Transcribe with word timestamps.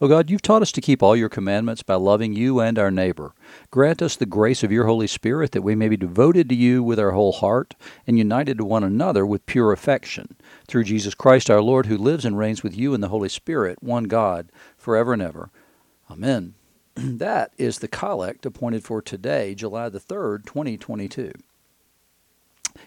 O 0.00 0.08
God, 0.08 0.28
you've 0.28 0.42
taught 0.42 0.62
us 0.62 0.72
to 0.72 0.80
keep 0.80 1.04
all 1.04 1.14
your 1.14 1.28
commandments 1.28 1.84
by 1.84 1.94
loving 1.94 2.32
you 2.32 2.58
and 2.58 2.80
our 2.80 2.90
neighbor. 2.90 3.32
Grant 3.70 4.02
us 4.02 4.16
the 4.16 4.26
grace 4.26 4.64
of 4.64 4.72
your 4.72 4.86
Holy 4.86 5.06
Spirit 5.06 5.52
that 5.52 5.62
we 5.62 5.76
may 5.76 5.88
be 5.88 5.96
devoted 5.96 6.48
to 6.48 6.54
you 6.56 6.82
with 6.82 6.98
our 6.98 7.12
whole 7.12 7.30
heart 7.30 7.76
and 8.04 8.18
united 8.18 8.58
to 8.58 8.64
one 8.64 8.82
another 8.82 9.24
with 9.24 9.46
pure 9.46 9.70
affection. 9.70 10.34
Through 10.66 10.84
Jesus 10.84 11.14
Christ 11.14 11.48
our 11.48 11.62
Lord, 11.62 11.86
who 11.86 11.96
lives 11.96 12.24
and 12.24 12.36
reigns 12.36 12.64
with 12.64 12.76
you 12.76 12.92
in 12.92 13.02
the 13.02 13.08
Holy 13.08 13.28
Spirit, 13.28 13.84
one 13.84 14.04
God, 14.04 14.50
forever 14.76 15.12
and 15.12 15.22
ever. 15.22 15.50
Amen. 16.10 16.54
that 16.96 17.52
is 17.56 17.78
the 17.78 17.88
collect 17.88 18.44
appointed 18.44 18.82
for 18.82 19.00
today, 19.00 19.54
July 19.54 19.88
the 19.88 20.00
3rd, 20.00 20.44
2022. 20.44 21.30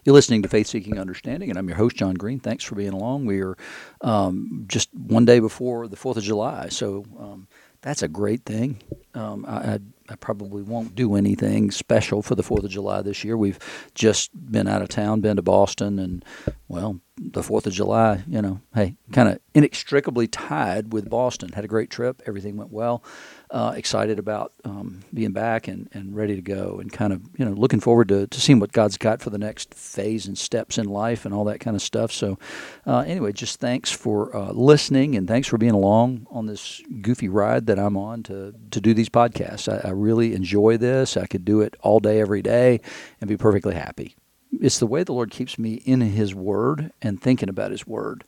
You're 0.04 0.14
listening 0.14 0.42
to 0.44 0.50
Faith 0.50 0.68
Seeking 0.68 1.00
Understanding, 1.00 1.50
and 1.50 1.58
I'm 1.58 1.68
your 1.68 1.78
host, 1.78 1.96
John 1.96 2.14
Green. 2.14 2.40
Thanks 2.40 2.64
for 2.64 2.76
being 2.76 2.94
along. 2.94 3.26
We 3.26 3.42
are 3.42 3.58
um, 4.02 4.66
just 4.68 4.94
one 4.94 5.26
day 5.26 5.40
before 5.40 5.88
the 5.88 5.98
4th 5.98 6.18
of 6.18 6.24
July, 6.24 6.70
so 6.70 7.06
um, 7.20 7.48
that's 7.82 8.02
a 8.02 8.08
great 8.08 8.44
thing. 8.44 8.82
Um, 9.14 9.46
I, 9.48 9.80
I, 10.10 10.16
probably 10.16 10.62
won't 10.62 10.96
do 10.96 11.16
anything 11.16 11.72
special 11.72 12.22
for 12.22 12.36
the 12.36 12.44
4th 12.44 12.64
of 12.64 12.70
July 12.70 13.02
this 13.02 13.24
year. 13.24 13.38
We've 13.38 13.60
just 13.96 14.32
been 14.52 14.68
out 14.68 14.82
of 14.82 14.90
town, 14.90 15.22
been 15.22 15.38
to 15.38 15.42
Boston, 15.42 16.00
and, 16.00 16.24
well, 16.68 17.00
the 17.18 17.42
4th 17.42 17.66
of 17.66 17.74
July, 17.74 18.24
you 18.28 18.42
know, 18.42 18.62
hey, 18.74 18.96
kind 19.12 19.30
of 19.30 19.40
inextricably 19.54 20.28
tied 20.28 20.94
with 20.94 21.10
Boston. 21.10 21.54
Had 21.54 21.66
a 21.66 21.70
great 21.70 21.90
trip, 21.90 22.22
everything 22.26 22.58
went 22.58 22.72
well 22.72 23.04
uh, 23.50 23.74
excited 23.76 24.20
about 24.20 24.52
um, 24.66 25.02
being 25.14 25.32
back 25.32 25.68
and, 25.68 25.90
and 25.94 26.16
ready 26.16 26.36
to 26.36 26.42
go 26.42 26.80
and 26.80 26.92
kind 26.92 27.14
of 27.14 27.22
you 27.38 27.46
know 27.46 27.52
looking 27.52 27.80
forward 27.80 28.10
to, 28.10 28.28
to 28.28 28.42
seeing 28.42 28.60
what 28.60 28.72
God's 28.72 28.98
got 28.98 29.22
for 29.22 29.30
the 29.30 29.38
next 29.38 29.74
phase 29.74 30.28
and 30.28 30.38
steps 30.38 30.78
in 30.78 30.88
life 30.88 31.26
and 31.26 31.34
all 31.34 31.46
that 31.46 31.60
kind 31.60 31.76
of 31.76 31.82
stuff. 31.82 32.12
So 32.12 32.38
uh, 32.86 33.00
anyway, 33.00 33.32
just 33.32 33.60
thanks 33.60 33.92
for 33.92 34.36
uh, 34.36 34.52
listening 34.52 35.16
and 35.16 35.28
thanks 35.28 35.48
for 35.48 35.58
being 35.58 35.74
along 35.74 36.28
on 36.30 36.46
this 36.46 36.82
goofy 37.02 37.30
ride 37.30 37.68
that 37.68 37.80
I'm 37.80 37.96
on 37.96 38.24
to 38.24 38.54
to 38.72 38.82
do 38.82 38.94
these 38.94 39.10
podcasts. 39.10 39.72
I, 39.72 39.88
I 39.88 39.92
really 39.92 40.34
enjoy 40.34 40.78
this. 40.78 41.16
I 41.16 41.26
could 41.26 41.46
do 41.46 41.62
it 41.62 41.76
all 41.82 42.00
day, 42.00 42.20
every 42.20 42.42
day, 42.42 42.82
and 43.22 43.28
be 43.28 43.38
perfectly 43.38 43.76
happy 43.76 44.16
it's 44.52 44.80
the 44.80 44.88
way 44.88 45.04
the 45.04 45.14
Lord 45.14 45.32
keeps 45.32 45.60
me 45.60 45.76
in 45.86 46.02
His 46.02 46.34
Word 46.34 46.92
and 47.02 47.22
thinking 47.22 47.50
about 47.50 47.72
His 47.72 47.86
Word 47.86 48.24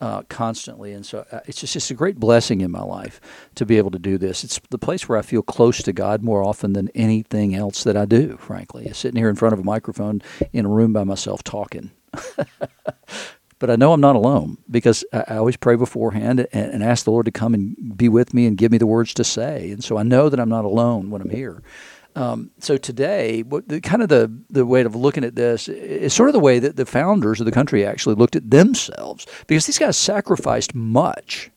uh, 0.00 0.22
constantly. 0.28 0.92
And 0.92 1.04
so 1.04 1.26
uh, 1.30 1.40
it's 1.46 1.60
just 1.60 1.76
it's 1.76 1.90
a 1.90 1.94
great 1.94 2.18
blessing 2.18 2.60
in 2.60 2.70
my 2.70 2.82
life 2.82 3.20
to 3.54 3.66
be 3.66 3.78
able 3.78 3.90
to 3.92 3.98
do 3.98 4.18
this. 4.18 4.44
It's 4.44 4.60
the 4.70 4.78
place 4.78 5.08
where 5.08 5.18
I 5.18 5.22
feel 5.22 5.42
close 5.42 5.82
to 5.82 5.92
God 5.92 6.22
more 6.22 6.42
often 6.42 6.72
than 6.72 6.90
anything 6.94 7.54
else 7.54 7.84
that 7.84 7.96
I 7.96 8.04
do, 8.04 8.36
frankly. 8.36 8.90
Sitting 8.92 9.18
here 9.18 9.30
in 9.30 9.36
front 9.36 9.52
of 9.52 9.60
a 9.60 9.64
microphone 9.64 10.22
in 10.52 10.66
a 10.66 10.68
room 10.68 10.92
by 10.92 11.04
myself 11.04 11.42
talking. 11.42 11.90
but 13.58 13.70
I 13.70 13.76
know 13.76 13.92
I'm 13.92 14.00
not 14.00 14.16
alone 14.16 14.58
because 14.70 15.04
I, 15.12 15.24
I 15.28 15.36
always 15.36 15.56
pray 15.56 15.76
beforehand 15.76 16.46
and, 16.52 16.72
and, 16.74 16.84
ask 16.84 17.04
the 17.04 17.10
Lord 17.10 17.26
to 17.26 17.32
come 17.32 17.54
and 17.54 17.96
be 17.96 18.08
with 18.08 18.34
me 18.34 18.46
and 18.46 18.56
give 18.56 18.70
me 18.70 18.78
the 18.78 18.86
words 18.86 19.14
to 19.14 19.24
say. 19.24 19.70
And 19.70 19.82
so 19.82 19.96
I 19.96 20.02
know 20.02 20.28
that 20.28 20.38
I'm 20.38 20.48
not 20.48 20.64
alone 20.64 21.10
when 21.10 21.22
I'm 21.22 21.30
here. 21.30 21.62
Um, 22.16 22.50
so 22.60 22.76
today, 22.76 23.42
what 23.42 23.68
the, 23.68 23.80
kind 23.80 24.02
of 24.02 24.08
the 24.08 24.30
the 24.48 24.64
way 24.64 24.82
of 24.82 24.94
looking 24.94 25.24
at 25.24 25.34
this 25.34 25.68
is 25.68 26.14
sort 26.14 26.28
of 26.28 26.32
the 26.32 26.40
way 26.40 26.60
that 26.60 26.76
the 26.76 26.86
founders 26.86 27.40
of 27.40 27.46
the 27.46 27.52
country 27.52 27.84
actually 27.84 28.14
looked 28.14 28.36
at 28.36 28.50
themselves, 28.50 29.26
because 29.46 29.66
these 29.66 29.78
guys 29.78 29.96
sacrificed 29.96 30.74
much 30.74 31.50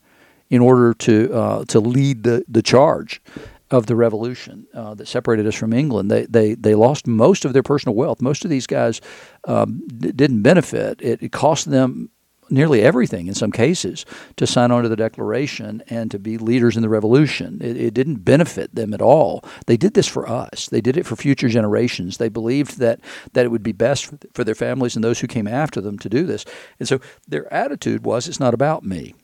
in 0.49 0.61
order 0.61 0.93
to 0.93 1.33
uh, 1.33 1.65
to 1.65 1.79
lead 1.79 2.23
the 2.23 2.43
the 2.47 2.63
charge 2.63 3.21
of 3.69 3.85
the 3.85 3.95
revolution 3.95 4.65
uh, 4.73 4.93
that 4.93 5.07
separated 5.07 5.45
us 5.45 5.55
from 5.55 5.73
England. 5.73 6.09
They, 6.09 6.25
they 6.25 6.55
they 6.55 6.73
lost 6.73 7.05
most 7.05 7.45
of 7.45 7.53
their 7.53 7.63
personal 7.63 7.95
wealth. 7.95 8.21
Most 8.21 8.45
of 8.45 8.49
these 8.49 8.65
guys 8.65 9.01
um, 9.45 9.85
d- 9.87 10.11
didn't 10.11 10.41
benefit. 10.41 11.01
It, 11.01 11.21
it 11.21 11.31
cost 11.31 11.69
them 11.69 12.09
nearly 12.49 12.81
everything 12.81 13.27
in 13.27 13.33
some 13.33 13.51
cases 13.51 14.05
to 14.35 14.47
sign 14.47 14.71
on 14.71 14.83
to 14.83 14.89
the 14.89 14.95
Declaration 14.95 15.83
and 15.89 16.09
to 16.11 16.19
be 16.19 16.37
leaders 16.37 16.75
in 16.75 16.81
the 16.81 16.89
revolution. 16.89 17.59
It, 17.61 17.77
it, 17.77 17.93
didn't 17.93 18.23
benefit 18.23 18.75
them 18.75 18.93
at 18.93 19.01
all. 19.01 19.43
They 19.65 19.77
did 19.77 19.93
this 19.93 20.07
for 20.07 20.29
us. 20.29 20.67
They 20.67 20.81
did 20.81 20.97
it 20.97 21.05
for 21.05 21.15
future 21.15 21.49
generations. 21.49 22.17
They 22.17 22.29
believed 22.29 22.79
that 22.79 22.99
that 23.33 23.45
it 23.45 23.49
would 23.49 23.63
be 23.63 23.71
best 23.71 24.11
for 24.33 24.43
their 24.43 24.55
families 24.55 24.95
and 24.95 25.03
those 25.03 25.19
who 25.19 25.27
came 25.27 25.47
after 25.47 25.81
them 25.81 25.97
to 25.99 26.09
do 26.09 26.25
this. 26.25 26.45
And 26.79 26.87
so 26.87 26.99
their 27.27 27.51
attitude 27.51 28.05
was, 28.05 28.27
"It's 28.27 28.39
not 28.39 28.53
about 28.53 28.83
me." 28.83 29.15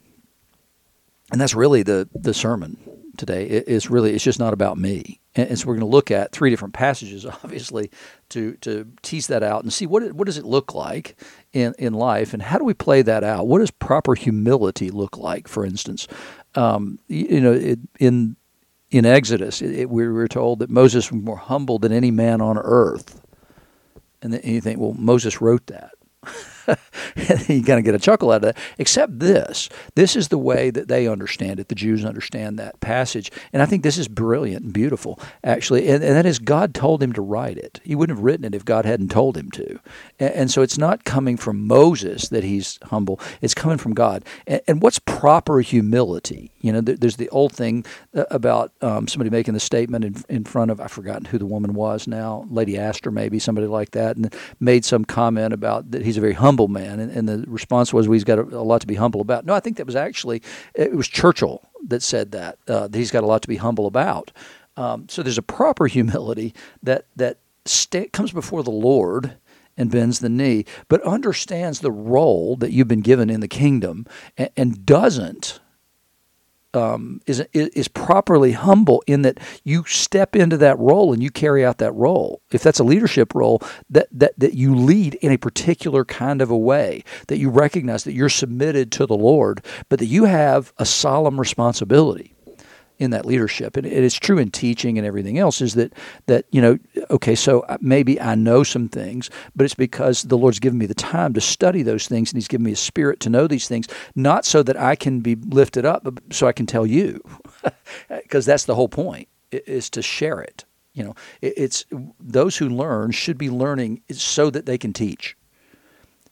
And 1.31 1.39
that's 1.39 1.55
really 1.55 1.83
the 1.83 2.09
the 2.13 2.33
sermon 2.33 2.77
today. 3.17 3.45
It, 3.45 3.65
it's 3.67 3.89
really 3.89 4.13
it's 4.13 4.23
just 4.23 4.39
not 4.39 4.53
about 4.53 4.77
me. 4.77 5.19
And, 5.35 5.57
so 5.57 5.67
we're 5.67 5.73
going 5.73 5.79
to 5.89 5.95
look 5.95 6.11
at 6.11 6.31
three 6.31 6.49
different 6.49 6.73
passages, 6.73 7.25
obviously, 7.43 7.91
to 8.29 8.53
to 8.61 8.87
tease 9.01 9.27
that 9.27 9.43
out 9.43 9.63
and 9.63 9.73
see 9.73 9.85
what 9.85 10.03
it, 10.03 10.15
what 10.15 10.25
does 10.25 10.37
it 10.37 10.45
look 10.45 10.73
like 10.73 11.19
in 11.53 11.73
in 11.77 11.93
life, 11.93 12.33
and 12.33 12.43
how 12.43 12.57
do 12.57 12.65
we 12.65 12.73
play 12.73 13.01
that 13.01 13.23
out? 13.23 13.47
What 13.47 13.59
does 13.59 13.71
proper 13.71 14.15
humility 14.15 14.89
look 14.91 15.17
like? 15.17 15.47
For 15.47 15.65
instance, 15.65 16.07
um, 16.55 16.99
you, 17.07 17.41
know, 17.41 17.53
it, 17.53 17.79
in 17.99 18.35
in 18.91 19.05
Exodus, 19.05 19.61
it, 19.61 19.89
we 19.89 20.07
were 20.07 20.27
told 20.27 20.59
that 20.59 20.69
Moses 20.69 21.11
was 21.11 21.23
more 21.23 21.37
humble 21.37 21.79
than 21.79 21.91
any 21.91 22.11
man 22.11 22.41
on 22.41 22.57
earth, 22.59 23.19
and, 24.21 24.33
then, 24.33 24.41
you 24.43 24.61
think, 24.61 24.79
well, 24.79 24.93
Moses 24.93 25.41
wrote 25.41 25.65
that. 25.67 25.93
you 27.47 27.63
kind 27.63 27.79
of 27.79 27.83
get 27.83 27.95
a 27.95 27.99
chuckle 27.99 28.31
out 28.31 28.37
of 28.37 28.41
that. 28.53 28.57
Except 28.77 29.19
this. 29.19 29.69
This 29.95 30.15
is 30.15 30.29
the 30.29 30.37
way 30.37 30.69
that 30.69 30.87
they 30.87 31.07
understand 31.07 31.59
it. 31.59 31.67
The 31.67 31.75
Jews 31.75 32.05
understand 32.05 32.57
that 32.59 32.79
passage. 32.79 33.31
And 33.51 33.61
I 33.61 33.65
think 33.65 33.83
this 33.83 33.97
is 33.97 34.07
brilliant 34.07 34.65
and 34.65 34.73
beautiful, 34.73 35.19
actually. 35.43 35.89
And, 35.89 36.03
and 36.03 36.15
that 36.15 36.25
is 36.25 36.39
God 36.39 36.73
told 36.73 37.01
him 37.01 37.13
to 37.13 37.21
write 37.21 37.57
it. 37.57 37.79
He 37.83 37.95
wouldn't 37.95 38.17
have 38.17 38.23
written 38.23 38.45
it 38.45 38.55
if 38.55 38.65
God 38.65 38.85
hadn't 38.85 39.09
told 39.09 39.37
him 39.37 39.51
to. 39.51 39.79
And, 40.19 40.33
and 40.33 40.51
so 40.51 40.61
it's 40.61 40.77
not 40.77 41.03
coming 41.03 41.37
from 41.37 41.67
Moses 41.67 42.29
that 42.29 42.43
he's 42.43 42.79
humble, 42.83 43.19
it's 43.41 43.53
coming 43.53 43.77
from 43.77 43.93
God. 43.93 44.23
And, 44.47 44.61
and 44.67 44.81
what's 44.81 44.99
proper 44.99 45.61
humility? 45.61 46.51
You 46.61 46.71
know, 46.71 46.81
there's 46.81 47.17
the 47.17 47.29
old 47.29 47.51
thing 47.53 47.85
uh, 48.15 48.23
about 48.31 48.71
um, 48.81 49.07
somebody 49.07 49.29
making 49.29 49.53
the 49.53 49.59
statement 49.59 50.05
in, 50.05 50.15
in 50.29 50.43
front 50.45 50.71
of, 50.71 50.79
I've 50.79 50.91
forgotten 50.91 51.25
who 51.25 51.37
the 51.37 51.45
woman 51.45 51.73
was 51.73 52.07
now, 52.07 52.45
Lady 52.49 52.77
Astor, 52.77 53.11
maybe, 53.11 53.39
somebody 53.39 53.67
like 53.67 53.91
that, 53.91 54.15
and 54.15 54.33
made 54.59 54.85
some 54.85 55.03
comment 55.03 55.53
about 55.53 55.91
that 55.91 56.05
he's 56.05 56.17
a 56.17 56.21
very 56.21 56.33
humble 56.33 56.52
humble 56.53 56.67
man. 56.67 56.99
And, 56.99 57.11
and 57.11 57.27
the 57.27 57.43
response 57.49 57.91
was, 57.91 58.07
well, 58.07 58.13
he's 58.13 58.23
got 58.23 58.37
a, 58.37 58.43
a, 58.43 58.61
lot 58.61 58.81
to 58.81 58.87
be 58.87 58.93
humble 58.93 59.21
about. 59.21 59.43
No, 59.43 59.55
I 59.55 59.59
think 59.59 59.77
that 59.77 59.87
was 59.87 59.95
actually, 59.95 60.43
it 60.75 60.95
was 60.95 61.07
Churchill 61.07 61.67
that 61.87 62.03
said 62.03 62.31
that, 62.33 62.59
uh, 62.67 62.87
that 62.87 62.97
he's 62.97 63.09
got 63.09 63.23
a 63.23 63.27
lot 63.27 63.41
to 63.41 63.47
be 63.47 63.55
humble 63.55 63.87
about. 63.87 64.31
Um, 64.77 65.07
so 65.09 65.23
there's 65.23 65.39
a 65.39 65.41
proper 65.43 65.87
humility 65.97 66.53
that, 66.83 67.07
that 67.15 67.39
st- 67.65 68.13
comes 68.13 68.31
before 68.31 68.61
the 68.61 68.71
Lord 68.71 69.33
and 69.75 69.89
bends 69.89 70.19
the 70.19 70.29
knee, 70.29 70.65
but 70.87 71.01
understands 71.01 71.79
the 71.79 71.91
role 71.91 72.55
that 72.57 72.71
you've 72.71 72.87
been 72.87 73.01
given 73.01 73.31
in 73.31 73.39
the 73.39 73.47
kingdom 73.47 74.05
and, 74.37 74.51
and 74.55 74.85
doesn't 74.85 75.59
um, 76.73 77.21
is 77.27 77.41
is 77.53 77.87
properly 77.87 78.53
humble 78.53 79.03
in 79.07 79.21
that 79.23 79.39
you 79.63 79.83
step 79.87 80.35
into 80.35 80.57
that 80.57 80.77
role 80.79 81.13
and 81.13 81.21
you 81.21 81.29
carry 81.29 81.65
out 81.65 81.77
that 81.79 81.93
role. 81.93 82.41
If 82.51 82.63
that's 82.63 82.79
a 82.79 82.83
leadership 82.83 83.35
role, 83.35 83.61
that 83.89 84.07
that 84.11 84.33
that 84.37 84.53
you 84.53 84.75
lead 84.75 85.15
in 85.15 85.31
a 85.31 85.37
particular 85.37 86.05
kind 86.05 86.41
of 86.41 86.49
a 86.49 86.57
way, 86.57 87.03
that 87.27 87.37
you 87.37 87.49
recognize 87.49 88.03
that 88.03 88.13
you're 88.13 88.29
submitted 88.29 88.91
to 88.93 89.05
the 89.05 89.17
Lord, 89.17 89.63
but 89.89 89.99
that 89.99 90.07
you 90.07 90.25
have 90.25 90.73
a 90.77 90.85
solemn 90.85 91.39
responsibility 91.39 92.32
in 92.99 93.11
that 93.11 93.25
leadership. 93.25 93.77
And 93.77 93.85
it's 93.85 94.15
true 94.15 94.37
in 94.37 94.51
teaching 94.51 94.97
and 94.97 95.05
everything 95.05 95.37
else 95.37 95.61
is 95.61 95.73
that 95.75 95.93
that 96.27 96.45
you 96.51 96.61
know, 96.61 96.77
okay, 97.09 97.35
so 97.35 97.65
maybe 97.81 98.19
I 98.19 98.35
know 98.35 98.63
some 98.63 98.89
things, 98.89 99.29
but 99.55 99.65
it's 99.65 99.75
because 99.75 100.23
the 100.23 100.37
Lord's 100.37 100.59
given 100.59 100.79
me 100.79 100.85
the 100.85 100.93
time 100.93 101.33
to 101.33 101.41
study 101.41 101.83
those 101.83 102.07
things 102.07 102.31
and 102.31 102.37
he's 102.37 102.47
given 102.47 102.65
me 102.65 102.71
a 102.71 102.77
spirit 102.77 103.19
to 103.21 103.29
know 103.29 103.47
these 103.47 103.67
things, 103.67 103.87
not 104.15 104.45
so 104.45 104.63
that 104.63 104.79
I 104.79 104.95
can 104.95 105.21
be 105.21 105.35
lifted 105.35 105.85
up, 105.85 106.03
but 106.03 106.19
so 106.31 106.47
I 106.47 106.53
can 106.53 106.65
tell 106.65 106.85
you. 106.85 107.21
Because 108.09 108.45
that's 108.45 108.65
the 108.65 108.75
whole 108.75 108.89
point 108.89 109.27
is 109.51 109.89
to 109.91 110.01
share 110.01 110.41
it. 110.41 110.65
You 110.93 111.03
know, 111.03 111.15
it's 111.41 111.85
those 112.19 112.57
who 112.57 112.69
learn 112.69 113.11
should 113.11 113.37
be 113.37 113.49
learning 113.49 114.01
so 114.11 114.49
that 114.49 114.65
they 114.65 114.77
can 114.77 114.93
teach 114.93 115.37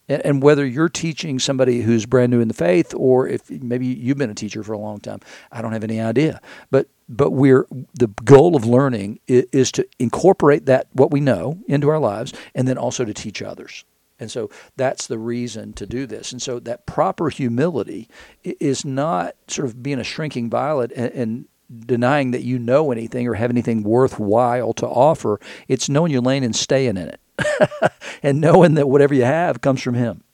and 0.08 0.42
whether 0.42 0.66
you're 0.66 0.88
teaching 0.88 1.38
somebody 1.38 1.82
who's 1.82 2.06
brand 2.06 2.30
new 2.30 2.40
in 2.40 2.48
the 2.48 2.54
faith 2.54 2.92
or 2.96 3.28
if 3.28 3.50
maybe 3.50 3.86
you've 3.86 4.18
been 4.18 4.30
a 4.30 4.34
teacher 4.34 4.62
for 4.62 4.72
a 4.72 4.78
long 4.78 4.98
time 5.00 5.20
i 5.50 5.62
don't 5.62 5.72
have 5.72 5.84
any 5.84 6.00
idea 6.00 6.40
but 6.70 6.88
but 7.08 7.30
we're 7.30 7.66
the 7.94 8.08
goal 8.24 8.56
of 8.56 8.64
learning 8.64 9.18
is 9.26 9.70
to 9.72 9.86
incorporate 9.98 10.66
that 10.66 10.86
what 10.92 11.10
we 11.10 11.20
know 11.20 11.58
into 11.68 11.88
our 11.88 11.98
lives 11.98 12.32
and 12.54 12.66
then 12.66 12.78
also 12.78 13.04
to 13.04 13.14
teach 13.14 13.42
others 13.42 13.84
and 14.22 14.30
so 14.30 14.50
that's 14.76 15.08
the 15.08 15.18
reason 15.18 15.72
to 15.72 15.84
do 15.84 16.06
this. 16.06 16.30
And 16.30 16.40
so 16.40 16.60
that 16.60 16.86
proper 16.86 17.28
humility 17.28 18.08
is 18.44 18.84
not 18.84 19.34
sort 19.48 19.66
of 19.66 19.82
being 19.82 19.98
a 19.98 20.04
shrinking 20.04 20.48
violet 20.48 20.92
and, 20.94 21.12
and, 21.12 21.44
denying 21.86 22.32
that 22.32 22.42
you 22.42 22.58
know 22.58 22.92
anything 22.92 23.26
or 23.26 23.32
have 23.32 23.48
anything 23.48 23.82
worthwhile 23.82 24.74
to 24.74 24.86
offer. 24.86 25.40
It's 25.68 25.88
knowing 25.88 26.12
your 26.12 26.20
lane 26.20 26.44
and 26.44 26.54
staying 26.54 26.98
in 26.98 27.08
it. 27.08 27.18
and 28.22 28.40
knowing 28.40 28.74
that 28.74 28.88
whatever 28.88 29.14
you 29.14 29.24
have 29.24 29.60
comes 29.60 29.82
from 29.82 29.94
Him. 29.94 30.24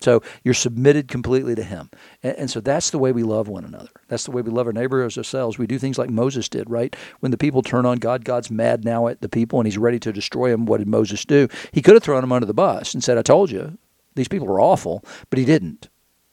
So 0.00 0.22
you're 0.42 0.54
submitted 0.54 1.06
completely 1.08 1.54
to 1.54 1.62
Him. 1.62 1.90
And, 2.22 2.36
and, 2.36 2.50
so 2.50 2.60
that's 2.60 2.90
the 2.90 2.98
way 2.98 3.12
we 3.12 3.22
love 3.22 3.46
one 3.46 3.64
another. 3.64 3.90
That's 4.08 4.24
the 4.24 4.32
way 4.32 4.42
we 4.42 4.50
love 4.50 4.66
our 4.66 4.72
neighbor 4.72 5.02
as 5.04 5.16
ourselves. 5.16 5.58
We 5.58 5.68
do 5.68 5.78
things 5.78 5.96
like 5.96 6.10
Moses 6.10 6.48
did, 6.48 6.68
right? 6.68 6.94
When 7.20 7.30
the 7.30 7.38
people 7.38 7.62
turn 7.62 7.86
on 7.86 7.98
God, 7.98 8.24
God's 8.24 8.50
mad 8.50 8.84
now 8.84 9.06
at 9.06 9.20
the 9.20 9.28
people 9.28 9.60
and 9.60 9.66
He's 9.66 9.78
ready 9.78 10.00
to 10.00 10.12
destroy 10.12 10.50
them. 10.50 10.66
What 10.66 10.78
did 10.78 10.88
Moses 10.88 11.24
do? 11.24 11.48
He 11.70 11.82
could 11.82 11.94
have 11.94 12.02
thrown 12.02 12.22
them 12.22 12.32
under 12.32 12.46
the 12.46 12.54
bus 12.54 12.94
and 12.94 13.04
said, 13.04 13.16
I 13.16 13.22
told 13.22 13.50
you, 13.50 13.78
these 14.14 14.28
people 14.28 14.48
are 14.48 14.60
awful, 14.60 15.04
but 15.30 15.38
He 15.38 15.44
didn't. 15.44 15.88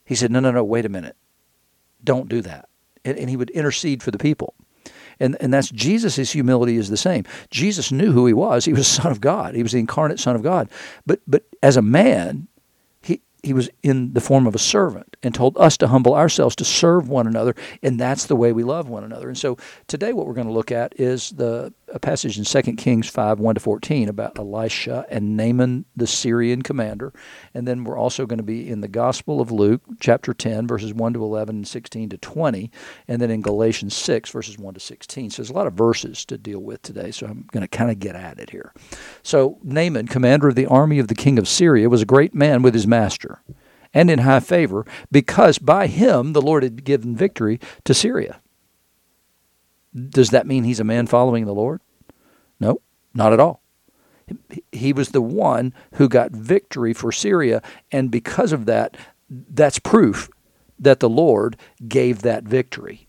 He 0.06 0.16
said, 0.16 0.32
No, 0.32 0.40
no, 0.40 0.52
no, 0.52 0.64
wait 0.64 0.86
a 0.86 0.90
minute. 0.90 1.16
Don't 2.04 2.30
do 2.30 2.42
that. 2.42 2.68
and, 3.06 3.18
and 3.18 3.30
he 3.30 3.38
would 3.38 3.50
intercede 3.52 4.02
for 4.04 4.12
the 4.12 4.18
people. 4.18 4.56
And, 5.20 5.38
and 5.42 5.54
that's 5.54 5.70
Jesus' 5.70 6.32
humility 6.32 6.78
is 6.78 6.90
the 6.90 6.98
same. 6.98 7.26
Jesus 7.50 7.92
knew 7.92 8.12
who 8.12 8.26
he 8.26 8.34
was. 8.34 8.66
He 8.66 8.74
was 8.74 8.88
the 8.88 9.02
Son 9.02 9.12
of 9.12 9.22
God. 9.22 9.56
He 9.56 9.64
was 9.64 9.74
the 9.74 9.80
incarnate 9.80 10.20
Son 10.20 10.36
of 10.36 10.44
God. 10.44 10.70
But 11.06 11.20
but 11.28 11.44
as 11.62 11.78
a 11.78 11.82
man, 11.82 12.48
he 13.44 13.54
was 13.54 13.70
in 13.84 14.14
the 14.14 14.22
form 14.22 14.48
of 14.48 14.56
a 14.56 14.60
servant 14.60 15.16
and 15.24 15.34
told 15.34 15.58
us 15.58 15.78
to 15.78 15.88
humble 15.88 16.14
ourselves 16.14 16.56
to 16.58 16.66
serve 16.66 17.10
one 17.10 17.28
another, 17.28 17.56
and 17.82 18.00
that's 18.00 18.26
the 18.26 18.36
way 18.36 18.52
we 18.52 18.64
love 18.64 18.90
one 18.90 19.04
another. 19.04 19.28
And 19.28 19.38
so 19.38 19.58
today, 19.88 20.14
what 20.14 20.28
we're 20.28 20.34
going 20.34 20.48
to 20.48 20.54
look 20.54 20.72
at 20.72 21.00
is 21.00 21.32
the 21.32 21.74
a 21.94 22.00
passage 22.00 22.38
in 22.38 22.44
2 22.44 22.74
Kings 22.74 23.10
5 23.10 23.40
1 23.40 23.56
to 23.56 23.62
14 23.62 24.10
about 24.10 24.38
Elisha 24.38 25.06
and 25.10 25.36
Naaman, 25.36 25.86
the 25.96 26.08
Syrian 26.08 26.62
commander. 26.62 27.14
And 27.54 27.68
then 27.68 27.84
we're 27.84 27.98
also 27.98 28.26
going 28.26 28.38
to 28.38 28.44
be 28.44 28.70
in 28.70 28.82
the 28.82 28.88
Gospel 28.88 29.42
of 29.42 29.52
Luke, 29.52 29.82
chapter 30.00 30.34
10, 30.34 30.68
verses 30.68 30.94
1 30.94 31.14
to 31.14 31.24
11 31.24 31.58
and 31.58 31.68
16 31.68 32.10
to 32.10 32.18
20. 32.18 32.72
And 33.08 33.22
then 33.22 33.32
in 33.32 33.42
Galatians 33.42 33.96
6, 33.96 34.30
verses 34.30 34.58
1 34.58 34.74
to 34.74 34.80
16. 34.80 35.32
So 35.32 35.42
there's 35.42 35.50
a 35.50 35.54
lot 35.54 35.68
of 35.68 35.74
verses 35.74 36.26
to 36.26 36.38
deal 36.38 36.60
with 36.60 36.82
today. 36.82 37.12
So 37.12 37.28
I'm 37.28 37.48
going 37.52 37.62
to 37.62 37.68
kind 37.68 37.92
of 37.92 38.00
get 38.00 38.16
at 38.16 38.40
it 38.40 38.50
here. 38.50 38.74
So 39.24 39.58
Naaman, 39.64 40.08
commander 40.08 40.48
of 40.48 40.56
the 40.56 40.68
army 40.68 41.00
of 41.00 41.08
the 41.08 41.16
king 41.16 41.40
of 41.40 41.48
Syria, 41.48 41.90
was 41.90 42.02
a 42.02 42.06
great 42.06 42.34
man 42.34 42.62
with 42.62 42.74
his 42.74 42.88
master 42.88 43.29
and 43.94 44.10
in 44.10 44.20
high 44.20 44.40
favor 44.40 44.86
because 45.12 45.58
by 45.58 45.88
him 45.88 46.34
the 46.34 46.42
Lord 46.42 46.64
had 46.64 46.84
given 46.84 47.16
victory 47.16 47.60
to 47.86 47.94
Syria. 47.94 48.42
Does 49.94 50.30
that 50.30 50.48
mean 50.48 50.64
he's 50.64 50.80
a 50.80 50.84
man 50.86 51.08
following 51.08 51.46
the 51.46 51.54
Lord? 51.54 51.82
No, 52.60 52.82
not 53.14 53.34
at 53.34 53.40
all. 53.40 53.62
He 54.72 54.94
was 54.94 55.10
the 55.10 55.22
one 55.22 55.74
who 55.96 56.08
got 56.08 56.32
victory 56.32 56.94
for 56.94 57.12
Syria, 57.12 57.64
and 57.92 58.12
because 58.12 58.52
of 58.52 58.68
that, 58.68 58.96
that's 59.28 59.80
proof 59.80 60.30
that 60.78 61.00
the 61.00 61.10
Lord 61.10 61.58
gave 61.88 62.22
that 62.22 62.44
victory 62.44 63.09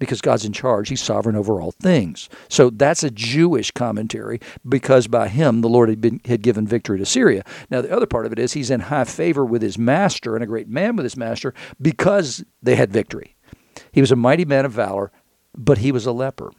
because 0.00 0.20
God's 0.20 0.44
in 0.44 0.52
charge. 0.52 0.88
He's 0.88 1.00
sovereign 1.00 1.36
over 1.36 1.60
all 1.60 1.70
things. 1.70 2.28
So 2.48 2.70
that's 2.70 3.04
a 3.04 3.10
Jewish 3.10 3.70
commentary 3.70 4.40
because 4.68 5.06
by 5.06 5.28
him 5.28 5.60
the 5.60 5.68
Lord 5.68 5.88
had, 5.88 6.00
been, 6.00 6.20
had 6.24 6.42
given 6.42 6.66
victory 6.66 6.98
to 6.98 7.06
Syria. 7.06 7.44
Now, 7.70 7.80
the 7.80 7.94
other 7.94 8.06
part 8.06 8.26
of 8.26 8.32
it 8.32 8.40
is 8.40 8.54
he's 8.54 8.70
in 8.70 8.80
high 8.80 9.04
favor 9.04 9.44
with 9.44 9.62
his 9.62 9.78
master 9.78 10.34
and 10.34 10.42
a 10.42 10.48
great 10.48 10.68
man 10.68 10.96
with 10.96 11.04
his 11.04 11.16
master 11.16 11.54
because 11.80 12.44
they 12.60 12.74
had 12.74 12.92
victory. 12.92 13.36
He 13.92 14.00
was 14.00 14.10
a 14.10 14.16
mighty 14.16 14.44
man 14.44 14.64
of 14.64 14.72
valor 14.72 15.12
but 15.56 15.78
he 15.78 15.92
was 15.92 16.06
a 16.06 16.12
leper. 16.12 16.52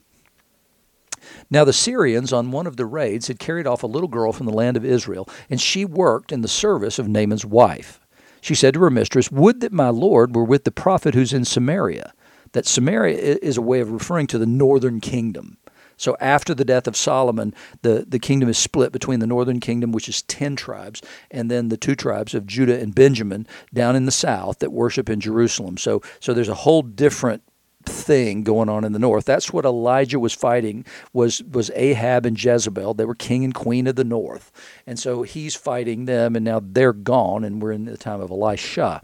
Now, 1.50 1.64
the 1.64 1.74
Syrians, 1.74 2.34
on 2.34 2.52
one 2.52 2.68
of 2.68 2.78
the 2.78 2.86
raids, 2.86 3.28
had 3.28 3.40
carried 3.40 3.68
off 3.68 3.84
a 3.84 3.88
little 3.88 4.08
girl 4.08 4.32
from 4.32 4.48
the 4.48 4.54
land 4.54 4.76
of 4.76 4.86
Israel, 4.86 5.30
and 5.50 5.62
she 5.62 5.86
worked 5.86 6.32
in 6.32 6.42
the 6.42 6.48
service 6.48 6.98
of 6.98 7.08
Naaman's 7.08 7.46
wife. 7.46 8.00
She 8.42 8.56
said 8.56 8.74
to 8.74 8.82
her 8.82 8.90
mistress, 8.90 9.32
Would 9.32 9.62
that 9.62 9.72
my 9.72 9.90
Lord 9.90 10.36
were 10.36 10.44
with 10.44 10.64
the 10.64 10.72
prophet 10.72 11.14
who's 11.14 11.34
in 11.34 11.46
Samaria. 11.46 12.14
That 12.54 12.66
Samaria 12.66 13.38
is 13.42 13.58
a 13.58 13.62
way 13.62 13.80
of 13.80 13.92
referring 13.92 14.28
to 14.28 14.38
the 14.38 14.46
northern 14.46 15.00
kingdom. 15.00 15.58
So 16.02 16.18
after 16.20 16.56
the 16.56 16.66
death 16.66 16.88
of 16.88 16.98
Solomon, 16.98 17.54
the, 17.84 18.06
the 18.08 18.18
kingdom 18.18 18.50
is 18.50 18.58
split 18.58 18.92
between 18.92 19.20
the 19.20 19.28
northern 19.28 19.60
kingdom, 19.60 19.92
which 19.92 20.10
is 20.10 20.24
10 20.24 20.56
tribes, 20.56 21.00
and 21.30 21.52
then 21.52 21.70
the 21.70 21.78
two 21.78 21.94
tribes 21.94 22.34
of 22.34 22.48
Judah 22.48 22.80
and 22.80 22.96
Benjamin 22.96 23.46
down 23.72 23.96
in 23.96 24.06
the 24.06 24.12
south 24.12 24.60
that 24.60 24.72
worship 24.72 25.12
in 25.12 25.20
Jerusalem. 25.20 25.78
So, 25.78 26.02
so 26.20 26.34
there's 26.34 26.50
a 26.50 26.56
whole 26.56 26.82
different 26.82 27.44
thing 27.86 28.44
going 28.44 28.68
on 28.68 28.84
in 28.84 28.94
the 28.94 29.00
north. 29.00 29.26
That's 29.26 29.54
what 29.54 29.66
Elijah 29.66 30.20
was 30.20 30.34
fighting 30.34 30.86
was 31.14 31.44
was 31.44 31.72
Ahab 31.76 32.26
and 32.26 32.42
Jezebel. 32.42 32.94
They 32.94 33.06
were 33.06 33.16
king 33.16 33.44
and 33.44 33.54
queen 33.54 33.88
of 33.88 33.96
the 33.96 34.04
north. 34.04 34.52
And 34.88 35.00
so 35.00 35.24
he's 35.24 35.56
fighting 35.56 36.06
them 36.06 36.36
and 36.36 36.46
now 36.46 36.62
they're 36.64 36.94
gone 36.94 37.44
and 37.44 37.62
we're 37.62 37.72
in 37.72 37.86
the 37.86 37.98
time 37.98 38.22
of 38.22 38.32
Elisha. 38.32 39.02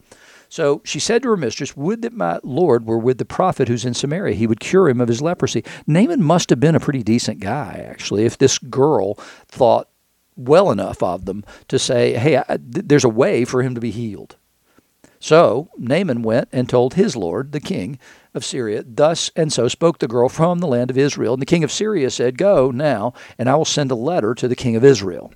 So 0.49 0.81
she 0.85 0.99
said 0.99 1.23
to 1.23 1.29
her 1.29 1.38
mistress, 1.38 1.75
Would 1.75 2.01
that 2.03 2.13
my 2.13 2.39
Lord 2.44 2.85
were 2.85 2.97
with 2.97 3.17
the 3.17 3.25
prophet 3.25 3.67
who's 3.67 3.85
in 3.85 3.94
Samaria. 3.94 4.35
He 4.35 4.47
would 4.47 4.59
cure 4.59 4.89
him 4.89 5.01
of 5.01 5.07
his 5.07 5.21
leprosy. 5.21 5.63
Naaman 5.85 6.23
must 6.23 6.49
have 6.49 6.59
been 6.59 6.75
a 6.75 6.79
pretty 6.79 7.03
decent 7.03 7.39
guy, 7.39 7.85
actually, 7.88 8.25
if 8.25 8.38
this 8.38 8.57
girl 8.57 9.15
thought 9.47 9.89
well 10.35 10.71
enough 10.71 11.01
of 11.01 11.25
them 11.25 11.44
to 11.67 11.79
say, 11.79 12.13
Hey, 12.13 12.38
I, 12.38 12.57
there's 12.59 13.03
a 13.03 13.09
way 13.09 13.44
for 13.44 13.63
him 13.63 13.75
to 13.75 13.81
be 13.81 13.91
healed. 13.91 14.38
So 15.19 15.69
Naaman 15.77 16.21
went 16.21 16.50
and 16.51 16.69
told 16.69 16.93
his 16.93 17.15
lord, 17.15 17.51
the 17.51 17.59
king 17.59 17.97
of 18.33 18.45
Syria, 18.45 18.83
Thus 18.85 19.31
and 19.35 19.51
so 19.51 19.67
spoke 19.67 20.00
the 20.00 20.07
girl 20.07 20.29
from 20.29 20.59
the 20.59 20.67
land 20.67 20.91
of 20.91 20.97
Israel. 20.97 21.33
And 21.33 21.41
the 21.41 21.47
king 21.47 21.63
of 21.63 21.71
Syria 21.71 22.11
said, 22.11 22.38
Go 22.38 22.69
now, 22.71 23.13
and 23.38 23.50
I 23.50 23.55
will 23.55 23.65
send 23.65 23.91
a 23.91 23.95
letter 23.95 24.35
to 24.35 24.47
the 24.47 24.55
king 24.55 24.75
of 24.75 24.83
Israel. 24.83 25.33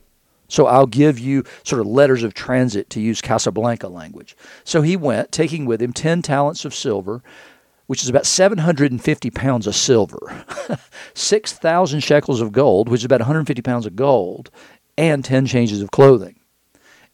So 0.52 0.68
I'll 0.68 0.86
give 0.86 1.18
you 1.18 1.46
sort 1.64 1.80
of 1.80 1.88
letters 1.88 2.24
of 2.24 2.34
transit 2.34 2.90
to 2.90 3.00
use 3.00 3.22
Casablanca 3.22 3.88
language. 3.88 4.36
So 4.66 4.82
he 4.82 4.98
went, 4.98 5.32
taking 5.32 5.66
with 5.66 5.82
him 5.82 5.94
10 5.94 6.22
talents 6.22 6.66
of 6.66 6.76
silver, 6.76 7.24
which 7.88 8.04
is 8.04 8.10
about 8.10 8.26
750 8.26 9.30
pounds 9.32 9.66
of 9.66 9.76
silver, 9.78 10.46
6,000 11.14 12.02
shekels 12.02 12.42
of 12.42 12.52
gold, 12.52 12.90
which 12.90 13.00
is 13.00 13.06
about 13.06 13.22
150 13.22 13.62
pounds 13.62 13.86
of 13.86 13.96
gold, 13.96 14.52
and 14.98 15.24
10 15.24 15.46
changes 15.46 15.82
of 15.82 15.92
clothing. 15.92 16.38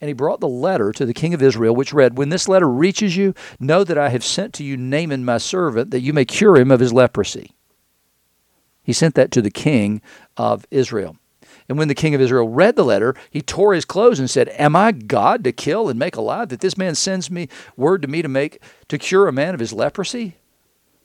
And 0.01 0.07
he 0.07 0.13
brought 0.13 0.39
the 0.39 0.48
letter 0.48 0.92
to 0.94 1.06
the 1.06 1.13
king 1.13 1.36
of 1.36 1.44
Israel, 1.44 1.75
which 1.75 1.94
read, 1.94 2.18
When 2.18 2.30
this 2.30 2.48
letter 2.48 2.68
reaches 2.68 3.16
you, 3.16 3.36
know 3.60 3.84
that 3.84 4.00
I 4.00 4.10
have 4.10 4.24
sent 4.24 4.56
to 4.56 4.63
you 4.63 4.78
Naaman 4.78 5.24
my 5.24 5.38
servant, 5.38 5.92
that 5.92 6.01
you 6.01 6.12
may 6.12 6.25
cure 6.25 6.57
him 6.57 6.72
of 6.72 6.80
his 6.80 6.92
leprosy. 6.92 7.51
He 8.81 8.94
sent 8.94 9.13
that 9.13 9.30
to 9.31 9.44
the 9.44 9.51
king 9.51 10.01
of 10.38 10.66
Israel. 10.72 11.18
And 11.69 11.77
when 11.77 11.89
the 11.89 11.95
king 11.95 12.15
of 12.15 12.21
Israel 12.21 12.47
read 12.47 12.75
the 12.75 12.85
letter, 12.85 13.13
he 13.29 13.41
tore 13.41 13.73
his 13.73 13.85
clothes 13.85 14.19
and 14.19 14.29
said, 14.29 14.49
Am 14.49 14.75
I 14.75 14.91
God 14.91 15.43
to 15.43 15.51
kill 15.51 15.89
and 15.89 15.99
make 15.99 16.15
alive, 16.15 16.49
that 16.49 16.61
this 16.61 16.77
man 16.77 16.95
sends 16.95 17.29
me 17.29 17.49
word 17.75 18.01
to 18.03 18.07
me 18.07 18.21
to 18.21 18.29
make 18.29 18.61
to 18.87 18.97
cure 18.97 19.27
a 19.27 19.33
man 19.33 19.53
of 19.53 19.59
his 19.59 19.73
leprosy? 19.73 20.37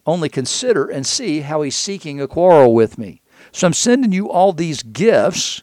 Only 0.06 0.28
consider 0.28 0.88
and 0.88 1.06
see 1.06 1.40
how 1.40 1.62
he's 1.62 1.76
seeking 1.76 2.20
a 2.20 2.28
quarrel 2.28 2.74
with 2.74 2.96
me. 2.96 3.22
So 3.50 3.66
I'm 3.66 3.72
sending 3.72 4.12
you 4.12 4.30
all 4.30 4.52
these 4.52 4.82
gifts, 4.82 5.62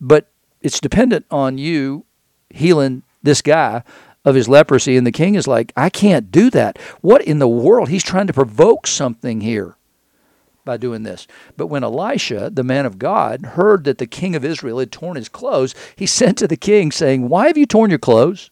but 0.00 0.28
it's 0.60 0.80
dependent 0.80 1.26
on 1.30 1.58
you 1.58 2.04
healing 2.50 3.02
this 3.22 3.40
guy 3.40 3.84
of 4.24 4.34
his 4.34 4.48
leprosy. 4.48 4.96
And 4.96 5.06
the 5.06 5.12
king 5.12 5.36
is 5.36 5.46
like, 5.46 5.72
I 5.76 5.90
can't 5.90 6.32
do 6.32 6.50
that. 6.50 6.78
What 7.00 7.22
in 7.22 7.38
the 7.38 7.48
world? 7.48 7.88
He's 7.88 8.02
trying 8.02 8.26
to 8.26 8.32
provoke 8.32 8.88
something 8.88 9.40
here 9.40 9.75
by 10.66 10.76
doing 10.76 11.02
this. 11.02 11.26
But 11.56 11.68
when 11.68 11.82
Elisha, 11.82 12.50
the 12.52 12.62
man 12.62 12.84
of 12.84 12.98
God, 12.98 13.46
heard 13.46 13.84
that 13.84 13.96
the 13.96 14.06
king 14.06 14.36
of 14.36 14.44
Israel 14.44 14.80
had 14.80 14.92
torn 14.92 15.16
his 15.16 15.30
clothes, 15.30 15.74
he 15.96 16.04
sent 16.06 16.36
to 16.38 16.46
the 16.46 16.58
king, 16.58 16.92
saying, 16.92 17.30
Why 17.30 17.46
have 17.46 17.56
you 17.56 17.64
torn 17.64 17.88
your 17.88 17.98
clothes? 17.98 18.50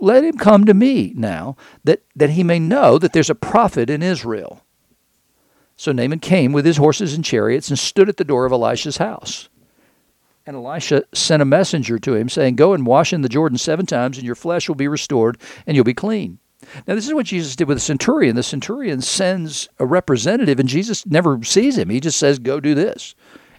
Let 0.00 0.24
him 0.24 0.36
come 0.36 0.64
to 0.64 0.74
me 0.74 1.12
now, 1.16 1.56
that, 1.84 2.02
that 2.16 2.30
he 2.30 2.42
may 2.42 2.58
know 2.58 2.98
that 2.98 3.12
there's 3.12 3.30
a 3.30 3.34
prophet 3.34 3.88
in 3.88 4.02
Israel. 4.02 4.62
So 5.76 5.92
Naaman 5.92 6.18
came 6.18 6.52
with 6.52 6.66
his 6.66 6.76
horses 6.76 7.14
and 7.14 7.24
chariots 7.24 7.70
and 7.70 7.78
stood 7.78 8.08
at 8.08 8.18
the 8.18 8.24
door 8.24 8.44
of 8.44 8.52
Elisha's 8.52 8.98
house. 8.98 9.48
And 10.44 10.56
Elisha 10.56 11.04
sent 11.14 11.40
a 11.40 11.46
messenger 11.46 11.96
to 12.00 12.14
him, 12.16 12.28
saying, 12.28 12.56
Go 12.56 12.74
and 12.74 12.84
wash 12.84 13.12
in 13.12 13.22
the 13.22 13.28
Jordan 13.28 13.56
seven 13.56 13.86
times, 13.86 14.18
and 14.18 14.26
your 14.26 14.34
flesh 14.34 14.68
will 14.68 14.74
be 14.74 14.88
restored, 14.88 15.38
and 15.64 15.76
you'll 15.76 15.84
be 15.84 15.94
clean. 15.94 16.39
Now, 16.86 16.94
this 16.94 17.06
is 17.06 17.14
what 17.14 17.26
Jesus 17.26 17.56
did 17.56 17.68
with 17.68 17.76
the 17.76 17.82
centurion. 17.82 18.36
The 18.36 18.42
centurion 18.42 19.00
sends 19.00 19.68
a 19.78 19.86
representative, 19.86 20.60
and 20.60 20.68
Jesus 20.68 21.06
never 21.06 21.42
sees 21.42 21.78
him. 21.78 21.88
He 21.88 22.00
just 22.00 22.18
says, 22.18 22.38
Go 22.38 22.60
do 22.60 22.74
this. 22.74 23.14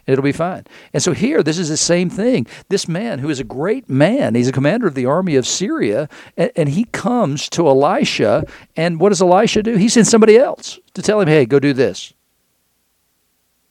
And 0.06 0.12
it'll 0.12 0.24
be 0.24 0.32
fine. 0.32 0.64
And 0.92 1.00
so 1.00 1.12
here, 1.12 1.44
this 1.44 1.58
is 1.58 1.68
the 1.68 1.76
same 1.76 2.10
thing. 2.10 2.46
This 2.68 2.88
man, 2.88 3.20
who 3.20 3.30
is 3.30 3.38
a 3.38 3.44
great 3.44 3.88
man, 3.88 4.34
he's 4.34 4.48
a 4.48 4.52
commander 4.52 4.88
of 4.88 4.94
the 4.94 5.06
army 5.06 5.36
of 5.36 5.46
Syria, 5.46 6.08
and, 6.36 6.50
and 6.56 6.68
he 6.70 6.86
comes 6.86 7.48
to 7.50 7.68
Elisha. 7.68 8.44
And 8.76 8.98
what 8.98 9.10
does 9.10 9.22
Elisha 9.22 9.62
do? 9.62 9.76
He 9.76 9.88
sends 9.88 10.10
somebody 10.10 10.36
else 10.36 10.80
to 10.94 11.02
tell 11.02 11.20
him, 11.20 11.28
Hey, 11.28 11.46
go 11.46 11.58
do 11.58 11.72
this. 11.72 12.14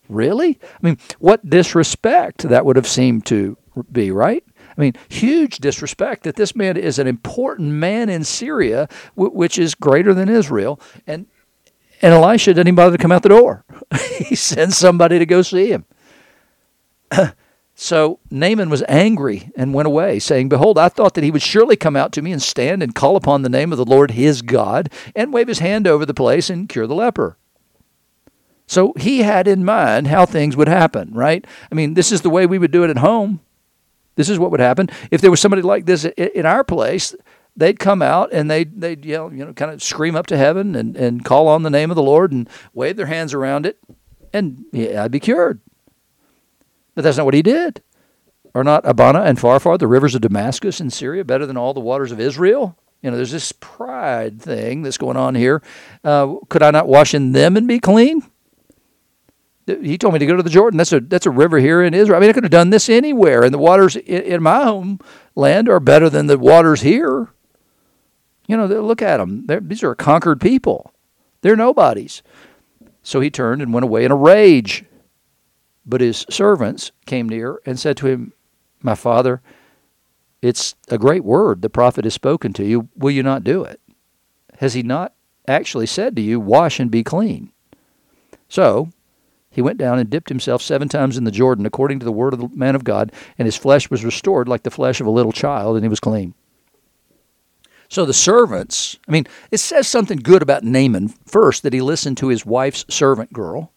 Really? 0.07 0.59
I 0.61 0.85
mean, 0.85 0.97
what 1.19 1.49
disrespect 1.49 2.43
that 2.43 2.65
would 2.65 2.75
have 2.75 2.87
seemed 2.87 3.25
to 3.27 3.57
be, 3.91 4.11
right? 4.11 4.43
I 4.77 4.81
mean, 4.81 4.93
huge 5.09 5.57
disrespect 5.57 6.23
that 6.23 6.35
this 6.35 6.55
man 6.55 6.77
is 6.77 6.99
an 6.99 7.07
important 7.07 7.69
man 7.69 8.09
in 8.09 8.23
Syria, 8.23 8.87
which 9.15 9.59
is 9.59 9.75
greater 9.75 10.13
than 10.13 10.29
Israel, 10.29 10.79
and 11.05 11.25
and 12.01 12.13
Elisha 12.13 12.53
didn't 12.53 12.67
even 12.67 12.75
bother 12.75 12.97
to 12.97 13.01
come 13.01 13.11
out 13.11 13.21
the 13.21 13.29
door. 13.29 13.63
he 14.17 14.35
sends 14.35 14.75
somebody 14.75 15.19
to 15.19 15.25
go 15.25 15.43
see 15.43 15.69
him. 15.69 15.85
so 17.75 18.19
Naaman 18.31 18.69
was 18.69 18.83
angry 18.87 19.51
and 19.55 19.73
went 19.73 19.85
away, 19.85 20.17
saying, 20.17 20.49
Behold, 20.49 20.79
I 20.79 20.89
thought 20.89 21.13
that 21.13 21.23
he 21.23 21.29
would 21.29 21.43
surely 21.43 21.75
come 21.75 21.95
out 21.95 22.11
to 22.13 22.21
me 22.21 22.31
and 22.31 22.41
stand 22.41 22.81
and 22.81 22.95
call 22.95 23.15
upon 23.15 23.43
the 23.43 23.49
name 23.49 23.71
of 23.71 23.77
the 23.77 23.85
Lord 23.85 24.11
his 24.11 24.41
God, 24.41 24.91
and 25.15 25.31
wave 25.31 25.47
his 25.47 25.59
hand 25.59 25.85
over 25.85 26.05
the 26.05 26.13
place 26.13 26.49
and 26.49 26.67
cure 26.67 26.87
the 26.87 26.95
leper. 26.95 27.37
So 28.65 28.93
he 28.97 29.19
had 29.19 29.47
in 29.47 29.65
mind 29.65 30.07
how 30.07 30.25
things 30.25 30.55
would 30.55 30.69
happen, 30.69 31.13
right? 31.13 31.45
I 31.71 31.75
mean, 31.75 31.93
this 31.93 32.11
is 32.11 32.21
the 32.21 32.29
way 32.29 32.45
we 32.45 32.57
would 32.57 32.71
do 32.71 32.83
it 32.83 32.89
at 32.89 32.97
home. 32.99 33.41
This 34.21 34.29
is 34.29 34.37
what 34.37 34.51
would 34.51 34.59
happen. 34.59 34.87
If 35.09 35.21
there 35.21 35.31
was 35.31 35.39
somebody 35.39 35.63
like 35.63 35.87
this 35.87 36.05
in 36.05 36.45
our 36.45 36.63
place, 36.63 37.15
they'd 37.57 37.79
come 37.79 38.03
out 38.03 38.31
and 38.31 38.51
they'd, 38.51 38.79
they'd 38.79 39.03
yell, 39.03 39.33
you 39.33 39.43
know, 39.43 39.53
kind 39.53 39.71
of 39.71 39.81
scream 39.81 40.15
up 40.15 40.27
to 40.27 40.37
heaven 40.37 40.75
and, 40.75 40.95
and 40.95 41.25
call 41.25 41.47
on 41.47 41.63
the 41.63 41.69
name 41.71 41.89
of 41.89 41.95
the 41.95 42.03
Lord 42.03 42.31
and 42.31 42.47
wave 42.73 42.97
their 42.97 43.07
hands 43.07 43.33
around 43.33 43.65
it, 43.65 43.79
and 44.31 44.63
yeah, 44.71 45.03
I'd 45.03 45.11
be 45.11 45.19
cured. 45.19 45.59
But 46.93 47.03
that's 47.03 47.17
not 47.17 47.25
what 47.25 47.33
he 47.33 47.41
did. 47.41 47.81
Are 48.53 48.63
not 48.63 48.85
Abana 48.85 49.21
and 49.21 49.39
Pharpar, 49.39 49.79
the 49.79 49.87
rivers 49.87 50.13
of 50.13 50.21
Damascus 50.21 50.79
in 50.79 50.89
Syria, 50.89 51.23
better 51.23 51.45
than 51.45 51.57
all 51.57 51.73
the 51.73 51.79
waters 51.79 52.11
of 52.11 52.19
Israel? 52.19 52.77
You 53.01 53.09
know, 53.09 53.17
there's 53.17 53.31
this 53.31 53.51
pride 53.53 54.41
thing 54.41 54.83
that's 54.83 54.97
going 54.97 55.17
on 55.17 55.33
here. 55.33 55.63
Uh, 56.03 56.35
could 56.49 56.61
I 56.61 56.69
not 56.69 56.87
wash 56.87 57.13
in 57.13 57.31
them 57.31 57.57
and 57.57 57.67
be 57.67 57.79
clean? 57.79 58.21
He 59.81 59.97
told 59.97 60.13
me 60.13 60.19
to 60.19 60.25
go 60.25 60.35
to 60.35 60.43
the 60.43 60.49
Jordan. 60.49 60.77
That's 60.77 60.93
a 60.93 60.99
that's 60.99 61.25
a 61.25 61.31
river 61.31 61.59
here 61.59 61.81
in 61.81 61.93
Israel. 61.93 62.17
I 62.17 62.21
mean, 62.21 62.29
I 62.29 62.33
could 62.33 62.43
have 62.43 62.51
done 62.51 62.69
this 62.69 62.89
anywhere, 62.89 63.43
and 63.43 63.53
the 63.53 63.59
waters 63.59 63.95
in, 63.95 64.21
in 64.21 64.43
my 64.43 64.63
homeland 64.63 65.69
are 65.69 65.79
better 65.79 66.09
than 66.09 66.27
the 66.27 66.37
waters 66.37 66.81
here. 66.81 67.29
You 68.47 68.57
know, 68.57 68.65
look 68.65 69.01
at 69.01 69.17
them. 69.17 69.45
They're, 69.45 69.59
these 69.59 69.83
are 69.83 69.95
conquered 69.95 70.41
people. 70.41 70.93
They're 71.41 71.55
nobodies. 71.55 72.21
So 73.03 73.19
he 73.19 73.29
turned 73.29 73.61
and 73.61 73.73
went 73.73 73.83
away 73.83 74.05
in 74.05 74.11
a 74.11 74.15
rage. 74.15 74.85
But 75.85 76.01
his 76.01 76.25
servants 76.29 76.91
came 77.05 77.27
near 77.27 77.59
and 77.65 77.79
said 77.79 77.97
to 77.97 78.07
him, 78.07 78.33
My 78.81 78.95
father, 78.95 79.41
it's 80.41 80.75
a 80.89 80.97
great 80.97 81.23
word 81.23 81.61
the 81.61 81.69
prophet 81.69 82.03
has 82.03 82.13
spoken 82.13 82.53
to 82.53 82.65
you. 82.65 82.89
Will 82.95 83.11
you 83.11 83.23
not 83.23 83.43
do 83.43 83.63
it? 83.63 83.79
Has 84.59 84.73
he 84.73 84.83
not 84.83 85.13
actually 85.47 85.87
said 85.87 86.15
to 86.15 86.21
you, 86.21 86.39
Wash 86.39 86.79
and 86.79 86.91
be 86.91 87.03
clean? 87.03 87.51
So 88.47 88.89
he 89.51 89.61
went 89.61 89.77
down 89.77 89.99
and 89.99 90.09
dipped 90.09 90.29
himself 90.29 90.61
seven 90.61 90.89
times 90.89 91.17
in 91.17 91.25
the 91.25 91.31
Jordan, 91.31 91.65
according 91.65 91.99
to 91.99 92.05
the 92.05 92.11
word 92.11 92.33
of 92.33 92.39
the 92.39 92.49
man 92.53 92.75
of 92.75 92.83
God, 92.83 93.11
and 93.37 93.45
his 93.45 93.57
flesh 93.57 93.89
was 93.89 94.05
restored 94.05 94.47
like 94.47 94.63
the 94.63 94.71
flesh 94.71 95.01
of 95.01 95.07
a 95.07 95.11
little 95.11 95.33
child, 95.33 95.75
and 95.75 95.83
he 95.83 95.89
was 95.89 95.99
clean. 95.99 96.33
So 97.89 98.05
the 98.05 98.13
servants, 98.13 98.97
I 99.07 99.11
mean, 99.11 99.27
it 99.51 99.57
says 99.57 99.85
something 99.85 100.19
good 100.19 100.41
about 100.41 100.63
Naaman 100.63 101.09
first 101.25 101.63
that 101.63 101.73
he 101.73 101.81
listened 101.81 102.17
to 102.19 102.29
his 102.29 102.45
wife's 102.45 102.85
servant 102.89 103.33
girl 103.33 103.73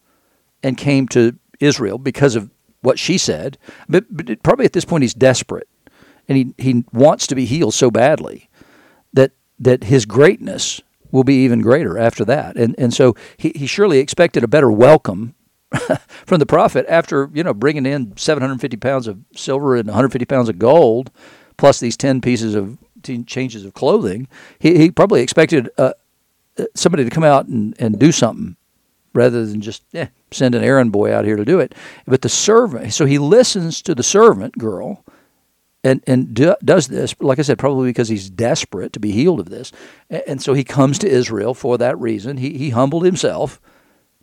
and 0.62 0.78
came 0.78 1.08
to 1.08 1.36
Israel 1.58 1.98
because 1.98 2.36
of 2.36 2.48
what 2.80 2.98
she 2.98 3.18
said. 3.18 3.58
But, 3.88 4.04
but 4.08 4.40
probably 4.44 4.66
at 4.66 4.72
this 4.72 4.84
point 4.84 5.02
he's 5.02 5.14
desperate 5.14 5.68
and 6.28 6.38
he, 6.38 6.54
he 6.58 6.84
wants 6.92 7.26
to 7.26 7.34
be 7.34 7.44
healed 7.44 7.74
so 7.74 7.90
badly 7.90 8.48
that 9.12 9.32
that 9.58 9.84
his 9.84 10.04
greatness 10.04 10.80
will 11.10 11.24
be 11.24 11.44
even 11.44 11.60
greater 11.60 11.98
after 11.98 12.24
that. 12.24 12.56
And 12.56 12.74
and 12.78 12.92
so 12.92 13.14
he, 13.36 13.52
he 13.54 13.66
surely 13.66 13.98
expected 13.98 14.44
a 14.44 14.48
better 14.48 14.70
welcome 14.70 15.34
from 16.26 16.38
the 16.38 16.46
prophet 16.46 16.86
after 16.88 17.30
you 17.32 17.42
know 17.42 17.54
bringing 17.54 17.86
in 17.86 18.16
750 18.16 18.76
pounds 18.76 19.06
of 19.06 19.18
silver 19.34 19.76
and 19.76 19.86
150 19.86 20.24
pounds 20.26 20.48
of 20.48 20.58
gold, 20.58 21.10
plus 21.56 21.80
these 21.80 21.96
10 21.96 22.20
pieces 22.20 22.54
of 22.54 22.78
changes 23.26 23.64
of 23.64 23.74
clothing, 23.74 24.28
he, 24.58 24.78
he 24.78 24.90
probably 24.90 25.20
expected 25.20 25.68
uh, 25.76 25.92
uh, 26.58 26.64
somebody 26.74 27.04
to 27.04 27.10
come 27.10 27.24
out 27.24 27.46
and, 27.46 27.74
and 27.78 27.98
do 27.98 28.10
something 28.12 28.56
rather 29.12 29.44
than 29.46 29.60
just 29.60 29.84
eh, 29.94 30.06
send 30.30 30.54
an 30.54 30.64
errand 30.64 30.92
boy 30.92 31.12
out 31.12 31.24
here 31.24 31.36
to 31.36 31.44
do 31.44 31.60
it. 31.60 31.74
But 32.06 32.22
the 32.22 32.28
servant, 32.28 32.92
so 32.92 33.06
he 33.06 33.18
listens 33.18 33.82
to 33.82 33.94
the 33.94 34.02
servant 34.02 34.58
girl 34.58 35.04
and, 35.84 36.02
and 36.06 36.34
do, 36.34 36.54
does 36.64 36.88
this, 36.88 37.14
like 37.20 37.38
I 37.38 37.42
said, 37.42 37.58
probably 37.58 37.90
because 37.90 38.08
he's 38.08 38.30
desperate 38.30 38.92
to 38.94 39.00
be 39.00 39.12
healed 39.12 39.40
of 39.40 39.50
this. 39.50 39.70
And, 40.10 40.22
and 40.26 40.42
so 40.42 40.54
he 40.54 40.64
comes 40.64 40.98
to 41.00 41.08
Israel 41.08 41.54
for 41.54 41.78
that 41.78 41.98
reason. 42.00 42.38
He, 42.38 42.56
he 42.56 42.70
humbled 42.70 43.04
himself 43.04 43.60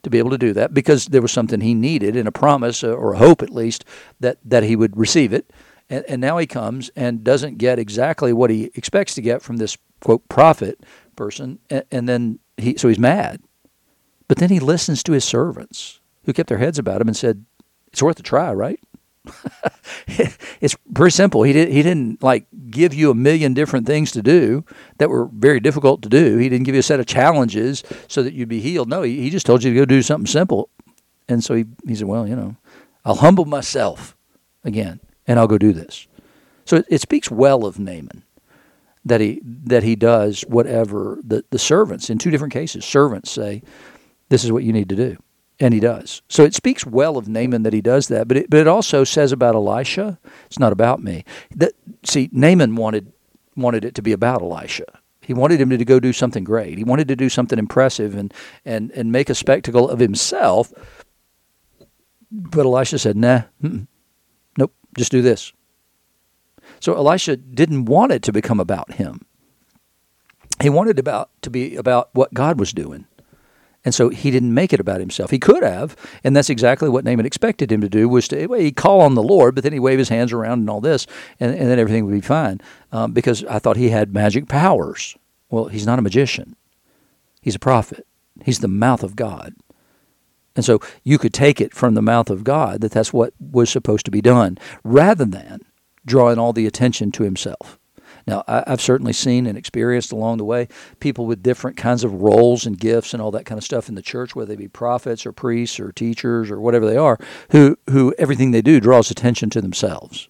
to 0.03 0.09
be 0.09 0.17
able 0.17 0.31
to 0.31 0.37
do 0.37 0.53
that 0.53 0.73
because 0.73 1.05
there 1.05 1.21
was 1.21 1.31
something 1.31 1.61
he 1.61 1.73
needed 1.73 2.15
and 2.15 2.27
a 2.27 2.31
promise 2.31 2.83
or 2.83 3.13
a 3.13 3.17
hope 3.17 3.41
at 3.41 3.49
least 3.49 3.85
that, 4.19 4.37
that 4.43 4.63
he 4.63 4.75
would 4.75 4.97
receive 4.97 5.33
it. 5.33 5.51
And, 5.89 6.05
and 6.07 6.21
now 6.21 6.37
he 6.37 6.47
comes 6.47 6.89
and 6.95 7.23
doesn't 7.23 7.57
get 7.57 7.77
exactly 7.77 8.33
what 8.33 8.49
he 8.49 8.71
expects 8.75 9.13
to 9.15 9.21
get 9.21 9.41
from 9.41 9.57
this 9.57 9.77
quote 9.99 10.27
prophet 10.29 10.79
person, 11.15 11.59
and, 11.69 11.83
and 11.91 12.09
then 12.09 12.39
he 12.57 12.77
so 12.77 12.87
he's 12.87 12.99
mad. 12.99 13.41
But 14.27 14.37
then 14.37 14.49
he 14.49 14.59
listens 14.59 15.03
to 15.03 15.11
his 15.11 15.25
servants 15.25 15.99
who 16.23 16.33
kept 16.33 16.49
their 16.49 16.57
heads 16.57 16.79
about 16.79 17.01
him 17.01 17.07
and 17.07 17.17
said, 17.17 17.45
"It's 17.91 18.01
worth 18.01 18.19
a 18.19 18.23
try, 18.23 18.53
right?" 18.53 18.79
it's 20.59 20.75
pretty 20.93 21.11
simple. 21.11 21.43
He 21.43 21.53
did 21.53 21.69
he 21.69 21.83
didn't 21.83 22.23
like 22.23 22.47
give 22.69 22.93
you 22.93 23.11
a 23.11 23.15
million 23.15 23.53
different 23.53 23.85
things 23.85 24.11
to 24.13 24.21
do 24.21 24.65
that 24.97 25.09
were 25.09 25.25
very 25.25 25.59
difficult 25.59 26.01
to 26.03 26.09
do. 26.09 26.37
He 26.37 26.49
didn't 26.49 26.65
give 26.65 26.75
you 26.75 26.79
a 26.79 26.83
set 26.83 26.99
of 26.99 27.05
challenges 27.05 27.83
so 28.07 28.23
that 28.23 28.33
you'd 28.33 28.49
be 28.49 28.61
healed. 28.61 28.89
No, 28.89 29.03
he, 29.03 29.21
he 29.21 29.29
just 29.29 29.45
told 29.45 29.63
you 29.63 29.71
to 29.71 29.79
go 29.79 29.85
do 29.85 30.01
something 30.01 30.27
simple. 30.27 30.69
And 31.27 31.43
so 31.43 31.53
he, 31.53 31.65
he 31.87 31.95
said, 31.95 32.07
Well, 32.07 32.27
you 32.27 32.35
know, 32.35 32.55
I'll 33.05 33.15
humble 33.15 33.45
myself 33.45 34.15
again 34.63 34.99
and 35.27 35.39
I'll 35.39 35.47
go 35.47 35.57
do 35.57 35.73
this. 35.73 36.07
So 36.65 36.77
it, 36.77 36.85
it 36.89 37.01
speaks 37.01 37.29
well 37.29 37.65
of 37.65 37.79
Naaman 37.79 38.23
that 39.05 39.21
he 39.21 39.41
that 39.43 39.83
he 39.83 39.95
does 39.95 40.41
whatever 40.47 41.19
the, 41.23 41.43
the 41.49 41.59
servants 41.59 42.09
in 42.09 42.17
two 42.17 42.29
different 42.29 42.53
cases 42.53 42.85
servants 42.85 43.31
say 43.31 43.63
this 44.29 44.43
is 44.43 44.51
what 44.51 44.63
you 44.63 44.71
need 44.71 44.89
to 44.89 44.95
do 44.95 45.17
and 45.61 45.73
he 45.73 45.79
does 45.79 46.21
so 46.27 46.43
it 46.43 46.53
speaks 46.53 46.85
well 46.85 47.17
of 47.17 47.27
Naaman 47.27 47.63
that 47.63 47.73
he 47.73 47.81
does 47.81 48.07
that 48.07 48.27
but 48.27 48.37
it, 48.37 48.49
but 48.49 48.59
it 48.59 48.67
also 48.67 49.03
says 49.03 49.31
about 49.31 49.55
Elisha 49.55 50.19
it's 50.45 50.59
not 50.59 50.73
about 50.73 51.01
me 51.01 51.23
that 51.55 51.73
see 52.03 52.29
Naaman 52.31 52.75
wanted 52.75 53.11
wanted 53.55 53.85
it 53.85 53.95
to 53.95 54.01
be 54.01 54.11
about 54.11 54.41
Elisha 54.41 54.99
he 55.21 55.33
wanted 55.33 55.61
him 55.61 55.69
to 55.69 55.85
go 55.85 55.99
do 55.99 56.11
something 56.11 56.43
great 56.43 56.77
he 56.77 56.83
wanted 56.83 57.07
to 57.07 57.15
do 57.15 57.29
something 57.29 57.59
impressive 57.59 58.15
and 58.15 58.33
and 58.65 58.91
and 58.91 59.11
make 59.11 59.29
a 59.29 59.35
spectacle 59.35 59.89
of 59.89 59.99
himself 59.99 60.73
but 62.29 62.65
Elisha 62.65 62.99
said 62.99 63.15
nah 63.15 63.43
nope, 64.57 64.73
just 64.97 65.11
do 65.11 65.21
this. 65.21 65.53
So 66.79 66.95
Elisha 66.95 67.37
didn't 67.37 67.85
want 67.85 68.11
it 68.11 68.23
to 68.23 68.31
become 68.31 68.59
about 68.59 68.93
him. 68.93 69.25
He 70.61 70.69
wanted 70.69 70.99
about 70.99 71.29
to 71.41 71.49
be 71.49 71.75
about 71.75 72.09
what 72.13 72.33
God 72.33 72.59
was 72.59 72.71
doing. 72.71 73.07
And 73.83 73.95
so 73.95 74.09
he 74.09 74.29
didn't 74.29 74.53
make 74.53 74.73
it 74.73 74.79
about 74.79 74.99
himself. 74.99 75.31
He 75.31 75.39
could 75.39 75.63
have, 75.63 75.95
and 76.23 76.35
that's 76.35 76.51
exactly 76.51 76.87
what 76.87 77.03
Naaman 77.03 77.25
expected 77.25 77.71
him 77.71 77.81
to 77.81 77.89
do 77.89 78.07
was 78.07 78.27
to 78.27 78.45
well, 78.45 78.59
he'd 78.59 78.75
call 78.75 79.01
on 79.01 79.15
the 79.15 79.23
Lord, 79.23 79.55
but 79.55 79.63
then 79.63 79.73
he'd 79.73 79.79
wave 79.79 79.97
his 79.97 80.09
hands 80.09 80.31
around 80.31 80.59
and 80.59 80.69
all 80.69 80.81
this, 80.81 81.07
and, 81.39 81.55
and 81.55 81.69
then 81.69 81.79
everything 81.79 82.05
would 82.05 82.13
be 82.13 82.21
fine. 82.21 82.61
Um, 82.91 83.11
because 83.11 83.43
I 83.45 83.57
thought 83.57 83.77
he 83.77 83.89
had 83.89 84.13
magic 84.13 84.47
powers. 84.47 85.17
Well, 85.49 85.65
he's 85.65 85.85
not 85.85 85.99
a 85.99 86.03
magician. 86.03 86.55
He's 87.41 87.55
a 87.55 87.59
prophet. 87.59 88.05
He's 88.43 88.59
the 88.59 88.67
mouth 88.67 89.03
of 89.03 89.15
God. 89.15 89.55
And 90.55 90.63
so 90.63 90.79
you 91.03 91.17
could 91.17 91.33
take 91.33 91.59
it 91.59 91.73
from 91.73 91.95
the 91.95 92.01
mouth 92.01 92.29
of 92.29 92.43
God 92.43 92.81
that 92.81 92.91
that's 92.91 93.13
what 93.13 93.33
was 93.39 93.69
supposed 93.69 94.05
to 94.05 94.11
be 94.11 94.21
done, 94.21 94.57
rather 94.83 95.25
than 95.25 95.61
drawing 96.05 96.37
all 96.37 96.53
the 96.53 96.67
attention 96.67 97.11
to 97.13 97.23
himself. 97.23 97.79
Now, 98.27 98.43
I've 98.47 98.81
certainly 98.81 99.13
seen 99.13 99.45
and 99.45 99.57
experienced 99.57 100.11
along 100.11 100.37
the 100.37 100.45
way 100.45 100.67
people 100.99 101.25
with 101.25 101.43
different 101.43 101.77
kinds 101.77 102.03
of 102.03 102.21
roles 102.21 102.65
and 102.65 102.77
gifts 102.77 103.13
and 103.13 103.21
all 103.21 103.31
that 103.31 103.45
kind 103.45 103.57
of 103.57 103.63
stuff 103.63 103.89
in 103.89 103.95
the 103.95 104.01
church, 104.01 104.35
whether 104.35 104.49
they 104.49 104.55
be 104.55 104.67
prophets 104.67 105.25
or 105.25 105.31
priests 105.31 105.79
or 105.79 105.91
teachers 105.91 106.51
or 106.51 106.59
whatever 106.59 106.85
they 106.85 106.97
are, 106.97 107.17
who, 107.51 107.77
who 107.89 108.13
everything 108.17 108.51
they 108.51 108.61
do 108.61 108.79
draws 108.79 109.11
attention 109.11 109.49
to 109.51 109.61
themselves. 109.61 110.29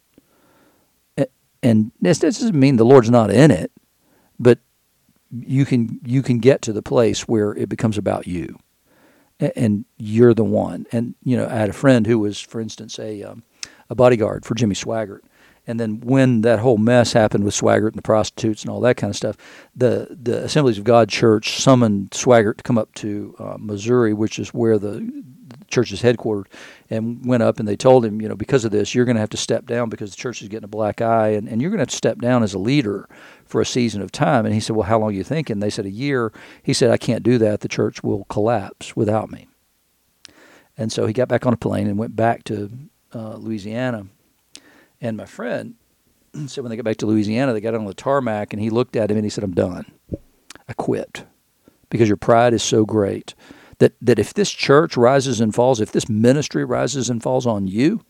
And 1.64 1.92
this 2.02 2.20
doesn't 2.20 2.60
mean 2.60 2.78
the 2.78 2.86
Lord's 2.86 3.12
not 3.12 3.30
in 3.30 3.52
it, 3.52 3.72
but 4.40 4.60
you 5.30 5.64
can 5.64 6.00
you 6.04 6.22
can 6.22 6.40
get 6.40 6.62
to 6.64 6.74
the 6.74 6.82
place 6.82 7.28
where 7.28 7.54
it 7.54 7.70
becomes 7.70 7.98
about 7.98 8.28
you 8.28 8.58
and 9.40 9.86
you're 9.98 10.34
the 10.34 10.44
one. 10.44 10.86
And 10.92 11.16
you 11.24 11.38
know, 11.38 11.48
I 11.48 11.56
had 11.56 11.70
a 11.70 11.74
friend 11.74 12.06
who 12.06 12.20
was, 12.20 12.40
for 12.40 12.62
instance, 12.62 13.00
a 13.00 13.24
um, 13.24 13.44
a 13.90 13.96
bodyguard 13.96 14.46
for 14.46 14.56
Jimmy 14.56 14.76
Swaggart. 14.76 15.22
And 15.68 15.80
then 15.80 16.02
when 16.02 16.42
that 16.42 16.60
whole 16.60 16.78
mess 16.78 17.14
happened 17.14 17.44
with 17.44 17.54
Swaggart 17.54 17.90
and 17.90 17.98
the 17.98 18.02
prostitutes 18.02 18.64
and 18.64 18.72
all 18.72 18.82
that 18.82 18.98
kind 18.98 19.12
of 19.12 19.16
stuff, 19.16 19.38
the 19.76 20.08
the 20.10 20.44
Assemblies 20.44 20.78
of 20.78 20.84
God 20.84 21.08
Church 21.08 21.62
summoned 21.62 22.12
Swaggart 22.12 22.58
to 22.58 22.64
come 22.64 22.78
up 22.78 22.94
to 22.96 23.36
uh, 23.38 23.58
Missouri, 23.60 24.14
which 24.14 24.40
is 24.40 24.50
where 24.54 24.80
the 24.80 25.24
church 25.70 25.92
is 25.92 26.02
headquartered, 26.02 26.48
and 26.90 27.26
went 27.26 27.44
up 27.44 27.60
and 27.60 27.68
they 27.68 27.78
told 27.78 28.04
him, 28.04 28.22
you 28.22 28.28
know, 28.28 28.36
because 28.36 28.66
of 28.66 28.72
this, 28.72 28.94
you're 28.94 29.06
going 29.06 29.16
to 29.16 29.22
have 29.22 29.30
to 29.30 29.38
step 29.38 29.66
down 29.66 29.90
because 29.90 30.12
the 30.12 30.18
church 30.18 30.42
is 30.42 30.48
getting 30.48 30.66
a 30.66 30.68
black 30.68 31.00
eye, 31.00 31.30
and, 31.30 31.48
and 31.48 31.62
you're 31.62 31.70
going 31.70 31.78
to 31.78 31.84
have 31.84 31.90
to 31.90 31.96
step 31.96 32.20
down 32.20 32.44
as 32.44 32.54
a 32.54 32.60
leader 32.60 33.08
for 33.46 33.62
a 33.62 33.66
season 33.66 34.02
of 34.02 34.12
time. 34.12 34.46
And 34.46 34.54
he 34.54 34.60
said, 34.60 34.76
well, 34.76 34.88
how 34.88 35.00
long 35.00 35.10
are 35.10 35.14
you 35.14 35.24
thinking? 35.24 35.60
They 35.60 35.70
said 35.70 35.86
a 35.86 35.92
year. 35.92 36.34
He 36.64 36.74
said, 36.74 36.90
I 36.90 36.98
can't 36.98 37.24
do 37.24 37.38
that. 37.38 37.62
The 37.62 37.68
church 37.68 38.04
will 38.04 38.26
collapse 38.26 38.96
without 38.96 39.32
me. 39.32 39.48
And 40.78 40.92
so 40.92 41.06
he 41.06 41.14
got 41.14 41.28
back 41.28 41.46
on 41.46 41.54
a 41.54 41.58
plane 41.58 41.88
and 41.88 41.98
went 41.98 42.16
back 42.16 42.44
to 42.46 42.72
uh, 43.14 43.36
Louisiana. 43.36 44.08
And 45.02 45.18
my 45.18 45.26
friend 45.26 45.76
said 46.48 46.64
when 46.64 46.70
they 46.70 46.78
got 46.78 46.86
back 46.86 46.98
to 46.98 47.06
Louisiana, 47.06 47.54
they 47.54 47.62
got 47.62 47.76
on 47.76 47.86
the 47.86 47.94
tarmac 47.94 48.54
and 48.54 48.62
he 48.62 48.70
looked 48.70 48.96
at 48.96 49.12
him 49.12 49.18
and 49.18 49.26
he 49.26 49.30
said, 49.30 49.44
I'm 49.44 49.54
done. 49.54 49.92
I 50.70 50.74
quit 50.74 51.26
because 51.90 52.08
your 52.08 52.18
pride 52.18 52.54
is 52.54 52.64
so 52.64 52.86
great 52.86 53.36
that, 53.80 53.94
that 54.02 54.20
if 54.20 54.34
this 54.34 54.52
church 54.52 54.96
rises 54.96 55.42
and 55.42 55.54
falls, 55.54 55.82
if 55.82 55.92
this 55.92 56.08
ministry 56.08 56.64
rises 56.64 57.10
and 57.10 57.22
falls 57.22 57.48
on 57.48 57.68
you, 57.68 58.02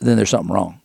then 0.00 0.16
there's 0.16 0.30
something 0.30 0.52
wrong 0.52 0.80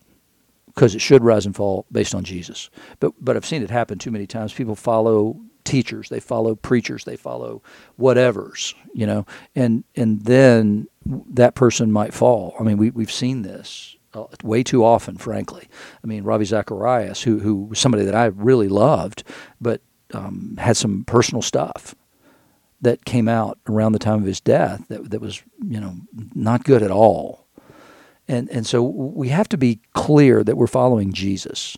because 0.68 0.94
it 0.94 1.02
should 1.02 1.24
rise 1.24 1.46
and 1.46 1.56
fall 1.56 1.86
based 1.92 2.14
on 2.14 2.24
Jesus. 2.24 2.70
But 3.00 3.14
but 3.20 3.36
I've 3.36 3.46
seen 3.46 3.64
it 3.64 3.72
happen 3.72 3.98
too 3.98 4.12
many 4.12 4.28
times. 4.28 4.54
People 4.54 4.76
follow 4.76 5.40
teachers, 5.64 6.10
they 6.10 6.20
follow 6.20 6.56
preachers, 6.56 7.04
they 7.04 7.16
follow 7.16 7.64
whatever's, 7.96 8.76
you 8.94 9.08
know, 9.08 9.26
and 9.56 9.84
and 9.96 10.22
then 10.22 10.88
that 11.06 11.56
person 11.56 11.92
might 11.92 12.14
fall. 12.14 12.56
I 12.60 12.64
mean, 12.64 12.78
we 12.78 12.92
we've 12.92 13.12
seen 13.12 13.42
this 13.42 13.97
way 14.44 14.64
too 14.64 14.84
often, 14.84 15.18
frankly. 15.18 15.68
I 16.04 16.08
mean, 16.08 16.24
Ravi 16.24 16.46
Zacharias, 16.46 17.24
who 17.24 17.40
who 17.40 17.66
was 17.66 17.80
somebody 17.80 18.06
that 18.06 18.16
I 18.16 18.26
really 18.28 18.68
loved, 18.70 19.24
but 19.62 19.82
um, 20.14 20.58
had 20.60 20.78
some 20.78 21.04
personal 21.06 21.42
stuff 21.42 21.96
that 22.82 23.06
came 23.06 23.28
out 23.28 23.60
around 23.70 23.94
the 23.94 24.00
time 24.00 24.20
of 24.20 24.26
his 24.26 24.42
death 24.42 24.86
that 24.90 25.12
that 25.12 25.22
was 25.22 25.44
you 25.68 25.80
know 25.80 25.96
not 26.36 26.64
good 26.64 26.84
at 26.84 26.92
all. 26.92 27.48
And 28.28 28.50
and 28.52 28.66
so 28.68 28.84
we 28.84 29.30
have 29.30 29.50
to 29.50 29.58
be 29.58 29.80
clear 29.94 30.44
that 30.44 30.58
we're 30.58 30.68
following 30.68 31.14
Jesus. 31.14 31.78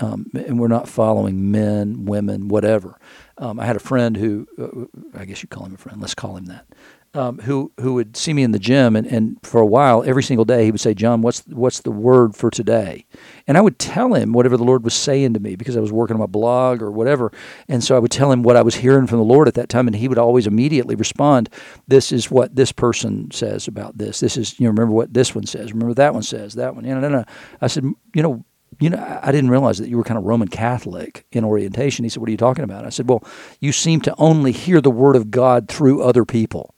um, 0.00 0.26
and 0.34 0.58
we're 0.60 0.68
not 0.68 0.88
following 0.88 1.50
men, 1.52 2.04
women, 2.06 2.48
whatever. 2.48 2.98
Um, 3.38 3.60
I 3.60 3.66
had 3.66 3.76
a 3.76 3.80
friend 3.80 4.16
who, 4.16 4.46
uh, 4.58 5.18
I 5.18 5.24
guess 5.24 5.42
you 5.42 5.48
call 5.48 5.64
him 5.66 5.74
a 5.74 5.78
friend. 5.78 6.00
Let's 6.00 6.14
call 6.14 6.36
him 6.36 6.46
that. 6.46 6.66
Um, 7.14 7.40
who 7.40 7.70
who 7.78 7.92
would 7.92 8.16
see 8.16 8.32
me 8.32 8.42
in 8.42 8.52
the 8.52 8.58
gym, 8.58 8.96
and, 8.96 9.06
and 9.06 9.36
for 9.42 9.60
a 9.60 9.66
while, 9.66 10.02
every 10.02 10.22
single 10.22 10.46
day, 10.46 10.64
he 10.64 10.70
would 10.70 10.80
say, 10.80 10.94
"John, 10.94 11.20
what's 11.20 11.40
what's 11.48 11.80
the 11.80 11.90
word 11.90 12.34
for 12.34 12.50
today?" 12.50 13.04
And 13.46 13.58
I 13.58 13.60
would 13.60 13.78
tell 13.78 14.14
him 14.14 14.32
whatever 14.32 14.56
the 14.56 14.64
Lord 14.64 14.82
was 14.82 14.94
saying 14.94 15.34
to 15.34 15.40
me 15.40 15.54
because 15.54 15.76
I 15.76 15.80
was 15.80 15.92
working 15.92 16.14
on 16.14 16.20
my 16.20 16.26
blog 16.26 16.80
or 16.80 16.90
whatever, 16.90 17.30
and 17.68 17.84
so 17.84 17.96
I 17.96 17.98
would 17.98 18.10
tell 18.10 18.32
him 18.32 18.42
what 18.42 18.56
I 18.56 18.62
was 18.62 18.76
hearing 18.76 19.06
from 19.06 19.18
the 19.18 19.24
Lord 19.24 19.46
at 19.46 19.52
that 19.54 19.68
time, 19.68 19.86
and 19.86 19.94
he 19.94 20.08
would 20.08 20.16
always 20.16 20.46
immediately 20.46 20.94
respond, 20.94 21.50
"This 21.86 22.12
is 22.12 22.30
what 22.30 22.56
this 22.56 22.72
person 22.72 23.30
says 23.30 23.68
about 23.68 23.98
this. 23.98 24.20
This 24.20 24.38
is 24.38 24.58
you 24.58 24.64
know 24.64 24.70
remember 24.70 24.94
what 24.94 25.12
this 25.12 25.34
one 25.34 25.44
says. 25.44 25.74
Remember 25.74 25.92
that 25.92 26.14
one 26.14 26.22
says 26.22 26.54
that 26.54 26.74
one." 26.74 26.86
You 26.86 26.94
know, 26.94 27.00
no, 27.00 27.10
no. 27.10 27.24
I 27.60 27.66
said, 27.66 27.84
you 28.14 28.22
know, 28.22 28.42
you 28.80 28.88
know, 28.88 29.20
I 29.22 29.32
didn't 29.32 29.50
realize 29.50 29.76
that 29.78 29.88
you 29.88 29.98
were 29.98 30.04
kind 30.04 30.16
of 30.16 30.24
Roman 30.24 30.48
Catholic 30.48 31.26
in 31.30 31.44
orientation. 31.44 32.04
He 32.04 32.08
said, 32.08 32.20
What 32.20 32.28
are 32.28 32.32
you 32.32 32.38
talking 32.38 32.64
about? 32.64 32.86
I 32.86 32.88
said, 32.88 33.08
Well, 33.08 33.22
you 33.60 33.70
seem 33.70 34.00
to 34.00 34.14
only 34.16 34.50
hear 34.50 34.80
the 34.80 34.90
word 34.90 35.14
of 35.14 35.30
God 35.30 35.68
through 35.68 36.02
other 36.02 36.24
people. 36.24 36.74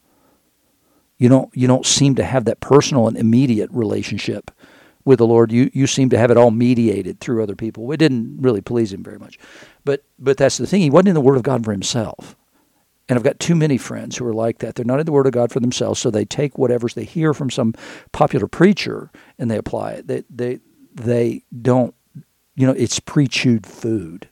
You 1.19 1.29
don't 1.29 1.55
you 1.55 1.67
don't 1.67 1.87
seem 1.87 2.15
to 2.17 2.25
have 2.25 2.45
that 2.47 2.61
personal 2.61 3.09
and 3.09 3.17
immediate 3.17 3.71
relationship 3.73 4.51
with 5.05 5.19
the 5.19 5.27
Lord. 5.27 5.53
You 5.53 5.71
you 5.73 5.87
seem 5.87 6.09
to 6.11 6.19
have 6.19 6.31
it 6.31 6.37
all 6.37 6.51
mediated 6.51 7.21
through 7.21 7.43
other 7.43 7.55
people. 7.55 7.91
It 7.93 7.99
didn't 7.99 8.39
really 8.41 8.61
please 8.61 8.93
him 8.93 9.03
very 9.03 9.19
much. 9.19 9.39
But 9.85 10.05
but 10.19 10.37
that's 10.37 10.59
the 10.59 10.67
thing. 10.67 10.81
He 10.81 10.91
wasn't 10.91 11.09
in 11.09 11.15
the 11.15 11.21
Word 11.21 11.37
of 11.37 11.43
God 11.43 11.65
for 11.65 11.73
himself. 11.73 12.37
And 13.09 13.19
I've 13.19 13.25
got 13.25 13.39
too 13.39 13.55
many 13.55 13.77
friends 13.77 14.17
who 14.17 14.27
are 14.27 14.33
like 14.33 14.59
that. 14.59 14.77
They're 14.77 14.85
not 14.85 14.99
in 14.99 15.05
the 15.05 15.13
Word 15.13 15.27
of 15.27 15.33
God 15.33 15.53
for 15.53 15.61
themselves, 15.61 16.01
so 16.01 16.11
they 16.11 16.25
take 16.25 16.57
whatever 16.57 16.89
they 16.89 17.05
hear 17.05 17.35
from 17.35 17.51
some 17.51 17.75
popular 18.13 18.47
preacher 18.47 19.11
and 19.39 19.51
they 19.51 19.59
apply 19.59 19.93
it. 19.93 20.09
They 20.09 20.25
they 20.31 20.61
they 20.95 21.45
don't, 21.61 21.95
you 22.55 22.67
know, 22.67 22.73
it's 22.73 23.01
pre-chewed 23.01 23.67
food. 23.67 24.29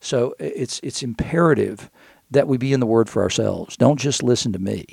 So 0.00 0.34
it's 0.38 0.80
it's 0.82 1.02
imperative 1.02 1.90
that 2.30 2.46
we 2.46 2.58
be 2.58 2.72
in 2.72 2.80
the 2.80 2.86
Word 2.86 3.08
for 3.08 3.22
ourselves. 3.22 3.76
Don't 3.76 3.98
just 3.98 4.22
listen 4.22 4.52
to 4.52 4.58
me. 4.58 4.86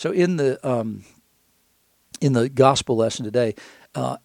So 0.00 0.12
in 0.12 0.38
the 0.38 0.58
um, 0.66 1.04
in 2.22 2.32
the 2.32 2.48
gospel 2.48 2.96
lesson 2.96 3.26
today, 3.26 3.54
uh, 3.94 4.16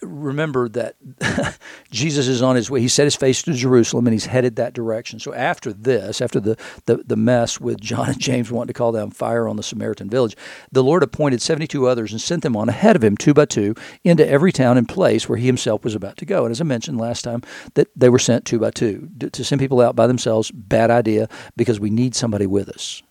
remember 0.00 0.70
that 0.70 0.96
Jesus 1.90 2.28
is 2.28 2.40
on 2.40 2.56
his 2.56 2.70
way. 2.70 2.80
He 2.80 2.88
set 2.88 3.04
his 3.04 3.14
face 3.14 3.42
to 3.42 3.52
Jerusalem 3.52 4.06
and 4.06 4.14
he's 4.14 4.24
headed 4.24 4.56
that 4.56 4.72
direction. 4.72 5.20
So 5.20 5.34
after 5.34 5.70
this, 5.70 6.22
after 6.22 6.40
the, 6.40 6.56
the, 6.86 7.02
the 7.04 7.16
mess 7.16 7.60
with 7.60 7.78
John 7.78 8.08
and 8.08 8.18
James 8.18 8.50
wanting 8.50 8.68
to 8.68 8.72
call 8.72 8.92
down 8.92 9.10
fire 9.10 9.46
on 9.46 9.56
the 9.56 9.62
Samaritan 9.62 10.08
village, 10.08 10.34
the 10.72 10.82
Lord 10.82 11.02
appointed 11.02 11.42
72 11.42 11.86
others 11.86 12.10
and 12.10 12.22
sent 12.22 12.42
them 12.42 12.56
on 12.56 12.70
ahead 12.70 12.96
of 12.96 13.04
him, 13.04 13.14
two 13.14 13.34
by 13.34 13.44
two, 13.44 13.74
into 14.04 14.26
every 14.26 14.50
town 14.50 14.78
and 14.78 14.88
place 14.88 15.28
where 15.28 15.36
he 15.36 15.44
himself 15.44 15.84
was 15.84 15.94
about 15.94 16.16
to 16.16 16.24
go. 16.24 16.46
And 16.46 16.52
as 16.52 16.62
I 16.62 16.64
mentioned 16.64 16.96
last 16.96 17.20
time, 17.20 17.42
that 17.74 17.88
they 17.94 18.08
were 18.08 18.18
sent 18.18 18.46
two 18.46 18.60
by 18.60 18.70
two. 18.70 19.10
To 19.30 19.44
send 19.44 19.60
people 19.60 19.82
out 19.82 19.94
by 19.94 20.06
themselves, 20.06 20.50
bad 20.50 20.90
idea 20.90 21.28
because 21.54 21.78
we 21.78 21.90
need 21.90 22.14
somebody 22.14 22.46
with 22.46 22.70
us. 22.70 23.02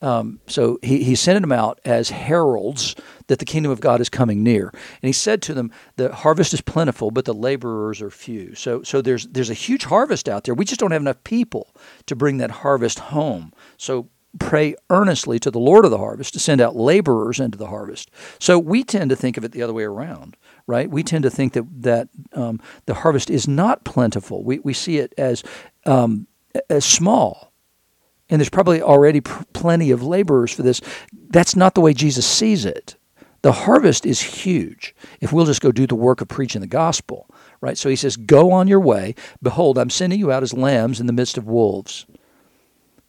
Um, 0.00 0.40
so 0.46 0.78
he, 0.82 1.02
he 1.02 1.14
sent 1.14 1.40
them 1.40 1.52
out 1.52 1.80
as 1.84 2.10
heralds 2.10 2.94
that 3.26 3.40
the 3.40 3.44
kingdom 3.44 3.72
of 3.72 3.80
God 3.80 4.00
is 4.00 4.08
coming 4.08 4.42
near. 4.42 4.68
And 4.68 5.08
he 5.08 5.12
said 5.12 5.42
to 5.42 5.54
them, 5.54 5.72
The 5.96 6.14
harvest 6.14 6.54
is 6.54 6.60
plentiful, 6.60 7.10
but 7.10 7.24
the 7.24 7.34
laborers 7.34 8.00
are 8.00 8.10
few. 8.10 8.54
So, 8.54 8.82
so 8.82 9.02
there's, 9.02 9.26
there's 9.28 9.50
a 9.50 9.54
huge 9.54 9.84
harvest 9.84 10.28
out 10.28 10.44
there. 10.44 10.54
We 10.54 10.64
just 10.64 10.80
don't 10.80 10.92
have 10.92 11.02
enough 11.02 11.22
people 11.24 11.74
to 12.06 12.14
bring 12.14 12.38
that 12.38 12.50
harvest 12.50 12.98
home. 12.98 13.52
So 13.76 14.08
pray 14.38 14.74
earnestly 14.90 15.38
to 15.40 15.50
the 15.50 15.58
Lord 15.58 15.84
of 15.84 15.90
the 15.90 15.98
harvest 15.98 16.34
to 16.34 16.38
send 16.38 16.60
out 16.60 16.76
laborers 16.76 17.40
into 17.40 17.58
the 17.58 17.66
harvest. 17.66 18.10
So 18.38 18.58
we 18.58 18.84
tend 18.84 19.10
to 19.10 19.16
think 19.16 19.36
of 19.36 19.44
it 19.44 19.52
the 19.52 19.62
other 19.62 19.72
way 19.72 19.84
around, 19.84 20.36
right? 20.66 20.88
We 20.88 21.02
tend 21.02 21.24
to 21.24 21.30
think 21.30 21.54
that, 21.54 21.64
that 21.82 22.08
um, 22.34 22.60
the 22.86 22.94
harvest 22.94 23.30
is 23.30 23.48
not 23.48 23.84
plentiful. 23.84 24.44
We, 24.44 24.60
we 24.60 24.74
see 24.74 24.98
it 24.98 25.12
as, 25.18 25.42
um, 25.86 26.26
as 26.70 26.84
small 26.84 27.47
and 28.30 28.40
there's 28.40 28.50
probably 28.50 28.82
already 28.82 29.20
pr- 29.20 29.44
plenty 29.52 29.90
of 29.90 30.02
laborers 30.02 30.52
for 30.52 30.62
this. 30.62 30.80
That's 31.30 31.56
not 31.56 31.74
the 31.74 31.80
way 31.80 31.94
Jesus 31.94 32.26
sees 32.26 32.64
it. 32.64 32.96
The 33.42 33.52
harvest 33.52 34.04
is 34.04 34.20
huge 34.20 34.94
if 35.20 35.32
we'll 35.32 35.46
just 35.46 35.60
go 35.60 35.70
do 35.70 35.86
the 35.86 35.94
work 35.94 36.20
of 36.20 36.28
preaching 36.28 36.60
the 36.60 36.66
gospel, 36.66 37.30
right? 37.60 37.78
So 37.78 37.88
he 37.88 37.96
says, 37.96 38.16
Go 38.16 38.50
on 38.50 38.66
your 38.66 38.80
way. 38.80 39.14
Behold, 39.40 39.78
I'm 39.78 39.90
sending 39.90 40.18
you 40.18 40.32
out 40.32 40.42
as 40.42 40.52
lambs 40.52 41.00
in 41.00 41.06
the 41.06 41.12
midst 41.12 41.38
of 41.38 41.46
wolves. 41.46 42.04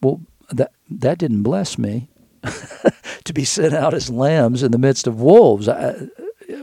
Well, 0.02 0.22
that, 0.52 0.72
that 0.90 1.18
didn't 1.18 1.44
bless 1.44 1.78
me 1.78 2.10
to 3.24 3.34
be 3.34 3.44
sent 3.44 3.74
out 3.74 3.94
as 3.94 4.10
lambs 4.10 4.62
in 4.62 4.72
the 4.72 4.78
midst 4.78 5.08
of 5.08 5.20
wolves. 5.20 5.68
I, 5.68 5.96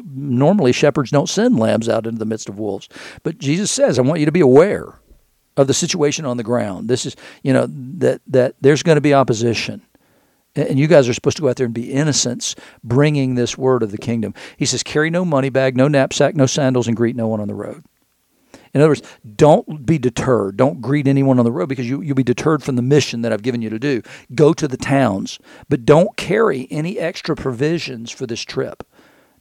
normally, 0.05 0.73
shepherds 0.73 1.11
don't 1.11 1.29
send 1.29 1.59
lambs 1.59 1.89
out 1.89 2.07
into 2.07 2.19
the 2.19 2.25
midst 2.25 2.49
of 2.49 2.59
wolves. 2.59 2.89
But 3.25 3.39
Jesus 3.39 3.71
says, 3.71 3.99
I 3.99 4.03
want 4.03 4.21
you 4.21 4.27
to 4.27 4.33
be 4.33 4.41
aware 4.41 4.95
of 5.57 5.67
the 5.67 5.75
situation 5.75 6.25
on 6.25 6.37
the 6.37 6.43
ground. 6.43 6.89
This 6.89 7.07
is, 7.07 7.17
you 7.43 7.53
know, 7.53 7.67
that 7.69 8.21
that 8.27 8.55
there's 8.61 8.83
going 8.83 8.97
to 8.97 9.01
be 9.01 9.15
opposition. 9.15 9.83
And 10.55 10.79
you 10.79 10.87
guys 10.87 11.07
are 11.07 11.13
supposed 11.13 11.37
to 11.37 11.43
go 11.43 11.51
out 11.51 11.57
there 11.57 11.67
and 11.67 11.75
be 11.75 11.93
innocents, 11.93 12.55
bringing 12.83 13.35
this 13.35 13.59
word 13.59 13.83
of 13.83 13.91
the 13.91 13.99
kingdom. 13.99 14.33
He 14.57 14.65
says, 14.65 14.83
carry 14.83 15.11
no 15.11 15.23
money 15.23 15.51
bag, 15.51 15.77
no 15.77 15.87
knapsack, 15.87 16.35
no 16.35 16.47
sandals, 16.47 16.89
and 16.89 16.97
greet 16.97 17.15
no 17.15 17.29
one 17.29 17.41
on 17.41 17.49
the 17.49 17.55
road. 17.55 17.85
In 18.73 18.81
other 18.81 18.91
words, 18.91 19.03
don't 19.37 19.85
be 19.85 19.99
deterred. 19.99 20.57
Don't 20.57 20.81
greet 20.81 21.07
anyone 21.07 21.39
on 21.39 21.45
the 21.45 21.53
road 21.53 21.69
because 21.69 21.89
you, 21.89 22.01
you'll 22.01 22.15
be 22.15 22.23
deterred 22.23 22.63
from 22.63 22.77
the 22.77 22.83
mission 22.83 23.23
that 23.23 23.33
I've 23.33 23.43
given 23.43 23.63
you 23.63 23.71
to 23.71 23.79
do. 23.79 24.03
Go 24.35 24.53
to 24.55 24.67
the 24.67 24.77
towns, 24.77 25.39
but 25.69 25.85
don't 25.85 26.17
carry 26.17 26.67
any 26.71 26.99
extra 26.99 27.37
provisions 27.37 28.11
for 28.11 28.27
this 28.27 28.43
trip. 28.43 28.83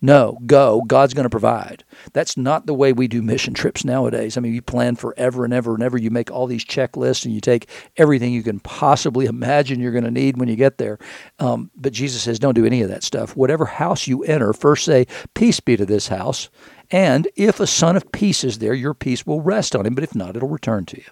No, 0.02 0.38
go. 0.46 0.84
God's 0.86 1.14
going 1.14 1.24
to 1.24 1.30
provide. 1.30 1.84
That's 2.14 2.38
not 2.38 2.66
the 2.66 2.74
way 2.74 2.94
we 2.94 3.08
do 3.08 3.22
mission 3.22 3.54
trips 3.54 3.86
nowadays. 3.86 4.38
I 4.38 4.42
mean, 4.42 4.54
you 4.54 4.62
plan 4.62 4.96
forever 4.96 5.46
and 5.46 5.54
ever 5.54 5.74
and 5.74 5.84
ever. 5.84 5.98
You 5.98 6.12
make 6.12 6.30
all 6.30 6.48
these 6.48 6.66
checklists 6.66 7.26
and 7.26 7.34
you 7.34 7.42
take 7.42 7.70
everything 7.98 8.34
you 8.34 8.44
can 8.44 8.60
possibly 8.60 9.26
imagine 9.36 9.80
you're 9.80 9.92
going 9.92 10.04
to 10.04 10.12
need 10.12 10.38
when 10.38 10.50
you 10.50 10.56
get 10.56 10.78
there. 10.78 11.00
Um, 11.40 11.72
but 11.76 11.94
Jesus 11.94 12.24
says, 12.24 12.40
don't 12.40 12.56
do 12.56 12.66
any 12.66 12.82
of 12.82 12.90
that 12.90 13.04
stuff. 13.04 13.36
Whatever 13.36 13.66
house 13.66 14.08
you 14.08 14.24
enter, 14.24 14.54
first 14.54 14.86
say, 14.86 15.08
Peace 15.34 15.60
be 15.60 15.78
to 15.78 15.86
this 15.86 16.08
house. 16.10 16.50
And 16.92 17.28
if 17.36 17.60
a 17.60 17.66
son 17.66 17.96
of 17.96 18.12
peace 18.12 18.44
is 18.44 18.60
there, 18.60 18.74
your 18.74 18.94
peace 18.94 19.26
will 19.26 19.42
rest 19.42 19.76
on 19.76 19.86
him, 19.88 19.96
but 19.96 20.04
if 20.04 20.14
not, 20.14 20.36
it'll 20.36 20.50
return 20.50 20.86
to 20.86 20.98
you. 20.98 21.06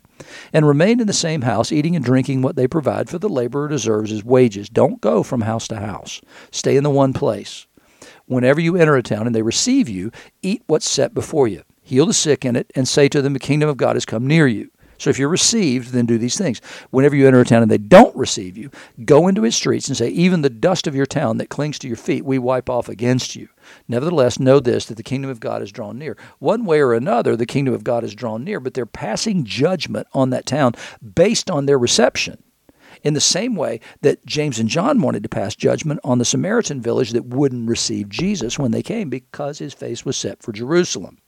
And 0.52 0.68
remain 0.68 1.00
in 1.00 1.08
the 1.08 1.14
same 1.14 1.42
house, 1.42 1.72
eating 1.72 1.96
and 1.96 2.06
drinking 2.06 2.44
what 2.44 2.56
they 2.56 2.68
provide, 2.68 3.10
for 3.10 3.18
the 3.18 3.28
laborer 3.30 3.68
deserves 3.68 4.12
his 4.12 4.24
wages. 4.24 4.70
Don't 4.70 5.02
go 5.02 5.24
from 5.24 5.42
house 5.42 5.68
to 5.70 5.78
house. 5.78 6.22
Stay 6.52 6.78
in 6.78 6.84
the 6.84 6.92
one 6.92 7.14
place 7.14 7.66
whenever 8.26 8.62
you 8.62 8.76
enter 8.76 8.96
a 8.96 9.04
town 9.04 9.28
and 9.28 9.36
they 9.36 9.42
receive 9.42 9.90
you, 9.90 10.12
eat 10.42 10.64
what's 10.68 10.90
set 10.90 11.14
before 11.14 11.48
you. 11.48 11.64
Heal 11.82 12.06
the 12.06 12.14
sick 12.14 12.46
in 12.46 12.56
it, 12.56 12.72
and 12.76 12.88
say 12.88 13.10
to 13.10 13.22
them, 13.22 13.34
The 13.34 13.40
kingdom 13.40 13.70
of 13.70 13.78
God 13.78 13.96
has 13.96 14.06
come 14.06 14.26
near 14.26 14.48
you. 14.48 14.70
So 14.98 15.10
if 15.10 15.20
you're 15.20 15.28
received, 15.28 15.90
then 15.92 16.06
do 16.06 16.18
these 16.18 16.38
things. 16.38 16.62
Whenever 16.90 17.16
you 17.16 17.28
enter 17.28 17.42
a 17.42 17.46
town 17.46 17.62
and 17.62 17.70
they 17.70 17.78
don't 17.78 18.16
receive 18.16 18.58
you, 18.58 18.72
go 19.04 19.28
into 19.28 19.44
its 19.44 19.58
streets 19.58 19.90
and 19.90 19.98
say, 19.98 20.08
Even 20.10 20.42
the 20.42 20.50
dust 20.50 20.88
of 20.88 20.96
your 20.96 21.06
town 21.06 21.38
that 21.38 21.50
clings 21.50 21.78
to 21.80 21.88
your 21.88 21.98
feet, 21.98 22.24
we 22.24 22.40
wipe 22.40 22.70
off 22.70 22.88
against 22.88 23.36
you. 23.36 23.50
Nevertheless, 23.88 24.40
know 24.40 24.62
this 24.62 24.86
that 24.86 24.96
the 24.96 25.04
kingdom 25.04 25.30
of 25.30 25.42
God 25.42 25.62
is 25.62 25.74
drawn 25.74 26.00
near. 26.00 26.16
One 26.40 26.64
way 26.64 26.80
or 26.80 26.94
another, 26.94 27.36
the 27.36 27.46
kingdom 27.46 27.74
of 27.74 27.84
God 27.84 28.06
is 28.06 28.16
drawn 28.16 28.46
near, 28.46 28.62
but 28.62 28.76
they're 28.76 28.86
passing 28.86 29.44
judgment 29.44 30.08
on 30.14 30.30
that 30.30 30.46
town 30.46 30.74
based 31.02 31.52
on 31.52 31.66
their 31.66 31.78
reception 31.78 32.42
in 33.04 33.14
the 33.14 33.22
same 33.22 33.56
way 33.56 33.80
that 34.02 34.26
James 34.26 34.60
and 34.60 34.70
John 34.70 35.02
wanted 35.02 35.24
to 35.24 35.30
pass 35.30 35.56
judgment 35.56 36.00
on 36.04 36.18
the 36.18 36.26
Samaritan 36.26 36.82
village 36.82 37.12
that 37.12 37.26
wouldn't 37.26 37.70
receive 37.70 38.10
Jesus 38.10 38.58
when 38.58 38.72
they 38.72 38.82
came 38.82 39.10
because 39.10 39.60
his 39.60 39.74
face 39.74 40.06
was 40.06 40.18
set 40.18 40.42
for 40.42 40.52
Jerusalem. 40.52 41.20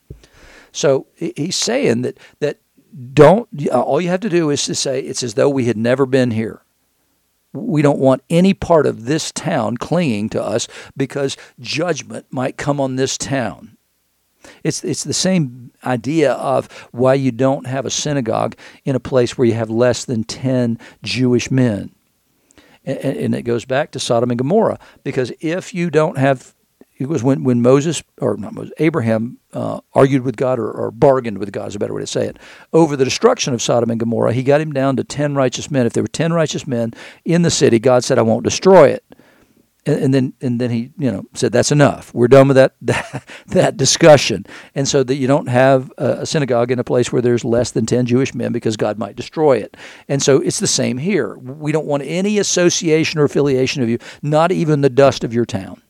So 0.71 1.07
he's 1.15 1.55
saying 1.55 2.01
that 2.01 2.17
that 2.39 2.59
don't 3.13 3.47
uh, 3.71 3.81
all 3.81 3.99
you 3.99 4.09
have 4.09 4.21
to 4.21 4.29
do 4.29 4.49
is 4.49 4.65
to 4.65 4.75
say 4.75 5.01
it's 5.01 5.23
as 5.23 5.33
though 5.33 5.49
we 5.49 5.65
had 5.65 5.77
never 5.77 6.05
been 6.05 6.31
here. 6.31 6.61
We 7.53 7.81
don't 7.81 7.99
want 7.99 8.23
any 8.29 8.53
part 8.53 8.85
of 8.85 9.05
this 9.05 9.31
town 9.31 9.77
clinging 9.77 10.29
to 10.29 10.43
us 10.43 10.67
because 10.97 11.38
judgment 11.59 12.25
might 12.29 12.57
come 12.57 12.81
on 12.81 12.95
this 12.95 13.17
town. 13.17 13.74
It's 14.63 14.84
it's 14.84 15.03
the 15.03 15.13
same 15.13 15.71
idea 15.84 16.34
of 16.34 16.71
why 16.91 17.13
you 17.15 17.31
don't 17.31 17.67
have 17.67 17.86
a 17.86 17.91
synagogue 17.91 18.55
in 18.84 18.95
a 18.95 18.99
place 18.99 19.38
where 19.38 19.47
you 19.47 19.53
have 19.53 19.69
less 19.69 20.05
than 20.05 20.23
ten 20.23 20.79
Jewish 21.03 21.51
men, 21.51 21.91
and, 22.84 22.97
and 22.97 23.36
it 23.36 23.43
goes 23.43 23.65
back 23.65 23.91
to 23.91 23.99
Sodom 23.99 24.31
and 24.31 24.38
Gomorrah 24.38 24.79
because 25.03 25.31
if 25.39 25.73
you 25.73 25.89
don't 25.89 26.17
have 26.17 26.55
it 26.97 27.10
was 27.10 27.23
when, 27.23 27.43
when 27.43 27.62
Moses 27.62 28.03
or 28.21 28.38
not 28.38 28.53
Moses, 28.53 28.73
Abraham 28.77 29.38
uh, 29.53 29.81
argued 29.93 30.23
with 30.23 30.38
God 30.38 30.60
or, 30.60 30.71
or, 30.71 30.91
bargained 30.91 31.38
with 31.39 31.51
God 31.51 31.67
is 31.67 31.75
a 31.75 31.79
better 31.79 31.93
way 31.93 32.01
to 32.01 32.08
say 32.08 32.25
it 32.25 32.38
over 32.71 32.95
the 32.95 33.03
destruction 33.03 33.53
of 33.53 33.62
Sodom 33.62 33.89
and 33.89 33.99
Gomorrah. 33.99 34.34
He 34.34 34.43
got 34.43 34.62
him 34.62 34.71
down 34.71 34.95
to 34.95 35.03
ten 35.03 35.36
righteous 35.36 35.69
men. 35.69 35.86
If 35.86 35.93
there 35.93 36.03
were 36.03 36.08
ten 36.08 36.31
righteous 36.31 36.65
men 36.65 36.93
in 37.25 37.41
the 37.41 37.51
city, 37.51 37.79
God 37.79 38.03
said, 38.03 38.17
"I 38.17 38.21
won't 38.21 38.43
destroy 38.43 38.89
it." 38.89 39.03
And, 39.85 39.99
and, 40.03 40.13
then 40.13 40.33
and 40.41 40.61
then 40.61 40.71
he 40.71 40.91
you 40.97 41.11
know 41.11 41.25
said 41.33 41.51
that's 41.51 41.71
enough. 41.71 42.13
We're 42.13 42.27
done 42.27 42.47
with 42.47 42.55
that 42.55 42.75
that, 42.81 43.23
that 43.47 43.77
discussion, 43.77 44.45
and 44.73 44.87
so 44.87 45.03
that 45.03 45.15
you 45.15 45.27
don't 45.27 45.47
have 45.47 45.91
a, 45.97 46.21
a, 46.21 46.25
synagogue 46.25 46.71
in 46.71 46.79
a 46.79 46.83
place 46.83 47.11
where 47.11 47.21
there's 47.21 47.45
less 47.45 47.71
than 47.71 47.85
ten 47.85 48.05
Jewish 48.05 48.33
men 48.33 48.51
because 48.51 48.77
God 48.77 48.97
might 48.97 49.15
destroy 49.15 49.57
it. 49.57 49.77
And 50.07 50.21
so 50.21 50.41
it's 50.41 50.59
the 50.59 50.67
same 50.67 50.97
here. 50.97 51.37
We 51.37 51.71
don't 51.71 51.85
want 51.85 52.03
any 52.03 52.39
association 52.39 53.19
or 53.19 53.25
affiliation 53.25 53.83
of 53.83 53.89
you, 53.89 53.99
not 54.21 54.51
even 54.51 54.81
the 54.81 54.89
dust 54.89 55.23
of 55.23 55.33
your 55.33 55.45
town. 55.45 55.81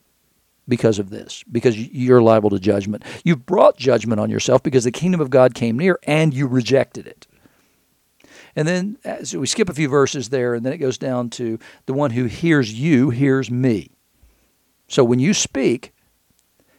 because 0.68 0.98
of 0.98 1.10
this, 1.10 1.44
because 1.50 1.78
you're 1.78 2.22
liable 2.22 2.50
to 2.50 2.58
judgment. 2.58 3.04
You've 3.24 3.46
brought 3.46 3.76
judgment 3.76 4.20
on 4.20 4.30
yourself 4.30 4.62
because 4.62 4.84
the 4.84 4.90
kingdom 4.90 5.20
of 5.20 5.30
God 5.30 5.54
came 5.54 5.78
near 5.78 5.98
and 6.04 6.34
you 6.34 6.46
rejected 6.46 7.06
it. 7.06 7.25
And 8.56 8.66
then 8.66 8.98
so 9.22 9.38
we 9.38 9.46
skip 9.46 9.68
a 9.68 9.74
few 9.74 9.88
verses 9.88 10.30
there, 10.30 10.54
and 10.54 10.64
then 10.64 10.72
it 10.72 10.78
goes 10.78 10.96
down 10.96 11.28
to 11.30 11.58
the 11.84 11.92
one 11.92 12.12
who 12.12 12.24
hears 12.24 12.72
you 12.72 13.10
hears 13.10 13.50
me. 13.50 13.90
So 14.88 15.04
when 15.04 15.18
you 15.18 15.34
speak, 15.34 15.92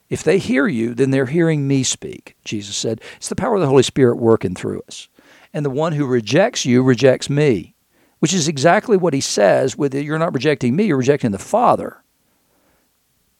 if 0.09 0.23
they 0.23 0.39
hear 0.39 0.67
you, 0.67 0.93
then 0.93 1.11
they're 1.11 1.27
hearing 1.27 1.67
me 1.67 1.83
speak. 1.83 2.35
Jesus 2.43 2.75
said, 2.75 3.01
It's 3.17 3.29
the 3.29 3.35
power 3.35 3.55
of 3.55 3.61
the 3.61 3.67
Holy 3.67 3.83
Spirit 3.83 4.17
working 4.17 4.55
through 4.55 4.81
us. 4.87 5.07
And 5.53 5.65
the 5.65 5.69
one 5.69 5.93
who 5.93 6.05
rejects 6.05 6.65
you 6.65 6.81
rejects 6.81 7.29
me, 7.29 7.75
which 8.19 8.33
is 8.33 8.47
exactly 8.47 8.97
what 8.97 9.13
he 9.13 9.21
says 9.21 9.77
with 9.77 9.93
you're 9.93 10.19
not 10.19 10.33
rejecting 10.33 10.75
me, 10.75 10.85
you're 10.85 10.97
rejecting 10.97 11.31
the 11.31 11.37
Father. 11.37 12.01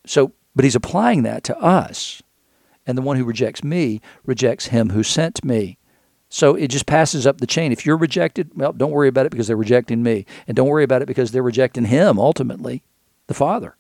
So, 0.06 0.34
but 0.56 0.64
he's 0.64 0.76
applying 0.76 1.24
that 1.24 1.44
to 1.46 1.58
us. 1.60 2.22
And 2.86 2.98
the 2.98 3.02
one 3.02 3.18
who 3.18 3.26
rejects 3.26 3.64
me 3.64 4.02
rejects 4.26 4.68
him 4.68 4.92
who 4.92 5.04
sent 5.04 5.44
me. 5.44 5.78
So 6.30 6.56
it 6.56 6.68
just 6.68 6.86
passes 6.86 7.26
up 7.26 7.40
the 7.40 7.48
chain. 7.48 7.72
If 7.72 7.86
you're 7.86 7.98
rejected, 7.98 8.52
well, 8.56 8.74
don't 8.74 8.92
worry 8.92 9.08
about 9.08 9.26
it 9.26 9.32
because 9.32 9.48
they're 9.48 9.56
rejecting 9.56 10.04
me. 10.04 10.26
And 10.48 10.56
don't 10.58 10.68
worry 10.68 10.84
about 10.84 11.02
it 11.02 11.08
because 11.08 11.32
they're 11.32 11.44
rejecting 11.44 11.86
him 11.86 12.20
ultimately, 12.20 12.84
the 13.28 13.34
Father. 13.34 13.76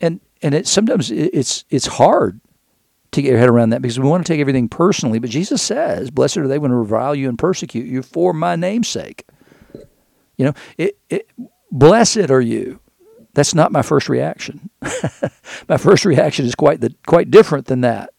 And 0.00 0.20
and 0.40 0.54
it 0.54 0.66
sometimes 0.66 1.10
it's 1.10 1.64
it's 1.70 1.86
hard 1.86 2.40
to 3.12 3.22
get 3.22 3.30
your 3.30 3.38
head 3.38 3.48
around 3.48 3.70
that 3.70 3.82
because 3.82 3.98
we 3.98 4.08
want 4.08 4.26
to 4.26 4.32
take 4.32 4.40
everything 4.40 4.68
personally. 4.68 5.18
But 5.18 5.30
Jesus 5.30 5.62
says, 5.62 6.10
Blessed 6.10 6.38
are 6.38 6.48
they 6.48 6.58
when 6.58 6.72
revile 6.72 7.14
you 7.14 7.28
and 7.28 7.38
persecute 7.38 7.86
you 7.86 8.02
for 8.02 8.32
my 8.32 8.56
name's 8.56 8.88
sake. 8.88 9.26
You 10.36 10.46
know, 10.46 10.54
it, 10.78 10.98
it 11.10 11.28
blessed 11.70 12.30
are 12.30 12.40
you. 12.40 12.80
That's 13.34 13.54
not 13.54 13.72
my 13.72 13.82
first 13.82 14.08
reaction. 14.08 14.70
my 15.68 15.76
first 15.76 16.04
reaction 16.04 16.46
is 16.46 16.54
quite 16.54 16.80
the 16.80 16.94
quite 17.06 17.30
different 17.30 17.66
than 17.66 17.82
that. 17.82 18.10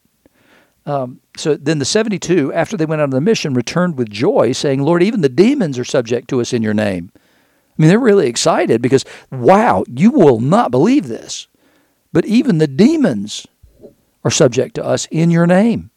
Um, 0.86 1.22
so 1.36 1.56
then 1.56 1.80
the 1.80 1.86
72, 1.86 2.54
after 2.54 2.78
they 2.78 2.86
went 2.86 3.02
out 3.02 3.06
on 3.06 3.10
the 3.12 3.22
mission, 3.22 3.54
returned 3.54 3.98
with 3.98 4.10
joy, 4.10 4.52
saying, 4.52 4.82
Lord, 4.82 5.02
even 5.02 5.22
the 5.22 5.30
demons 5.30 5.80
are 5.80 5.84
subject 5.84 6.30
to 6.30 6.42
us 6.42 6.54
in 6.54 6.62
your 6.62 6.74
name. 6.74 7.12
I 7.16 7.82
mean, 7.82 7.90
they're 7.90 8.00
really 8.00 8.28
excited 8.28 8.82
because, 8.82 9.04
wow, 9.32 9.84
you 9.88 10.12
will 10.12 10.40
not 10.40 10.70
believe 10.70 11.08
this. 11.08 11.48
But 12.12 12.26
even 12.26 12.60
the 12.60 12.68
demons 12.68 13.48
are 14.24 14.30
subject 14.30 14.76
to 14.76 14.86
us 14.86 15.08
in 15.10 15.32
your 15.32 15.48
name. 15.48 15.90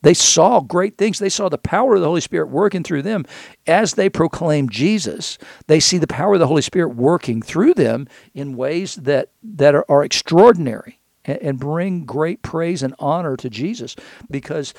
They 0.00 0.14
saw 0.14 0.60
great 0.60 0.96
things. 0.96 1.18
They 1.18 1.28
saw 1.28 1.48
the 1.48 1.58
power 1.58 1.96
of 1.96 2.00
the 2.00 2.06
Holy 2.06 2.20
Spirit 2.20 2.48
working 2.48 2.82
through 2.82 3.02
them 3.02 3.26
as 3.66 3.94
they 3.94 4.08
proclaim 4.08 4.68
Jesus. 4.68 5.36
They 5.66 5.80
see 5.80 5.98
the 5.98 6.06
power 6.06 6.34
of 6.34 6.40
the 6.40 6.46
Holy 6.46 6.62
Spirit 6.62 6.90
working 6.90 7.42
through 7.42 7.74
them 7.74 8.08
in 8.32 8.56
ways 8.56 8.94
that, 8.96 9.30
that 9.42 9.74
are, 9.74 9.84
are 9.88 10.04
extraordinary 10.04 11.00
and, 11.26 11.38
and, 11.38 11.58
bring 11.58 12.04
great 12.04 12.42
praise 12.42 12.82
and 12.82 12.94
honor 12.98 13.36
to 13.36 13.50
Jesus 13.50 13.96
because 14.30 14.72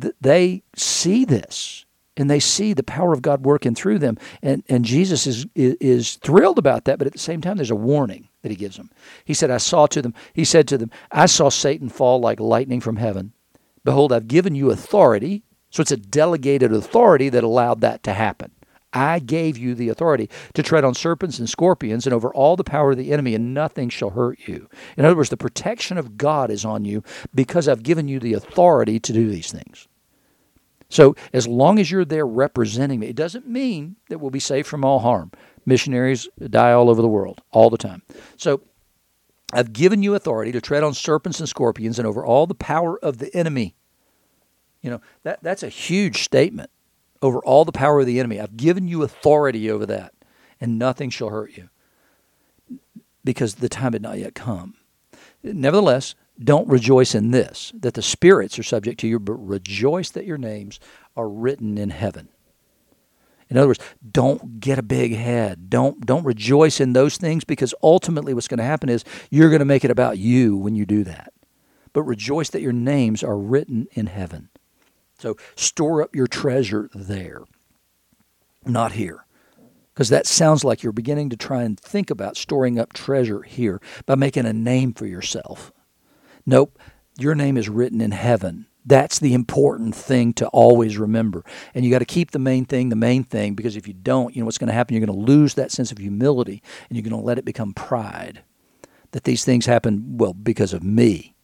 th- 0.00 0.14
they 0.20 0.62
see 0.74 1.24
this 1.24 1.84
and 2.16 2.28
they 2.30 2.40
see 2.40 2.72
the 2.72 2.82
power 2.82 3.12
of 3.12 3.22
God 3.22 3.44
working 3.44 3.74
through 3.74 3.98
them. 3.98 4.18
And, 4.42 4.62
and 4.68 4.84
Jesus 4.84 5.26
is, 5.26 5.46
is, 5.54 5.76
is 5.80 6.16
thrilled 6.16 6.58
about 6.58 6.84
that, 6.84 6.98
but 6.98 7.06
at 7.06 7.12
the 7.12 7.18
same 7.18 7.40
time, 7.40 7.56
there's 7.56 7.70
a 7.70 7.76
warning 7.76 8.28
that 8.42 8.50
he 8.50 8.56
gives 8.56 8.76
them. 8.76 8.90
He 9.24 9.34
said, 9.34 9.50
I 9.50 9.58
saw 9.58 9.86
to 9.86 10.02
them, 10.02 10.14
he 10.32 10.44
said 10.44 10.68
to 10.68 10.78
them, 10.78 10.90
I 11.10 11.26
saw 11.26 11.48
Satan 11.48 11.88
fall 11.88 12.20
like 12.20 12.40
lightning 12.40 12.80
from 12.80 12.96
heaven. 12.96 13.32
Behold, 13.84 14.12
I've 14.12 14.28
given 14.28 14.54
you 14.54 14.70
authority. 14.70 15.42
So 15.70 15.80
it's 15.80 15.92
a 15.92 15.96
delegated 15.96 16.72
authority 16.72 17.28
that 17.28 17.44
allowed 17.44 17.80
that 17.80 18.02
to 18.02 18.12
happen. 18.12 18.50
I 18.92 19.18
gave 19.20 19.56
you 19.56 19.74
the 19.74 19.88
authority 19.88 20.28
to 20.54 20.62
tread 20.62 20.84
on 20.84 20.94
serpents 20.94 21.38
and 21.38 21.48
scorpions 21.48 22.06
and 22.06 22.14
over 22.14 22.32
all 22.34 22.56
the 22.56 22.64
power 22.64 22.92
of 22.92 22.96
the 22.96 23.12
enemy, 23.12 23.34
and 23.34 23.54
nothing 23.54 23.88
shall 23.88 24.10
hurt 24.10 24.38
you. 24.46 24.68
In 24.96 25.04
other 25.04 25.16
words, 25.16 25.30
the 25.30 25.36
protection 25.36 25.96
of 25.96 26.16
God 26.16 26.50
is 26.50 26.64
on 26.64 26.84
you 26.84 27.02
because 27.34 27.68
I've 27.68 27.82
given 27.82 28.08
you 28.08 28.18
the 28.18 28.34
authority 28.34 28.98
to 28.98 29.12
do 29.12 29.30
these 29.30 29.52
things. 29.52 29.86
So 30.88 31.14
as 31.32 31.46
long 31.46 31.78
as 31.78 31.90
you're 31.90 32.04
there 32.04 32.26
representing 32.26 32.98
me, 32.98 33.06
it 33.06 33.16
doesn't 33.16 33.46
mean 33.46 33.96
that 34.08 34.18
we'll 34.18 34.30
be 34.30 34.40
safe 34.40 34.66
from 34.66 34.84
all 34.84 34.98
harm. 34.98 35.30
Missionaries 35.64 36.28
die 36.48 36.72
all 36.72 36.90
over 36.90 37.00
the 37.00 37.08
world 37.08 37.42
all 37.52 37.70
the 37.70 37.78
time. 37.78 38.02
So 38.36 38.62
I've 39.52 39.72
given 39.72 40.02
you 40.02 40.16
authority 40.16 40.50
to 40.52 40.60
tread 40.60 40.82
on 40.82 40.94
serpents 40.94 41.38
and 41.38 41.48
scorpions 41.48 41.98
and 41.98 42.08
over 42.08 42.24
all 42.24 42.46
the 42.46 42.54
power 42.54 42.98
of 43.04 43.18
the 43.18 43.34
enemy. 43.36 43.76
You 44.82 44.90
know, 44.90 45.00
that, 45.22 45.42
that's 45.42 45.62
a 45.62 45.68
huge 45.68 46.24
statement. 46.24 46.70
Over 47.22 47.38
all 47.40 47.64
the 47.64 47.72
power 47.72 48.00
of 48.00 48.06
the 48.06 48.18
enemy. 48.18 48.40
I've 48.40 48.56
given 48.56 48.88
you 48.88 49.02
authority 49.02 49.70
over 49.70 49.84
that, 49.86 50.14
and 50.60 50.78
nothing 50.78 51.10
shall 51.10 51.28
hurt 51.28 51.56
you 51.56 51.68
because 53.24 53.56
the 53.56 53.68
time 53.68 53.92
had 53.92 54.02
not 54.02 54.18
yet 54.18 54.34
come. 54.34 54.74
Nevertheless, 55.42 56.14
don't 56.42 56.68
rejoice 56.68 57.14
in 57.14 57.30
this, 57.30 57.72
that 57.78 57.94
the 57.94 58.02
spirits 58.02 58.58
are 58.58 58.62
subject 58.62 59.00
to 59.00 59.06
you, 59.06 59.18
but 59.18 59.34
rejoice 59.34 60.10
that 60.10 60.24
your 60.24 60.38
names 60.38 60.80
are 61.16 61.28
written 61.28 61.76
in 61.76 61.90
heaven. 61.90 62.28
In 63.50 63.56
other 63.56 63.66
words, 63.66 63.80
don't 64.10 64.60
get 64.60 64.78
a 64.78 64.82
big 64.82 65.14
head. 65.14 65.68
Don't 65.68 66.06
don't 66.06 66.24
rejoice 66.24 66.80
in 66.80 66.92
those 66.92 67.16
things 67.16 67.42
because 67.42 67.74
ultimately 67.82 68.32
what's 68.32 68.46
going 68.46 68.58
to 68.58 68.64
happen 68.64 68.88
is 68.88 69.04
you're 69.28 69.50
going 69.50 69.58
to 69.58 69.64
make 69.64 69.84
it 69.84 69.90
about 69.90 70.18
you 70.18 70.56
when 70.56 70.76
you 70.76 70.86
do 70.86 71.02
that. 71.04 71.32
But 71.92 72.04
rejoice 72.04 72.48
that 72.50 72.62
your 72.62 72.72
names 72.72 73.24
are 73.24 73.36
written 73.36 73.88
in 73.92 74.06
heaven. 74.06 74.49
So 75.20 75.36
store 75.54 76.02
up 76.02 76.16
your 76.16 76.26
treasure 76.26 76.88
there, 76.94 77.42
not 78.64 78.92
here. 78.92 79.26
Because 79.92 80.08
that 80.08 80.26
sounds 80.26 80.64
like 80.64 80.82
you're 80.82 80.92
beginning 80.92 81.28
to 81.28 81.36
try 81.36 81.62
and 81.62 81.78
think 81.78 82.08
about 82.08 82.38
storing 82.38 82.78
up 82.78 82.94
treasure 82.94 83.42
here 83.42 83.82
by 84.06 84.14
making 84.14 84.46
a 84.46 84.52
name 84.52 84.94
for 84.94 85.04
yourself. 85.04 85.72
Nope, 86.46 86.78
your 87.18 87.34
name 87.34 87.58
is 87.58 87.68
written 87.68 88.00
in 88.00 88.12
heaven. 88.12 88.66
That's 88.86 89.18
the 89.18 89.34
important 89.34 89.94
thing 89.94 90.32
to 90.34 90.46
always 90.48 90.96
remember. 90.96 91.44
And 91.74 91.84
you 91.84 91.90
got 91.90 91.98
to 91.98 92.06
keep 92.06 92.30
the 92.30 92.38
main 92.38 92.64
thing 92.64 92.88
the 92.88 92.96
main 92.96 93.24
thing 93.24 93.54
because 93.54 93.76
if 93.76 93.86
you 93.86 93.92
don't, 93.92 94.34
you 94.34 94.40
know 94.40 94.46
what's 94.46 94.56
going 94.56 94.68
to 94.68 94.74
happen? 94.74 94.96
You're 94.96 95.06
going 95.06 95.18
to 95.18 95.32
lose 95.32 95.52
that 95.54 95.70
sense 95.70 95.92
of 95.92 95.98
humility 95.98 96.62
and 96.88 96.96
you're 96.96 97.08
going 97.08 97.20
to 97.20 97.26
let 97.26 97.36
it 97.36 97.44
become 97.44 97.74
pride. 97.74 98.42
That 99.10 99.24
these 99.24 99.44
things 99.44 99.66
happen, 99.66 100.16
well, 100.16 100.32
because 100.32 100.72
of 100.72 100.82
me. 100.82 101.34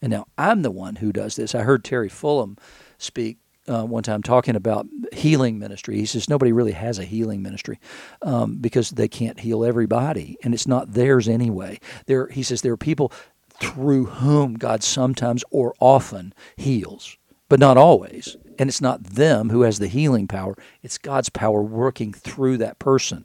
And 0.00 0.12
now 0.12 0.26
I'm 0.38 0.62
the 0.62 0.70
one 0.70 0.96
who 0.96 1.12
does 1.12 1.34
this. 1.34 1.54
I 1.56 1.62
heard 1.62 1.82
Terry 1.82 2.08
Fullam 2.08 2.56
speak 2.98 3.38
uh, 3.68 3.84
one 3.84 4.02
time 4.02 4.22
talking 4.22 4.56
about 4.56 4.86
healing 5.12 5.58
ministry. 5.58 5.96
He 5.96 6.06
says 6.06 6.28
nobody 6.28 6.52
really 6.52 6.72
has 6.72 6.98
a 6.98 7.04
healing 7.04 7.42
ministry 7.42 7.78
um, 8.22 8.56
because 8.56 8.90
they 8.90 9.08
can't 9.08 9.40
heal 9.40 9.64
everybody, 9.64 10.36
and 10.42 10.54
it's 10.54 10.66
not 10.66 10.92
theirs 10.92 11.28
anyway. 11.28 11.80
There, 12.06 12.28
he 12.28 12.42
says 12.42 12.62
there 12.62 12.72
are 12.72 12.76
people 12.76 13.12
through 13.58 14.06
whom 14.06 14.54
God 14.54 14.82
sometimes 14.82 15.44
or 15.50 15.74
often 15.80 16.34
heals, 16.56 17.16
but 17.48 17.60
not 17.60 17.76
always. 17.76 18.36
And 18.58 18.68
it's 18.68 18.80
not 18.80 19.04
them 19.04 19.50
who 19.50 19.62
has 19.62 19.78
the 19.78 19.88
healing 19.88 20.28
power, 20.28 20.56
it's 20.82 20.98
God's 20.98 21.28
power 21.28 21.62
working 21.62 22.12
through 22.12 22.58
that 22.58 22.78
person. 22.78 23.24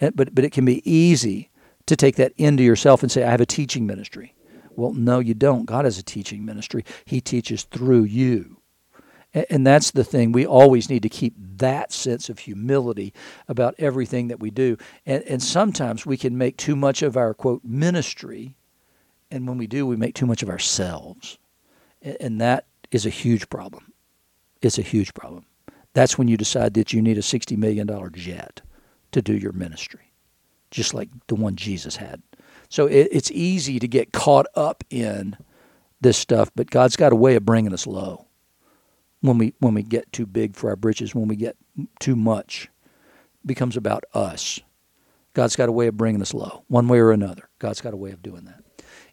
And, 0.00 0.14
but, 0.14 0.34
but 0.34 0.44
it 0.44 0.52
can 0.52 0.64
be 0.64 0.88
easy 0.90 1.50
to 1.86 1.96
take 1.96 2.16
that 2.16 2.32
into 2.36 2.62
yourself 2.62 3.02
and 3.02 3.10
say, 3.10 3.22
I 3.22 3.30
have 3.30 3.40
a 3.40 3.46
teaching 3.46 3.86
ministry. 3.86 4.34
Well, 4.74 4.92
no, 4.92 5.20
you 5.20 5.32
don't. 5.32 5.64
God 5.64 5.86
has 5.86 5.98
a 5.98 6.02
teaching 6.02 6.44
ministry, 6.44 6.84
He 7.04 7.20
teaches 7.20 7.64
through 7.64 8.04
you. 8.04 8.55
And, 9.50 9.66
that's 9.66 9.90
the 9.90 10.04
thing. 10.04 10.32
We 10.32 10.46
always 10.46 10.88
need 10.88 11.02
to 11.02 11.10
keep 11.10 11.34
that 11.58 11.92
sense 11.92 12.30
of 12.30 12.38
humility 12.38 13.12
about 13.48 13.74
everything 13.78 14.28
that 14.28 14.40
we 14.40 14.50
do. 14.50 14.78
And, 15.04 15.22
and 15.24 15.42
sometimes 15.42 16.06
we 16.06 16.16
can 16.16 16.38
make 16.38 16.56
too 16.56 16.74
much 16.74 17.02
of 17.02 17.18
our, 17.18 17.34
quote, 17.34 17.62
ministry 17.62 18.56
and 19.30 19.46
when 19.46 19.58
we 19.58 19.66
do, 19.66 19.86
we 19.86 19.96
make 19.96 20.14
too 20.14 20.26
much 20.26 20.42
of 20.42 20.48
ourselves. 20.48 21.38
And 22.20 22.40
that 22.40 22.66
is 22.90 23.06
a 23.06 23.10
huge 23.10 23.48
problem. 23.48 23.92
It's 24.62 24.78
a 24.78 24.82
huge 24.82 25.12
problem. 25.14 25.44
That's 25.92 26.16
when 26.16 26.28
you 26.28 26.36
decide 26.36 26.74
that 26.74 26.92
you 26.92 27.02
need 27.02 27.18
a 27.18 27.22
$60 27.22 27.56
million 27.56 27.88
jet 28.12 28.60
to 29.12 29.22
do 29.22 29.36
your 29.36 29.52
ministry, 29.52 30.12
just 30.70 30.94
like 30.94 31.08
the 31.26 31.34
one 31.34 31.56
Jesus 31.56 31.96
had. 31.96 32.22
So 32.68 32.86
it, 32.86 33.08
it's 33.10 33.30
easy 33.30 33.78
to 33.78 33.88
get 33.88 34.12
caught 34.12 34.46
up 34.54 34.84
in 34.90 35.36
this 36.00 36.18
stuff, 36.18 36.50
but 36.54 36.70
God's 36.70 36.96
got 36.96 37.12
a 37.12 37.16
way 37.16 37.34
of 37.36 37.44
bringing 37.44 37.72
us 37.72 37.86
low 37.86 38.25
when 39.26 39.38
we 39.38 39.54
when 39.58 39.74
we 39.74 39.82
get 39.82 40.12
too 40.12 40.26
big 40.26 40.56
for 40.56 40.70
our 40.70 40.76
britches, 40.76 41.14
when 41.14 41.28
we 41.28 41.36
get 41.36 41.56
too 42.00 42.16
much, 42.16 42.68
becomes 43.44 43.76
about 43.76 44.04
us. 44.14 44.60
God's 45.34 45.56
got 45.56 45.68
a 45.68 45.72
way 45.72 45.86
of 45.86 45.96
bringing 45.96 46.22
us 46.22 46.32
low, 46.32 46.64
one 46.68 46.88
way 46.88 46.98
or 46.98 47.12
another. 47.12 47.48
God's 47.58 47.82
got 47.82 47.92
a 47.92 47.96
way 47.96 48.10
of 48.10 48.22
doing 48.22 48.46
that 48.46 48.62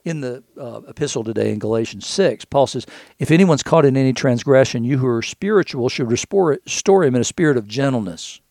in 0.05 0.21
the 0.21 0.43
uh, 0.59 0.81
epistle 0.87 1.23
today 1.23 1.51
in 1.51 1.59
Galatians 1.59 2.05
6, 2.07 2.45
Paul 2.45 2.67
says, 2.67 2.85
If 3.19 3.31
anyone's 3.31 3.63
caught 3.63 3.85
in 3.85 3.95
any 3.95 4.13
transgression, 4.13 4.83
you 4.83 4.97
who 4.97 5.07
are 5.07 5.21
spiritual 5.21 5.89
should 5.89 6.11
restore, 6.11 6.59
restore 6.65 7.03
him 7.03 7.15
in 7.15 7.21
a 7.21 7.25
spirit 7.25 7.57
of 7.57 7.67
gentleness. 7.67 8.41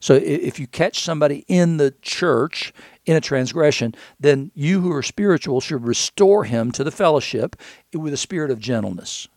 So 0.00 0.14
if 0.14 0.58
you 0.58 0.66
catch 0.66 1.02
somebody 1.02 1.44
in 1.46 1.76
the 1.76 1.94
church 2.00 2.72
in 3.04 3.16
a 3.16 3.20
transgression, 3.20 3.94
then 4.18 4.50
you 4.54 4.80
who 4.80 4.92
are 4.92 5.02
spiritual 5.02 5.60
should 5.60 5.84
restore 5.84 6.44
him 6.44 6.72
to 6.72 6.82
the 6.82 6.90
fellowship 6.90 7.54
with 7.92 8.14
a 8.14 8.16
spirit 8.16 8.50
of 8.50 8.58
gentleness. 8.58 9.28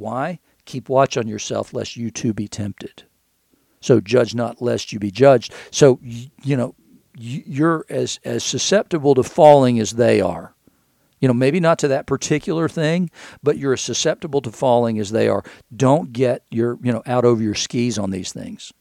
Why? 0.00 0.40
Keep 0.64 0.88
watch 0.88 1.16
on 1.16 1.28
yourself 1.28 1.72
lest 1.72 1.96
you 1.96 2.10
too 2.10 2.32
be 2.32 2.48
tempted. 2.48 3.04
So 3.80 4.00
judge 4.00 4.34
not 4.34 4.60
lest 4.60 4.92
you 4.92 4.98
be 4.98 5.10
judged. 5.10 5.52
So, 5.70 6.00
you 6.02 6.56
know, 6.56 6.74
you're 7.16 7.84
as 7.88 8.18
as 8.24 8.44
susceptible 8.44 9.14
to 9.14 9.22
falling 9.22 9.78
as 9.78 9.92
they 9.92 10.20
are. 10.20 10.54
You 11.20 11.28
know, 11.28 11.34
maybe 11.34 11.60
not 11.60 11.78
to 11.80 11.88
that 11.88 12.06
particular 12.06 12.68
thing, 12.68 13.10
but 13.42 13.58
you're 13.58 13.74
as 13.74 13.82
susceptible 13.82 14.40
to 14.40 14.50
falling 14.50 14.98
as 14.98 15.10
they 15.10 15.28
are. 15.28 15.44
Don't 15.74 16.12
get 16.12 16.44
your, 16.50 16.78
you 16.82 16.92
know, 16.92 17.02
out 17.04 17.26
over 17.26 17.42
your 17.42 17.54
skis 17.54 17.98
on 17.98 18.10
these 18.10 18.32
things. 18.32 18.72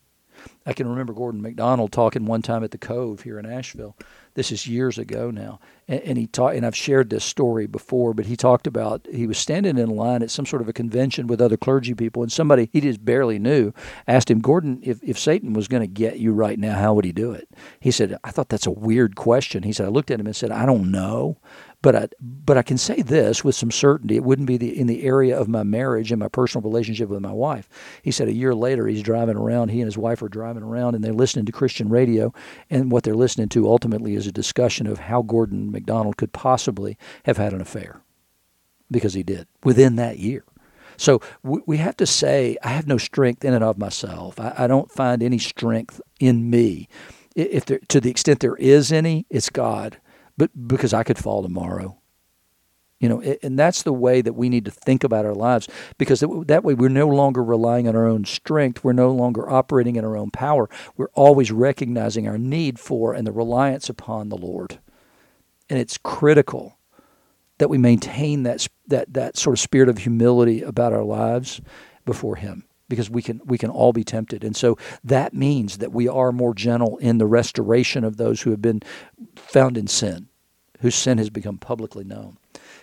I 0.66 0.72
can 0.72 0.88
remember 0.88 1.12
Gordon 1.14 1.42
MacDonald 1.42 1.92
talking 1.92 2.26
one 2.26 2.42
time 2.42 2.64
at 2.64 2.72
the 2.72 2.78
Cove 2.78 3.24
here 3.24 3.40
in 3.40 3.46
Asheville. 3.46 3.98
This 4.40 4.54
is 4.54 4.68
years 4.68 4.98
ago 4.98 5.32
now, 5.32 5.60
and, 5.90 6.00
and 6.00 6.18
he 6.18 6.26
taught. 6.26 6.56
And 6.56 6.66
I've 6.66 6.74
shared 6.74 7.10
this 7.10 7.26
story 7.26 7.68
before, 7.68 8.14
but 8.14 8.26
he 8.26 8.38
talked 8.38 8.68
about 8.68 9.06
he 9.12 9.28
was 9.28 9.38
standing 9.38 9.78
in 9.78 9.90
line 9.90 10.24
at 10.24 10.32
some 10.32 10.46
sort 10.46 10.62
of 10.62 10.70
a 10.70 10.72
convention 10.72 11.28
with 11.28 11.42
other 11.42 11.58
clergy 11.58 11.94
people, 11.94 12.24
and 12.24 12.32
somebody 12.32 12.70
he 12.72 12.80
just 12.80 13.04
barely 13.04 13.38
knew 13.38 13.74
asked 14.08 14.32
him, 14.32 14.40
"Gordon, 14.40 14.80
if 14.82 15.04
if 15.04 15.20
Satan 15.20 15.52
was 15.52 15.68
going 15.68 15.82
to 15.82 15.88
get 15.88 16.20
you 16.20 16.32
right 16.32 16.58
now, 16.58 16.76
how 16.80 16.94
would 16.94 17.04
he 17.04 17.12
do 17.12 17.34
it?" 17.34 17.50
He 17.82 17.92
said, 17.92 18.18
"I 18.24 18.32
thought 18.32 18.48
that's 18.48 18.66
a 18.66 18.72
weird 18.72 19.18
question." 19.18 19.64
He 19.64 19.74
said, 19.74 19.88
"I 19.88 19.90
looked 19.90 20.10
at 20.10 20.22
him 20.22 20.26
and 20.26 20.34
said, 20.34 20.52
I 20.52 20.66
don't 20.66 20.90
know." 20.90 21.36
But 21.82 21.96
I, 21.96 22.10
but 22.20 22.58
I 22.58 22.62
can 22.62 22.78
say 22.78 23.02
this 23.02 23.44
with 23.44 23.56
some 23.56 23.72
certainty: 23.72 24.18
it 24.18 24.24
wouldn't 24.24 24.50
be 24.50 24.58
the, 24.58 24.78
in 24.78 24.88
the 24.88 25.04
area 25.04 25.40
of 25.40 25.48
my 25.48 25.64
marriage 25.64 26.12
and 26.12 26.20
my 26.20 26.28
personal 26.28 26.70
relationship 26.70 27.08
with 27.08 27.22
my 27.22 27.32
wife. 27.32 27.70
He 28.02 28.12
said 28.12 28.28
a 28.28 28.34
year 28.34 28.54
later, 28.54 28.86
he's 28.86 29.02
driving 29.02 29.38
around. 29.38 29.70
He 29.70 29.80
and 29.80 29.88
his 29.88 29.98
wife 29.98 30.22
are 30.22 30.28
driving 30.28 30.64
around, 30.64 30.96
and 30.96 31.04
they're 31.04 31.14
listening 31.14 31.46
to 31.46 31.54
Christian 31.54 31.88
radio. 31.88 32.34
And 32.70 32.92
what 32.92 33.04
they're 33.04 33.16
listening 33.16 33.48
to 33.50 33.70
ultimately 33.70 34.16
is 34.16 34.28
a 34.28 34.32
discussion 34.34 34.88
of 34.88 35.00
how 35.00 35.22
Gordon 35.22 35.72
MacDonald 35.72 36.18
could 36.18 36.34
possibly 36.34 36.98
have 37.24 37.38
had 37.38 37.54
an 37.54 37.62
affair, 37.62 38.02
because 38.92 39.14
he 39.14 39.24
did 39.24 39.48
within 39.64 39.96
that 39.96 40.20
year. 40.20 40.44
So 40.98 41.22
we 41.44 41.78
have 41.78 41.96
to 41.96 42.06
say, 42.06 42.58
I 42.62 42.70
have 42.70 42.88
no 42.88 42.98
strength 42.98 43.46
in 43.46 43.54
and 43.54 43.64
of 43.64 43.78
myself. 43.78 44.38
I, 44.38 44.54
I 44.58 44.68
don't 44.68 44.92
find 44.92 45.24
any 45.24 45.38
strength 45.38 46.02
in 46.20 46.50
me. 46.50 46.90
If 47.38 47.64
there, 47.64 47.80
to 47.88 48.02
the 48.02 48.12
extent 48.12 48.42
there 48.42 48.58
is 48.58 48.92
any, 48.92 49.26
it's 49.30 49.50
God 49.50 50.02
but 50.40 50.68
because 50.68 50.94
I 50.94 51.04
could 51.04 51.18
fall 51.18 51.44
tomorrow. 51.44 51.98
You 53.00 53.08
know, 53.08 53.22
and 53.22 53.58
that's 53.58 53.84
the 53.84 53.94
way 53.94 54.22
that 54.22 54.34
we 54.34 54.50
need 54.50 54.66
to 54.66 54.72
think 54.72 55.04
about 55.04 55.26
our 55.26 55.34
lives 55.34 55.70
because 55.98 56.22
that 56.48 56.64
way 56.64 56.74
we're 56.74 56.90
no 56.90 57.08
longer 57.08 57.44
relying 57.44 57.88
on 57.88 57.96
our 57.96 58.06
own 58.06 58.26
strength. 58.26 58.84
We're 58.84 58.92
no 58.94 59.12
longer 59.12 59.50
operating 59.50 59.96
in 59.96 60.04
our 60.04 60.18
own 60.18 60.32
power. 60.32 60.70
We're 60.98 61.12
always 61.14 61.52
recognizing 61.52 62.28
our 62.28 62.38
need 62.38 62.78
for 62.80 63.14
and 63.14 63.26
the 63.26 63.32
reliance 63.32 63.90
upon 63.90 64.28
the 64.28 64.38
Lord. 64.38 64.80
And 65.70 65.80
it's 65.80 65.98
critical 65.98 66.78
that 67.58 67.70
we 67.70 67.78
maintain 67.78 68.44
that, 68.44 68.68
that, 68.88 69.14
that 69.14 69.38
sort 69.38 69.56
of 69.56 69.60
spirit 69.60 69.88
of 69.88 70.00
humility 70.00 70.62
about 70.62 70.92
our 70.92 71.04
lives 71.04 71.62
before 72.06 72.36
Him 72.36 72.66
because 72.90 73.10
we 73.10 73.22
can 73.22 73.40
we 73.46 73.58
can 73.58 73.70
all 73.70 73.94
be 73.94 74.04
tempted 74.04 74.44
and 74.44 74.56
so 74.56 74.78
that 75.04 75.34
means 75.34 75.78
that 75.78 75.94
we 75.94 76.08
are 76.08 76.32
more 76.32 76.54
gentle 76.54 76.98
in 76.98 77.18
the 77.18 77.26
restoration 77.26 78.04
of 78.04 78.18
those 78.18 78.42
who 78.42 78.50
have 78.50 78.62
been 78.62 78.82
found 79.36 79.78
in 79.78 79.88
sin 79.88 80.28
whose 80.82 80.96
sin 80.96 81.18
has 81.18 81.30
become 81.30 81.58
publicly 81.58 82.04
known. 82.04 82.38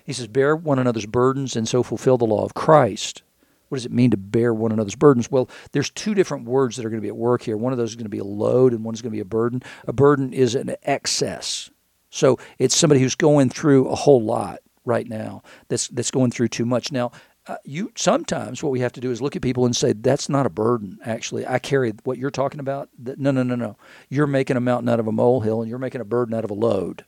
He 0.04 0.12
says, 0.12 0.28
Bear 0.28 0.54
one 0.54 0.78
another's 0.78 1.06
burdens 1.06 1.56
and 1.56 1.68
so 1.68 1.82
fulfill 1.82 2.18
the 2.18 2.24
law 2.24 2.44
of 2.44 2.54
Christ. 2.54 3.22
What 3.68 3.76
does 3.76 3.86
it 3.86 3.92
mean 3.92 4.12
to 4.12 4.16
bear 4.16 4.54
one 4.54 4.70
another's 4.70 4.94
burdens? 4.94 5.30
Well, 5.30 5.50
there's 5.72 5.90
two 5.90 6.14
different 6.14 6.44
words 6.44 6.76
that 6.76 6.86
are 6.86 6.90
going 6.90 7.00
to 7.00 7.04
be 7.04 7.08
at 7.08 7.16
work 7.16 7.42
here. 7.42 7.56
One 7.56 7.72
of 7.72 7.78
those 7.78 7.90
is 7.90 7.96
going 7.96 8.04
to 8.04 8.10
be 8.10 8.18
a 8.18 8.24
load, 8.24 8.72
and 8.72 8.84
one 8.84 8.94
is 8.94 9.02
going 9.02 9.10
to 9.10 9.16
be 9.16 9.20
a 9.20 9.24
burden. 9.24 9.62
A 9.88 9.92
burden 9.92 10.32
is 10.32 10.54
an 10.54 10.76
excess. 10.84 11.68
So 12.10 12.38
it's 12.58 12.76
somebody 12.76 13.00
who's 13.00 13.16
going 13.16 13.50
through 13.50 13.88
a 13.88 13.96
whole 13.96 14.22
lot 14.22 14.60
right 14.84 15.08
now. 15.08 15.42
That's 15.66 15.88
that's 15.88 16.12
going 16.12 16.30
through 16.30 16.48
too 16.48 16.64
much. 16.64 16.92
Now, 16.92 17.10
uh, 17.48 17.56
you 17.64 17.92
sometimes 17.96 18.62
what 18.62 18.72
we 18.72 18.80
have 18.80 18.92
to 18.92 19.00
do 19.00 19.10
is 19.10 19.22
look 19.22 19.36
at 19.36 19.42
people 19.42 19.64
and 19.64 19.76
say 19.76 19.92
that's 19.92 20.28
not 20.28 20.46
a 20.46 20.50
burden. 20.50 20.98
Actually, 21.04 21.46
I 21.46 21.58
carry 21.58 21.92
what 22.04 22.18
you're 22.18 22.30
talking 22.30 22.60
about. 22.60 22.88
No, 22.98 23.30
no, 23.30 23.42
no, 23.42 23.54
no. 23.54 23.76
You're 24.08 24.26
making 24.26 24.56
a 24.56 24.60
mountain 24.60 24.88
out 24.88 25.00
of 25.00 25.06
a 25.06 25.12
molehill, 25.12 25.60
and 25.60 25.68
you're 25.68 25.78
making 25.78 26.00
a 26.00 26.04
burden 26.04 26.34
out 26.34 26.44
of 26.44 26.50
a 26.50 26.54
load 26.54 27.04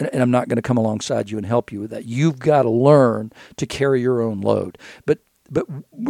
and 0.00 0.22
I'm 0.22 0.30
not 0.30 0.48
going 0.48 0.56
to 0.56 0.62
come 0.62 0.76
alongside 0.76 1.30
you 1.30 1.38
and 1.38 1.46
help 1.46 1.72
you 1.72 1.80
with 1.80 1.90
that. 1.90 2.04
You've 2.04 2.38
got 2.38 2.62
to 2.62 2.70
learn 2.70 3.32
to 3.56 3.66
carry 3.66 4.00
your 4.00 4.20
own 4.22 4.40
load. 4.40 4.78
But 5.06 5.18
but 5.50 5.66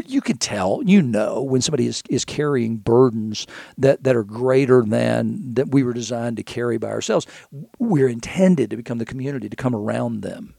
you 0.07 0.21
can 0.21 0.37
tell, 0.37 0.83
you 0.85 1.01
know, 1.01 1.41
when 1.41 1.61
somebody 1.61 1.87
is, 1.87 2.03
is 2.11 2.25
carrying 2.25 2.77
burdens 2.79 3.47
that, 3.77 4.03
that 4.03 4.17
are 4.17 4.25
greater 4.25 4.83
than 4.83 5.55
that 5.55 5.71
we 5.71 5.85
were 5.85 5.93
designed 5.93 6.37
to 6.39 6.43
carry 6.43 6.77
by 6.77 6.89
ourselves. 6.89 7.25
We're 7.79 8.09
intended 8.09 8.71
to 8.71 8.77
become 8.77 8.99
the 8.99 9.05
community 9.05 9.49
to 9.49 9.55
come 9.55 9.77
around 9.77 10.23
them 10.23 10.55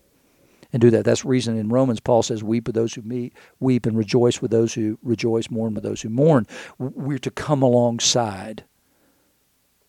and 0.72 0.82
do 0.82 0.90
that. 0.92 1.06
That's 1.06 1.26
reason 1.26 1.58
in 1.58 1.70
Romans 1.70 2.00
Paul 2.00 2.24
says, 2.24 2.44
"Weep 2.44 2.68
with 2.68 2.76
those 2.76 2.94
who 2.94 3.02
meet, 3.02 3.34
weep 3.60 3.86
and 3.86 3.98
rejoice 3.98 4.42
with 4.42 4.52
those 4.52 4.74
who 4.74 4.98
rejoice, 5.04 5.50
mourn 5.50 5.74
with 5.74 5.84
those 5.84 6.02
who 6.02 6.10
mourn." 6.10 6.46
We're 6.78 7.20
to 7.20 7.32
come 7.32 7.62
alongside 7.62 8.64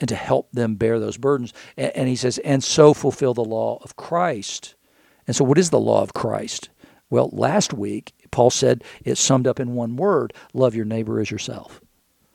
and 0.00 0.08
to 0.08 0.16
help 0.16 0.50
them 0.52 0.76
bear 0.76 0.98
those 0.98 1.18
burdens. 1.18 1.52
And, 1.76 1.92
and 1.94 2.08
he 2.08 2.16
says, 2.16 2.38
and 2.38 2.64
so 2.64 2.94
fulfill 2.94 3.34
the 3.34 3.44
law 3.44 3.78
of 3.82 3.96
Christ. 3.96 4.74
And 5.26 5.36
so, 5.36 5.44
what 5.44 5.58
is 5.58 5.70
the 5.70 5.78
law 5.78 6.02
of 6.02 6.14
Christ? 6.14 6.70
Well, 7.10 7.28
last 7.32 7.72
week, 7.72 8.14
Paul 8.30 8.50
said 8.50 8.82
it's 9.04 9.20
summed 9.20 9.46
up 9.46 9.60
in 9.60 9.74
one 9.74 9.96
word 9.96 10.32
love 10.54 10.74
your 10.74 10.84
neighbor 10.84 11.20
as 11.20 11.30
yourself. 11.30 11.80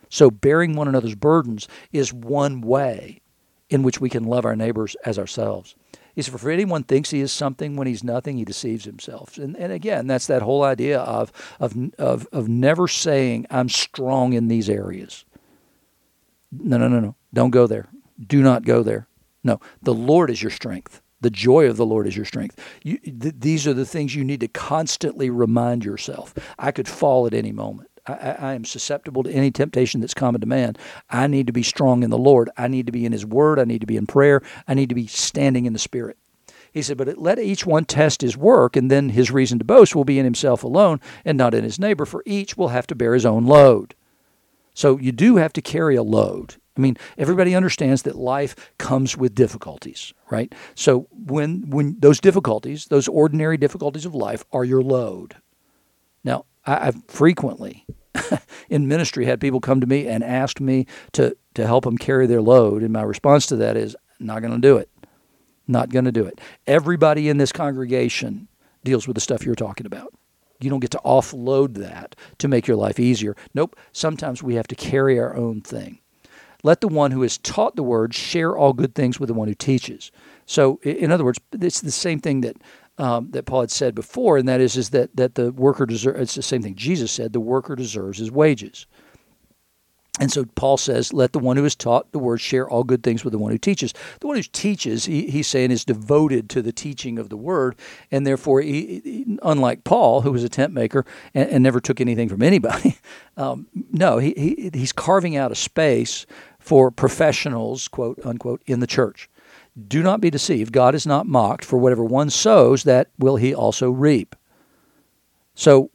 So, 0.09 0.29
bearing 0.29 0.75
one 0.75 0.87
another's 0.87 1.15
burdens 1.15 1.67
is 1.91 2.13
one 2.13 2.61
way 2.61 3.21
in 3.69 3.83
which 3.83 3.99
we 3.99 4.09
can 4.09 4.23
love 4.23 4.45
our 4.45 4.55
neighbors 4.55 4.95
as 5.05 5.17
ourselves. 5.17 5.75
He 6.15 6.21
said, 6.21 6.39
For 6.39 6.49
anyone 6.49 6.83
thinks 6.83 7.11
he 7.11 7.19
is 7.19 7.31
something 7.31 7.75
when 7.75 7.87
he's 7.87 8.03
nothing, 8.03 8.37
he 8.37 8.45
deceives 8.45 8.85
himself. 8.85 9.37
And, 9.37 9.55
and 9.57 9.73
again, 9.73 10.07
that's 10.07 10.27
that 10.27 10.41
whole 10.41 10.63
idea 10.63 10.99
of, 10.99 11.31
of, 11.59 11.75
of, 11.97 12.27
of 12.31 12.47
never 12.47 12.87
saying, 12.87 13.45
I'm 13.49 13.69
strong 13.69 14.33
in 14.33 14.47
these 14.47 14.69
areas. 14.69 15.25
No, 16.51 16.77
no, 16.77 16.87
no, 16.87 16.99
no. 16.99 17.15
Don't 17.33 17.51
go 17.51 17.67
there. 17.67 17.87
Do 18.25 18.41
not 18.41 18.63
go 18.63 18.81
there. 18.81 19.07
No, 19.43 19.59
the 19.81 19.93
Lord 19.93 20.29
is 20.29 20.41
your 20.41 20.51
strength. 20.51 21.01
The 21.21 21.29
joy 21.29 21.67
of 21.67 21.77
the 21.77 21.85
Lord 21.85 22.07
is 22.07 22.15
your 22.15 22.25
strength. 22.25 22.59
You, 22.83 22.97
th- 22.97 23.35
these 23.39 23.67
are 23.67 23.73
the 23.73 23.85
things 23.85 24.15
you 24.15 24.23
need 24.23 24.39
to 24.39 24.47
constantly 24.47 25.29
remind 25.29 25.83
yourself. 25.83 26.33
I 26.57 26.71
could 26.71 26.87
fall 26.87 27.25
at 27.27 27.33
any 27.33 27.51
moment. 27.51 27.89
I, 28.07 28.35
I, 28.39 28.53
am 28.53 28.65
susceptible 28.65 29.23
to 29.23 29.31
any 29.31 29.51
temptation 29.51 30.01
that's 30.01 30.13
common 30.13 30.41
to 30.41 30.47
man. 30.47 30.75
I 31.09 31.27
need 31.27 31.47
to 31.47 31.53
be 31.53 31.63
strong 31.63 32.03
in 32.03 32.09
the 32.09 32.17
Lord. 32.17 32.49
I 32.57 32.67
need 32.67 32.85
to 32.85 32.91
be 32.91 33.05
in 33.05 33.11
His 33.11 33.25
Word. 33.25 33.59
I 33.59 33.63
need 33.63 33.81
to 33.81 33.87
be 33.87 33.97
in 33.97 34.05
prayer. 34.05 34.41
I 34.67 34.73
need 34.73 34.89
to 34.89 34.95
be 34.95 35.07
standing 35.07 35.65
in 35.65 35.73
the 35.73 35.79
Spirit. 35.79 36.17
He 36.75 36.81
said, 36.81 36.97
But 36.97 37.17
let 37.17 37.39
each 37.39 37.65
one 37.65 37.85
test 37.85 38.21
his 38.21 38.35
work, 38.35 38.75
and 38.75 38.91
then 38.91 39.09
his 39.09 39.31
reason 39.31 39.59
to 39.59 39.65
boast 39.65 39.95
will 39.95 40.03
be 40.03 40.19
in 40.19 40.25
himself 40.25 40.61
alone 40.61 40.99
and 41.23 41.37
not 41.37 41.53
in 41.53 41.63
his 41.63 41.79
neighbor, 41.79 42.05
for 42.05 42.21
each 42.25 42.57
will 42.57 42.67
have 42.67 42.85
to 42.87 42.95
bear 42.95 43.13
his 43.13 43.25
own 43.25 43.45
load. 43.45 43.95
So 44.73 44.99
you 44.99 45.13
do 45.13 45.37
have 45.37 45.53
to 45.53 45.61
carry 45.61 45.95
a 45.95 46.03
load. 46.03 46.55
I 46.77 46.81
mean, 46.81 46.97
everybody 47.17 47.55
understands 47.55 48.01
that 48.01 48.17
life 48.17 48.73
comes 48.77 49.15
with 49.15 49.33
difficulties, 49.33 50.13
right? 50.29 50.53
So 50.75 51.07
when 51.11 51.69
when 51.69 51.95
those 51.99 52.19
difficulties, 52.19 52.87
those 52.87 53.07
ordinary 53.07 53.55
difficulties 53.55 54.05
of 54.05 54.13
life, 54.13 54.43
are 54.51 54.65
your 54.65 54.81
load. 54.81 55.37
I, 56.65 56.91
frequently 57.07 57.85
in 58.69 58.87
ministry 58.87 59.25
had 59.25 59.39
people 59.39 59.59
come 59.59 59.81
to 59.81 59.87
me 59.87 60.07
and 60.07 60.23
asked 60.23 60.59
me 60.59 60.87
to 61.13 61.35
to 61.53 61.65
help 61.65 61.85
them 61.85 61.97
carry 61.97 62.27
their 62.27 62.41
load, 62.41 62.83
and 62.83 62.91
my 62.91 63.01
response 63.01 63.45
to 63.47 63.55
that 63.55 63.77
is, 63.77 63.95
not 64.19 64.41
going 64.41 64.53
to 64.53 64.59
do 64.59 64.77
it. 64.77 64.89
Not 65.67 65.89
going 65.89 66.05
to 66.05 66.11
do 66.11 66.25
it. 66.25 66.39
Everybody 66.67 67.29
in 67.29 67.37
this 67.37 67.51
congregation 67.51 68.47
deals 68.83 69.07
with 69.07 69.15
the 69.15 69.21
stuff 69.21 69.45
you're 69.45 69.55
talking 69.55 69.85
about. 69.85 70.13
You 70.59 70.69
don't 70.69 70.79
get 70.79 70.91
to 70.91 71.01
offload 71.03 71.75
that 71.75 72.15
to 72.37 72.47
make 72.47 72.67
your 72.67 72.77
life 72.77 72.99
easier. 72.99 73.35
Nope. 73.53 73.75
Sometimes 73.91 74.41
we 74.41 74.55
have 74.55 74.67
to 74.67 74.75
carry 74.75 75.19
our 75.19 75.35
own 75.35 75.61
thing. 75.61 75.99
Let 76.63 76.81
the 76.81 76.87
one 76.87 77.11
who 77.11 77.21
has 77.21 77.37
taught 77.37 77.75
the 77.75 77.83
word 77.83 78.13
share 78.13 78.57
all 78.57 78.73
good 78.73 78.95
things 78.95 79.19
with 79.19 79.27
the 79.27 79.33
one 79.33 79.47
who 79.47 79.53
teaches. 79.53 80.11
So, 80.45 80.79
in 80.83 81.11
other 81.11 81.23
words, 81.23 81.39
it's 81.51 81.81
the 81.81 81.91
same 81.91 82.19
thing 82.19 82.41
that 82.41 82.57
um, 82.97 83.31
that 83.31 83.45
Paul 83.45 83.61
had 83.61 83.71
said 83.71 83.95
before, 83.95 84.37
and 84.37 84.47
that 84.47 84.61
is 84.61 84.77
is 84.77 84.91
that 84.91 85.15
that 85.15 85.35
the 85.35 85.51
worker 85.51 85.85
deserves. 85.85 86.19
It's 86.19 86.35
the 86.35 86.41
same 86.41 86.61
thing 86.61 86.75
Jesus 86.75 87.11
said: 87.11 87.33
the 87.33 87.39
worker 87.39 87.75
deserves 87.75 88.19
his 88.19 88.31
wages. 88.31 88.85
And 90.19 90.31
so 90.31 90.45
Paul 90.45 90.77
says, 90.77 91.11
let 91.11 91.33
the 91.33 91.39
one 91.39 91.57
who 91.57 91.65
is 91.65 91.75
taught 91.75 92.11
the 92.11 92.19
word 92.19 92.39
share 92.39 92.69
all 92.69 92.85
good 92.85 93.03
things 93.03 93.25
with 93.25 93.33
the 93.33 93.37
one 93.37 93.51
who 93.51 93.57
teaches. 93.57 93.93
The 94.21 94.27
one 94.27 94.37
who 94.37 94.43
teaches, 94.43 95.05
he, 95.05 95.29
he's 95.29 95.47
saying, 95.47 95.71
is 95.71 95.83
devoted 95.83 96.49
to 96.51 96.61
the 96.61 96.71
teaching 96.71 97.19
of 97.19 97.27
the 97.27 97.35
word. 97.35 97.75
And 98.11 98.25
therefore, 98.25 98.61
he, 98.61 99.01
he, 99.03 99.39
unlike 99.43 99.83
Paul, 99.83 100.21
who 100.21 100.31
was 100.31 100.43
a 100.43 100.49
tent 100.49 100.71
maker 100.71 101.05
and, 101.33 101.49
and 101.49 101.63
never 101.63 101.81
took 101.81 101.99
anything 101.99 102.29
from 102.29 102.41
anybody, 102.41 102.97
um, 103.37 103.67
no, 103.91 104.17
he, 104.19 104.33
he, 104.37 104.69
he's 104.73 104.93
carving 104.93 105.35
out 105.35 105.51
a 105.51 105.55
space 105.55 106.25
for 106.59 106.91
professionals, 106.91 107.89
quote 107.89 108.19
unquote, 108.25 108.61
in 108.65 108.79
the 108.79 108.87
church. 108.87 109.29
Do 109.75 110.01
not 110.01 110.21
be 110.21 110.29
deceived. 110.29 110.71
God 110.71 110.95
is 110.95 111.05
not 111.05 111.27
mocked, 111.27 111.65
for 111.65 111.77
whatever 111.77 112.03
one 112.03 112.29
sows, 112.29 112.83
that 112.83 113.09
will 113.19 113.35
he 113.35 113.53
also 113.53 113.91
reap. 113.91 114.35
So 115.53 115.89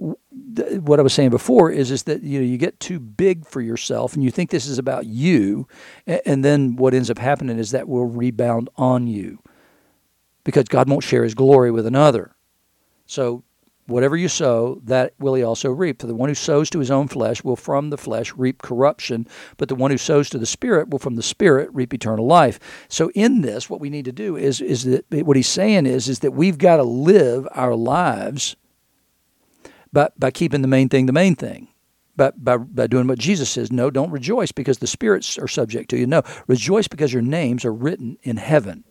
th- 0.57 0.81
what 0.81 0.99
I 0.99 1.03
was 1.03 1.12
saying 1.12 1.31
before 1.31 1.71
is 1.71 1.90
is 1.90 2.05
that 2.05 2.23
you 2.23 2.38
know 2.40 2.45
you 2.47 2.57
get 2.59 2.81
too 2.81 2.99
big 2.99 3.47
for 3.47 3.61
yourself 3.61 4.14
and 4.14 4.25
you 4.25 4.31
think 4.31 4.51
this 4.51 4.66
is 4.66 4.79
about 4.79 5.07
you, 5.07 5.69
and, 6.07 6.21
and 6.27 6.45
then 6.45 6.77
what 6.77 6.95
ends 6.95 7.11
up 7.11 7.19
happening 7.19 7.59
is 7.59 7.71
that 7.71 7.88
will 7.88 8.07
rebound 8.07 8.69
on 8.77 9.07
you, 9.07 9.38
because 10.45 10.64
God 10.64 10.88
won't 10.88 11.05
share 11.05 11.25
His 11.25 11.35
glory 11.35 11.71
with 11.71 11.87
another. 11.87 12.35
So 13.07 13.45
Whatever 13.90 14.16
you 14.16 14.29
sow, 14.29 14.81
that 14.85 15.14
will 15.18 15.35
he 15.35 15.42
also 15.42 15.68
reap. 15.68 16.00
For 16.00 16.07
the 16.07 16.14
one 16.14 16.29
who 16.29 16.35
sows 16.37 16.70
to 16.70 16.79
his 16.79 16.92
own 16.92 17.09
flesh 17.09 17.42
will 17.42 17.57
from 17.57 17.90
the 17.90 17.98
flesh 17.98 18.33
reap 18.37 18.62
corruption, 18.62 19.26
but 19.57 19.68
the 19.68 19.74
one 19.74 19.90
who 19.90 19.98
sows 19.98 20.31
to 20.31 20.38
the 20.38 20.46
Spirit 20.46 20.90
will 20.90 21.00
from 21.00 21.16
the 21.16 21.24
Spirit 21.24 21.68
reap 21.72 21.92
eternal 21.92 22.24
life. 22.24 22.61
So 22.88 23.11
in 23.16 23.40
this, 23.40 23.68
what 23.68 23.81
we 23.81 23.90
need 23.90 24.05
to 24.05 24.12
do 24.12 24.37
is 24.37 24.61
is 24.61 24.85
that 24.85 25.05
what 25.11 25.37
he's 25.37 25.48
saying 25.48 25.87
is 25.87 26.09
is 26.09 26.20
that 26.20 26.31
we've 26.31 26.57
got 26.57 26.76
to 26.76 26.85
live 26.85 27.48
our 27.50 27.74
lives 27.74 28.55
by 29.92 30.11
by 30.16 30.31
keeping 30.31 30.62
the 30.62 30.68
main 30.68 30.88
thing 30.88 31.07
the 31.07 31.12
main 31.12 31.35
thing. 31.35 31.66
By, 32.16 32.33
by, 32.37 32.59
by 32.59 32.87
doing 32.87 33.07
what 33.07 33.18
Jesus 33.18 33.48
says, 33.48 33.72
no, 33.72 33.88
don't 33.88 34.11
rejoice 34.11 34.53
because 34.53 34.79
the 34.79 34.87
spirits 34.87 35.38
are 35.38 35.48
subject 35.48 35.88
to 35.90 35.96
you. 35.96 36.07
No, 36.07 36.22
rejoice 36.46 36.87
because 36.87 37.14
your 37.14 37.22
names 37.22 37.64
are 37.64 37.72
written 37.72 38.18
in 38.22 38.37
heaven. 38.37 38.85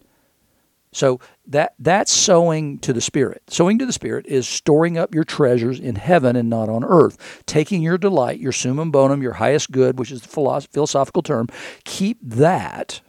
So 0.92 1.20
that 1.48 1.76
that's 1.78 2.12
sowing 2.12 2.80
to 2.80 2.94
the 2.94 3.02
spirit. 3.02 3.44
Sowing 3.48 3.78
to 3.80 3.86
the 3.86 3.94
spirit 3.94 4.26
is 4.26 4.48
storing 4.48 4.98
up 4.98 5.14
your 5.14 5.24
treasures 5.24 5.80
in 5.80 5.96
heaven 5.96 6.36
and 6.36 6.50
not 6.50 6.68
on 6.68 6.84
earth. 6.84 7.44
Taking 7.46 7.82
your 7.82 7.98
delight, 7.98 8.40
your 8.40 8.52
summum 8.52 8.92
bonum, 8.92 9.22
your 9.22 9.34
highest 9.34 9.72
good, 9.72 10.00
which 10.00 10.12
is 10.12 10.22
the 10.22 10.28
philosophical 10.28 11.22
term, 11.22 11.48
keep 11.86 12.18
that 12.24 13.02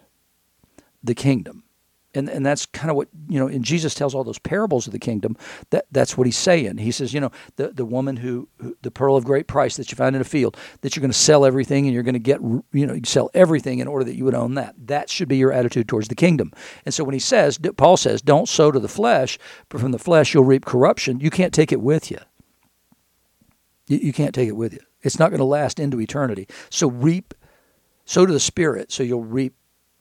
the 1.02 1.14
kingdom 1.14 1.64
and 2.14 2.28
and 2.28 2.44
that's 2.44 2.66
kind 2.66 2.90
of 2.90 2.96
what 2.96 3.08
you 3.28 3.38
know. 3.38 3.46
And 3.46 3.64
Jesus 3.64 3.94
tells 3.94 4.14
all 4.14 4.24
those 4.24 4.38
parables 4.38 4.86
of 4.86 4.92
the 4.92 4.98
kingdom. 4.98 5.36
That 5.70 5.86
that's 5.90 6.16
what 6.16 6.26
he's 6.26 6.36
saying. 6.36 6.78
He 6.78 6.90
says, 6.90 7.14
you 7.14 7.20
know, 7.20 7.30
the 7.56 7.68
the 7.68 7.84
woman 7.84 8.16
who, 8.16 8.48
who 8.60 8.76
the 8.82 8.90
pearl 8.90 9.16
of 9.16 9.24
great 9.24 9.46
price 9.46 9.76
that 9.76 9.90
you 9.90 9.96
find 9.96 10.16
in 10.16 10.22
a 10.22 10.24
field, 10.24 10.56
that 10.80 10.96
you're 10.96 11.02
going 11.02 11.12
to 11.12 11.18
sell 11.18 11.44
everything 11.44 11.86
and 11.86 11.94
you're 11.94 12.02
going 12.02 12.14
to 12.14 12.18
get, 12.18 12.40
you 12.40 12.86
know, 12.86 12.94
you 12.94 13.02
sell 13.04 13.30
everything 13.34 13.78
in 13.78 13.88
order 13.88 14.04
that 14.04 14.16
you 14.16 14.24
would 14.24 14.34
own 14.34 14.54
that. 14.54 14.74
That 14.78 15.10
should 15.10 15.28
be 15.28 15.36
your 15.36 15.52
attitude 15.52 15.88
towards 15.88 16.08
the 16.08 16.14
kingdom. 16.14 16.52
And 16.84 16.92
so 16.92 17.04
when 17.04 17.14
he 17.14 17.20
says, 17.20 17.58
Paul 17.76 17.96
says, 17.96 18.22
don't 18.22 18.48
sow 18.48 18.70
to 18.70 18.80
the 18.80 18.88
flesh, 18.88 19.38
but 19.68 19.80
from 19.80 19.92
the 19.92 19.98
flesh 19.98 20.34
you'll 20.34 20.44
reap 20.44 20.64
corruption. 20.64 21.20
You 21.20 21.30
can't 21.30 21.54
take 21.54 21.72
it 21.72 21.80
with 21.80 22.10
you. 22.10 22.18
You, 23.86 23.98
you 23.98 24.12
can't 24.12 24.34
take 24.34 24.48
it 24.48 24.56
with 24.56 24.72
you. 24.72 24.80
It's 25.02 25.18
not 25.18 25.30
going 25.30 25.38
to 25.38 25.44
last 25.44 25.80
into 25.80 26.00
eternity. 26.00 26.46
So 26.68 26.88
reap, 26.90 27.34
sow 28.04 28.26
to 28.26 28.32
the 28.32 28.40
spirit, 28.40 28.92
so 28.92 29.02
you'll 29.02 29.24
reap 29.24 29.54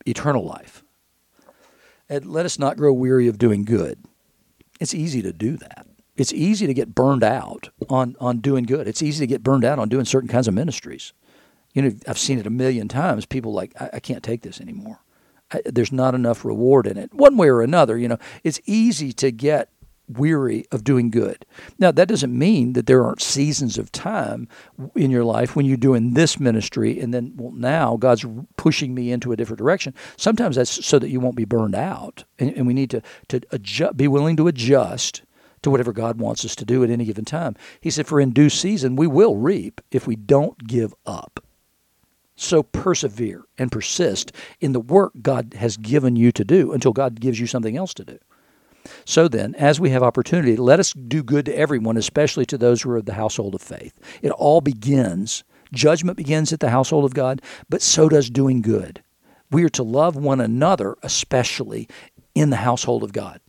eternal 0.05 0.45
life. 0.45 0.83
And 2.09 2.25
let 2.25 2.45
us 2.45 2.57
not 2.57 2.77
grow 2.77 2.91
weary 2.91 3.27
of 3.27 3.37
doing 3.37 3.63
good. 3.63 3.99
It's 4.79 4.93
easy 4.93 5.21
to 5.21 5.31
do 5.31 5.57
that. 5.57 5.85
It's 6.15 6.33
easy 6.33 6.67
to 6.67 6.73
get 6.73 6.95
burned 6.95 7.23
out 7.23 7.69
on, 7.87 8.15
on 8.19 8.39
doing 8.39 8.63
good. 8.63 8.87
It's 8.87 9.01
easy 9.01 9.23
to 9.23 9.27
get 9.27 9.43
burned 9.43 9.63
out 9.63 9.79
on 9.79 9.87
doing 9.87 10.05
certain 10.05 10.27
kinds 10.27 10.47
of 10.47 10.53
ministries. 10.53 11.13
You 11.73 11.81
know, 11.83 11.91
I've 12.07 12.17
seen 12.17 12.39
it 12.39 12.47
a 12.47 12.49
million 12.49 12.87
times. 12.87 13.25
People 13.25 13.53
like, 13.53 13.71
I, 13.79 13.89
I 13.93 13.99
can't 13.99 14.23
take 14.23 14.41
this 14.41 14.59
anymore. 14.59 14.99
I, 15.51 15.61
there's 15.65 15.91
not 15.91 16.15
enough 16.15 16.43
reward 16.43 16.87
in 16.87 16.97
it. 16.97 17.13
One 17.13 17.37
way 17.37 17.47
or 17.49 17.61
another, 17.61 17.97
you 17.97 18.07
know, 18.07 18.17
it's 18.43 18.59
easy 18.65 19.13
to 19.13 19.31
get 19.31 19.69
weary 20.09 20.65
of 20.71 20.83
doing 20.83 21.09
good. 21.09 21.45
Now, 21.77 21.91
that 21.91 22.07
doesn't 22.07 22.37
mean 22.37 22.73
that 22.73 22.87
there 22.87 23.03
aren't 23.03 23.21
seasons 23.21 23.77
of 23.77 23.91
time 23.91 24.47
in 24.95 25.11
your 25.11 25.23
life 25.23 25.55
when 25.55 25.65
you're 25.65 25.77
doing 25.77 26.13
this 26.13 26.39
ministry 26.39 26.99
and 26.99 27.13
then, 27.13 27.33
well, 27.35 27.51
now 27.51 27.97
God's 27.97 28.25
pushing 28.57 28.93
me 28.93 29.11
into 29.11 29.31
a 29.31 29.37
different 29.37 29.59
direction. 29.59 29.93
Sometimes 30.17 30.55
that's 30.55 30.85
so 30.85 30.99
that 30.99 31.09
you 31.09 31.19
won't 31.19 31.35
be 31.35 31.45
burned 31.45 31.75
out. 31.75 32.23
And, 32.39 32.53
and 32.55 32.67
we 32.67 32.73
need 32.73 32.89
to, 32.91 33.01
to 33.29 33.41
adjust, 33.51 33.97
be 33.97 34.07
willing 34.07 34.35
to 34.37 34.47
adjust 34.47 35.21
to 35.61 35.69
whatever 35.69 35.91
God 35.91 36.19
wants 36.19 36.45
us 36.45 36.55
to 36.55 36.65
do 36.65 36.83
at 36.83 36.89
any 36.89 37.05
given 37.05 37.25
time. 37.25 37.55
He 37.81 37.89
said, 37.89 38.07
For 38.07 38.19
in 38.19 38.31
due 38.31 38.49
season 38.49 38.95
we 38.95 39.07
will 39.07 39.35
reap 39.35 39.81
if 39.91 40.07
we 40.07 40.15
don't 40.15 40.57
give 40.67 40.93
up. 41.05 41.43
So 42.35 42.63
persevere 42.63 43.43
and 43.57 43.69
persist 43.69 44.31
in 44.61 44.71
the 44.71 44.79
work 44.79 45.11
God 45.21 45.55
has 45.55 45.75
given 45.75 46.15
you 46.15 46.31
to 46.31 46.45
do 46.45 46.71
until 46.71 46.93
God 46.93 47.19
gives 47.19 47.39
you 47.39 47.47
something 47.47 47.75
else 47.75 47.93
to 47.95 48.05
do. 48.05 48.17
So 49.05 49.27
then, 49.27 49.55
as 49.55 49.79
we 49.79 49.89
have 49.91 50.03
opportunity, 50.03 50.55
let 50.55 50.79
us 50.79 50.93
do 50.93 51.23
good 51.23 51.45
to 51.45 51.57
everyone, 51.57 51.97
especially 51.97 52.45
to 52.47 52.57
those 52.57 52.81
who 52.81 52.91
are 52.91 52.97
of 52.97 53.05
the 53.05 53.13
household 53.13 53.55
of 53.55 53.61
faith. 53.61 53.99
It 54.21 54.31
all 54.31 54.61
begins, 54.61 55.43
judgment 55.73 56.17
begins 56.17 56.53
at 56.53 56.59
the 56.59 56.69
household 56.69 57.05
of 57.05 57.13
God, 57.13 57.41
but 57.69 57.81
so 57.81 58.09
does 58.09 58.29
doing 58.29 58.61
good. 58.61 59.03
We 59.51 59.63
are 59.63 59.69
to 59.69 59.83
love 59.83 60.15
one 60.15 60.39
another, 60.39 60.95
especially 61.03 61.87
in 62.35 62.49
the 62.49 62.57
household 62.57 63.03
of 63.03 63.13
God. 63.13 63.41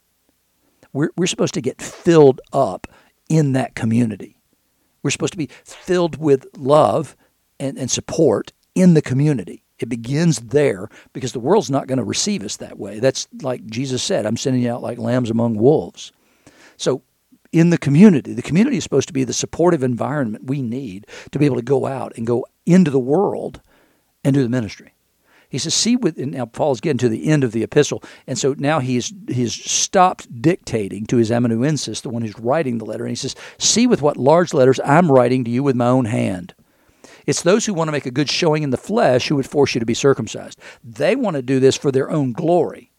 We're, 0.92 1.10
we're 1.16 1.26
supposed 1.26 1.54
to 1.54 1.60
get 1.60 1.80
filled 1.80 2.40
up 2.52 2.86
in 3.28 3.52
that 3.52 3.74
community. 3.74 4.36
We're 5.02 5.10
supposed 5.10 5.32
to 5.32 5.38
be 5.38 5.50
filled 5.64 6.16
with 6.18 6.46
love 6.56 7.16
and, 7.58 7.78
and 7.78 7.90
support 7.90 8.52
in 8.74 8.94
the 8.94 9.02
community. 9.02 9.64
It 9.82 9.88
begins 9.88 10.40
there 10.40 10.88
because 11.12 11.32
the 11.32 11.40
world's 11.40 11.70
not 11.70 11.86
going 11.86 11.98
to 11.98 12.04
receive 12.04 12.42
us 12.42 12.56
that 12.56 12.78
way. 12.78 13.00
That's 13.00 13.28
like 13.42 13.66
Jesus 13.66 14.02
said, 14.02 14.26
I'm 14.26 14.36
sending 14.36 14.62
you 14.62 14.72
out 14.72 14.82
like 14.82 14.98
lambs 14.98 15.30
among 15.30 15.56
wolves. 15.56 16.12
So, 16.76 17.02
in 17.52 17.70
the 17.70 17.78
community, 17.78 18.32
the 18.32 18.42
community 18.42 18.76
is 18.76 18.84
supposed 18.84 19.08
to 19.08 19.12
be 19.12 19.24
the 19.24 19.32
supportive 19.32 19.82
environment 19.82 20.46
we 20.46 20.62
need 20.62 21.06
to 21.32 21.38
be 21.38 21.46
able 21.46 21.56
to 21.56 21.62
go 21.62 21.86
out 21.86 22.12
and 22.16 22.26
go 22.26 22.46
into 22.64 22.92
the 22.92 22.98
world 22.98 23.60
and 24.22 24.34
do 24.34 24.42
the 24.42 24.48
ministry. 24.48 24.94
He 25.50 25.58
says, 25.58 25.74
see 25.74 25.96
with 25.96 26.16
now 26.16 26.46
Paul's 26.46 26.80
getting 26.80 26.98
to 26.98 27.08
the 27.08 27.26
end 27.26 27.42
of 27.42 27.50
the 27.50 27.64
epistle, 27.64 28.04
and 28.28 28.38
so 28.38 28.54
now 28.56 28.78
he's 28.78 29.12
he's 29.26 29.52
stopped 29.52 30.40
dictating 30.40 31.06
to 31.06 31.16
his 31.16 31.32
amanuensis, 31.32 32.02
the 32.02 32.08
one 32.08 32.22
who's 32.22 32.38
writing 32.38 32.78
the 32.78 32.84
letter, 32.84 33.02
and 33.02 33.10
he 33.10 33.16
says, 33.16 33.34
See 33.58 33.88
with 33.88 34.00
what 34.00 34.16
large 34.16 34.54
letters 34.54 34.78
I'm 34.84 35.10
writing 35.10 35.42
to 35.44 35.50
you 35.50 35.64
with 35.64 35.74
my 35.74 35.88
own 35.88 36.04
hand. 36.04 36.54
It's 37.26 37.42
those 37.42 37.66
who 37.66 37.74
want 37.74 37.88
to 37.88 37.92
make 37.92 38.06
a 38.06 38.10
good 38.10 38.30
showing 38.30 38.62
in 38.62 38.70
the 38.70 38.76
flesh 38.76 39.28
who 39.28 39.36
would 39.36 39.48
force 39.48 39.74
you 39.74 39.80
to 39.80 39.86
be 39.86 39.94
circumcised. 39.94 40.58
They 40.82 41.16
want 41.16 41.36
to 41.36 41.42
do 41.42 41.60
this 41.60 41.76
for 41.76 41.90
their 41.90 42.10
own 42.10 42.32
glory. 42.32 42.90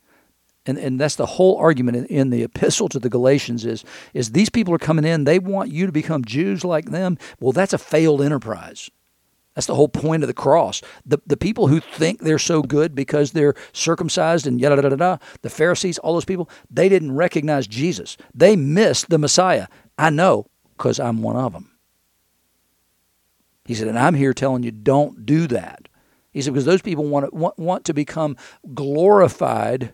And, 0.65 0.77
and 0.77 0.99
that's 0.99 1.15
the 1.15 1.25
whole 1.25 1.57
argument 1.57 1.97
in, 1.97 2.05
in 2.05 2.29
the 2.29 2.43
epistle 2.43 2.87
to 2.89 2.99
the 2.99 3.09
Galatians 3.09 3.65
is, 3.65 3.83
is 4.13 4.31
these 4.31 4.49
people 4.49 4.73
are 4.73 4.79
coming 4.79 5.05
in, 5.05 5.23
they 5.23 5.39
want 5.39 5.71
you 5.71 5.85
to 5.85 5.91
become 5.91 6.23
Jews 6.23 6.63
like 6.63 6.91
them. 6.91 7.17
Well, 7.39 7.51
that's 7.51 7.73
a 7.73 7.79
failed 7.79 8.21
enterprise. 8.21 8.89
That's 9.55 9.67
the 9.67 9.75
whole 9.75 9.89
point 9.89 10.23
of 10.23 10.27
the 10.27 10.33
cross. 10.33 10.81
The, 11.05 11.19
the 11.25 11.35
people 11.35 11.67
who 11.67 11.79
think 11.79 12.21
they're 12.21 12.39
so 12.39 12.61
good 12.61 12.95
because 12.95 13.31
they're 13.31 13.55
circumcised 13.73 14.47
and 14.47 14.61
yada, 14.61 14.81
da, 14.81 14.89
da, 14.89 14.95
da, 14.95 15.17
the 15.41 15.49
Pharisees, 15.49 15.97
all 15.97 16.13
those 16.13 16.25
people, 16.25 16.49
they 16.69 16.87
didn't 16.87 17.13
recognize 17.13 17.67
Jesus. 17.67 18.15
They 18.33 18.55
missed 18.55 19.09
the 19.09 19.17
Messiah. 19.17 19.67
I 19.97 20.09
know 20.09 20.45
because 20.77 20.99
I'm 20.99 21.21
one 21.21 21.35
of 21.35 21.53
them. 21.53 21.70
He 23.71 23.75
said, 23.75 23.87
and 23.87 23.97
I'm 23.97 24.15
here 24.15 24.33
telling 24.33 24.63
you, 24.63 24.71
don't 24.71 25.25
do 25.25 25.47
that. 25.47 25.87
He 26.33 26.41
said, 26.41 26.51
because 26.51 26.65
those 26.65 26.81
people 26.81 27.05
want 27.05 27.29
to, 27.29 27.33
want, 27.33 27.57
want 27.57 27.85
to 27.85 27.93
become 27.93 28.35
glorified 28.73 29.93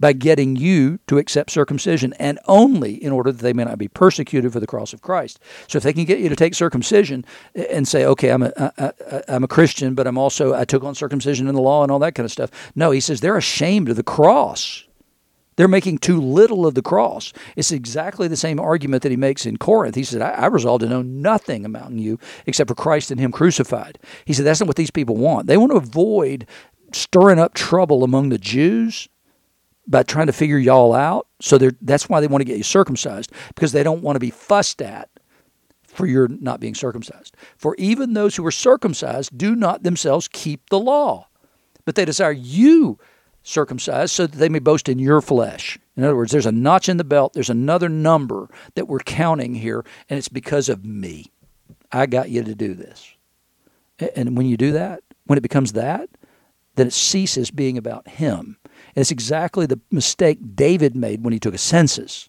by 0.00 0.14
getting 0.14 0.56
you 0.56 0.98
to 1.08 1.18
accept 1.18 1.50
circumcision, 1.50 2.14
and 2.14 2.38
only 2.46 2.94
in 2.94 3.12
order 3.12 3.30
that 3.30 3.42
they 3.42 3.52
may 3.52 3.64
not 3.64 3.76
be 3.76 3.86
persecuted 3.86 4.50
for 4.50 4.60
the 4.60 4.66
cross 4.66 4.94
of 4.94 5.02
Christ. 5.02 5.40
So 5.66 5.76
if 5.76 5.82
they 5.82 5.92
can 5.92 6.06
get 6.06 6.20
you 6.20 6.30
to 6.30 6.36
take 6.36 6.54
circumcision 6.54 7.22
and 7.54 7.86
say, 7.86 8.06
okay, 8.06 8.30
I'm 8.30 8.44
a, 8.44 8.52
I, 8.56 8.92
I, 9.12 9.22
I'm 9.28 9.44
a 9.44 9.48
Christian, 9.48 9.94
but 9.94 10.06
I'm 10.06 10.16
also, 10.16 10.54
I 10.54 10.64
took 10.64 10.82
on 10.82 10.94
circumcision 10.94 11.48
in 11.48 11.54
the 11.54 11.60
law 11.60 11.82
and 11.82 11.92
all 11.92 11.98
that 11.98 12.14
kind 12.14 12.24
of 12.24 12.32
stuff. 12.32 12.50
No, 12.74 12.92
he 12.92 13.00
says 13.00 13.20
they're 13.20 13.36
ashamed 13.36 13.90
of 13.90 13.96
the 13.96 14.02
cross. 14.02 14.84
They're 15.58 15.66
making 15.66 15.98
too 15.98 16.20
little 16.20 16.68
of 16.68 16.76
the 16.76 16.82
cross. 16.82 17.32
It's 17.56 17.72
exactly 17.72 18.28
the 18.28 18.36
same 18.36 18.60
argument 18.60 19.02
that 19.02 19.10
he 19.10 19.16
makes 19.16 19.44
in 19.44 19.56
Corinth. 19.56 19.96
He 19.96 20.04
said, 20.04 20.22
I, 20.22 20.30
I 20.30 20.46
resolved 20.46 20.82
to 20.82 20.88
know 20.88 21.02
nothing 21.02 21.64
among 21.64 21.98
you 21.98 22.20
except 22.46 22.68
for 22.68 22.76
Christ 22.76 23.10
and 23.10 23.18
Him 23.18 23.32
crucified. 23.32 23.98
He 24.24 24.32
said, 24.32 24.46
That's 24.46 24.60
not 24.60 24.68
what 24.68 24.76
these 24.76 24.92
people 24.92 25.16
want. 25.16 25.48
They 25.48 25.56
want 25.56 25.72
to 25.72 25.78
avoid 25.78 26.46
stirring 26.92 27.40
up 27.40 27.54
trouble 27.54 28.04
among 28.04 28.28
the 28.28 28.38
Jews 28.38 29.08
by 29.88 30.04
trying 30.04 30.28
to 30.28 30.32
figure 30.32 30.58
y'all 30.58 30.94
out. 30.94 31.26
So 31.40 31.58
that's 31.58 32.08
why 32.08 32.20
they 32.20 32.28
want 32.28 32.40
to 32.40 32.46
get 32.46 32.56
you 32.56 32.62
circumcised, 32.62 33.32
because 33.48 33.72
they 33.72 33.82
don't 33.82 34.02
want 34.02 34.14
to 34.14 34.20
be 34.20 34.30
fussed 34.30 34.80
at 34.80 35.10
for 35.88 36.06
your 36.06 36.28
not 36.28 36.60
being 36.60 36.76
circumcised. 36.76 37.36
For 37.56 37.74
even 37.78 38.12
those 38.12 38.36
who 38.36 38.46
are 38.46 38.52
circumcised 38.52 39.36
do 39.36 39.56
not 39.56 39.82
themselves 39.82 40.28
keep 40.28 40.70
the 40.70 40.78
law, 40.78 41.26
but 41.84 41.96
they 41.96 42.04
desire 42.04 42.30
you 42.30 43.00
circumcised 43.48 44.12
so 44.12 44.26
that 44.26 44.36
they 44.36 44.48
may 44.48 44.58
boast 44.58 44.88
in 44.88 44.98
your 44.98 45.20
flesh. 45.20 45.78
In 45.96 46.04
other 46.04 46.16
words, 46.16 46.32
there's 46.32 46.46
a 46.46 46.52
notch 46.52 46.88
in 46.88 46.98
the 46.98 47.04
belt, 47.04 47.32
there's 47.32 47.50
another 47.50 47.88
number 47.88 48.48
that 48.74 48.86
we're 48.86 48.98
counting 49.00 49.54
here, 49.54 49.84
and 50.08 50.18
it's 50.18 50.28
because 50.28 50.68
of 50.68 50.84
me. 50.84 51.32
I 51.90 52.06
got 52.06 52.30
you 52.30 52.44
to 52.44 52.54
do 52.54 52.74
this. 52.74 53.14
And 54.14 54.36
when 54.36 54.46
you 54.46 54.56
do 54.56 54.72
that, 54.72 55.02
when 55.24 55.38
it 55.38 55.42
becomes 55.42 55.72
that, 55.72 56.08
then 56.76 56.88
it 56.88 56.92
ceases 56.92 57.50
being 57.50 57.76
about 57.76 58.06
him. 58.08 58.58
And 58.64 59.00
it's 59.00 59.10
exactly 59.10 59.66
the 59.66 59.80
mistake 59.90 60.38
David 60.54 60.94
made 60.94 61.24
when 61.24 61.32
he 61.32 61.40
took 61.40 61.54
a 61.54 61.58
census, 61.58 62.28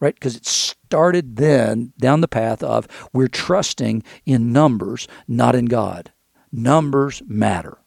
right? 0.00 0.14
Because 0.14 0.36
it 0.36 0.46
started 0.46 1.36
then 1.36 1.92
down 1.98 2.20
the 2.20 2.28
path 2.28 2.62
of 2.62 2.88
we're 3.12 3.28
trusting 3.28 4.02
in 4.24 4.52
numbers, 4.52 5.06
not 5.28 5.54
in 5.54 5.66
God. 5.66 6.12
Numbers 6.50 7.22
matter. 7.26 7.78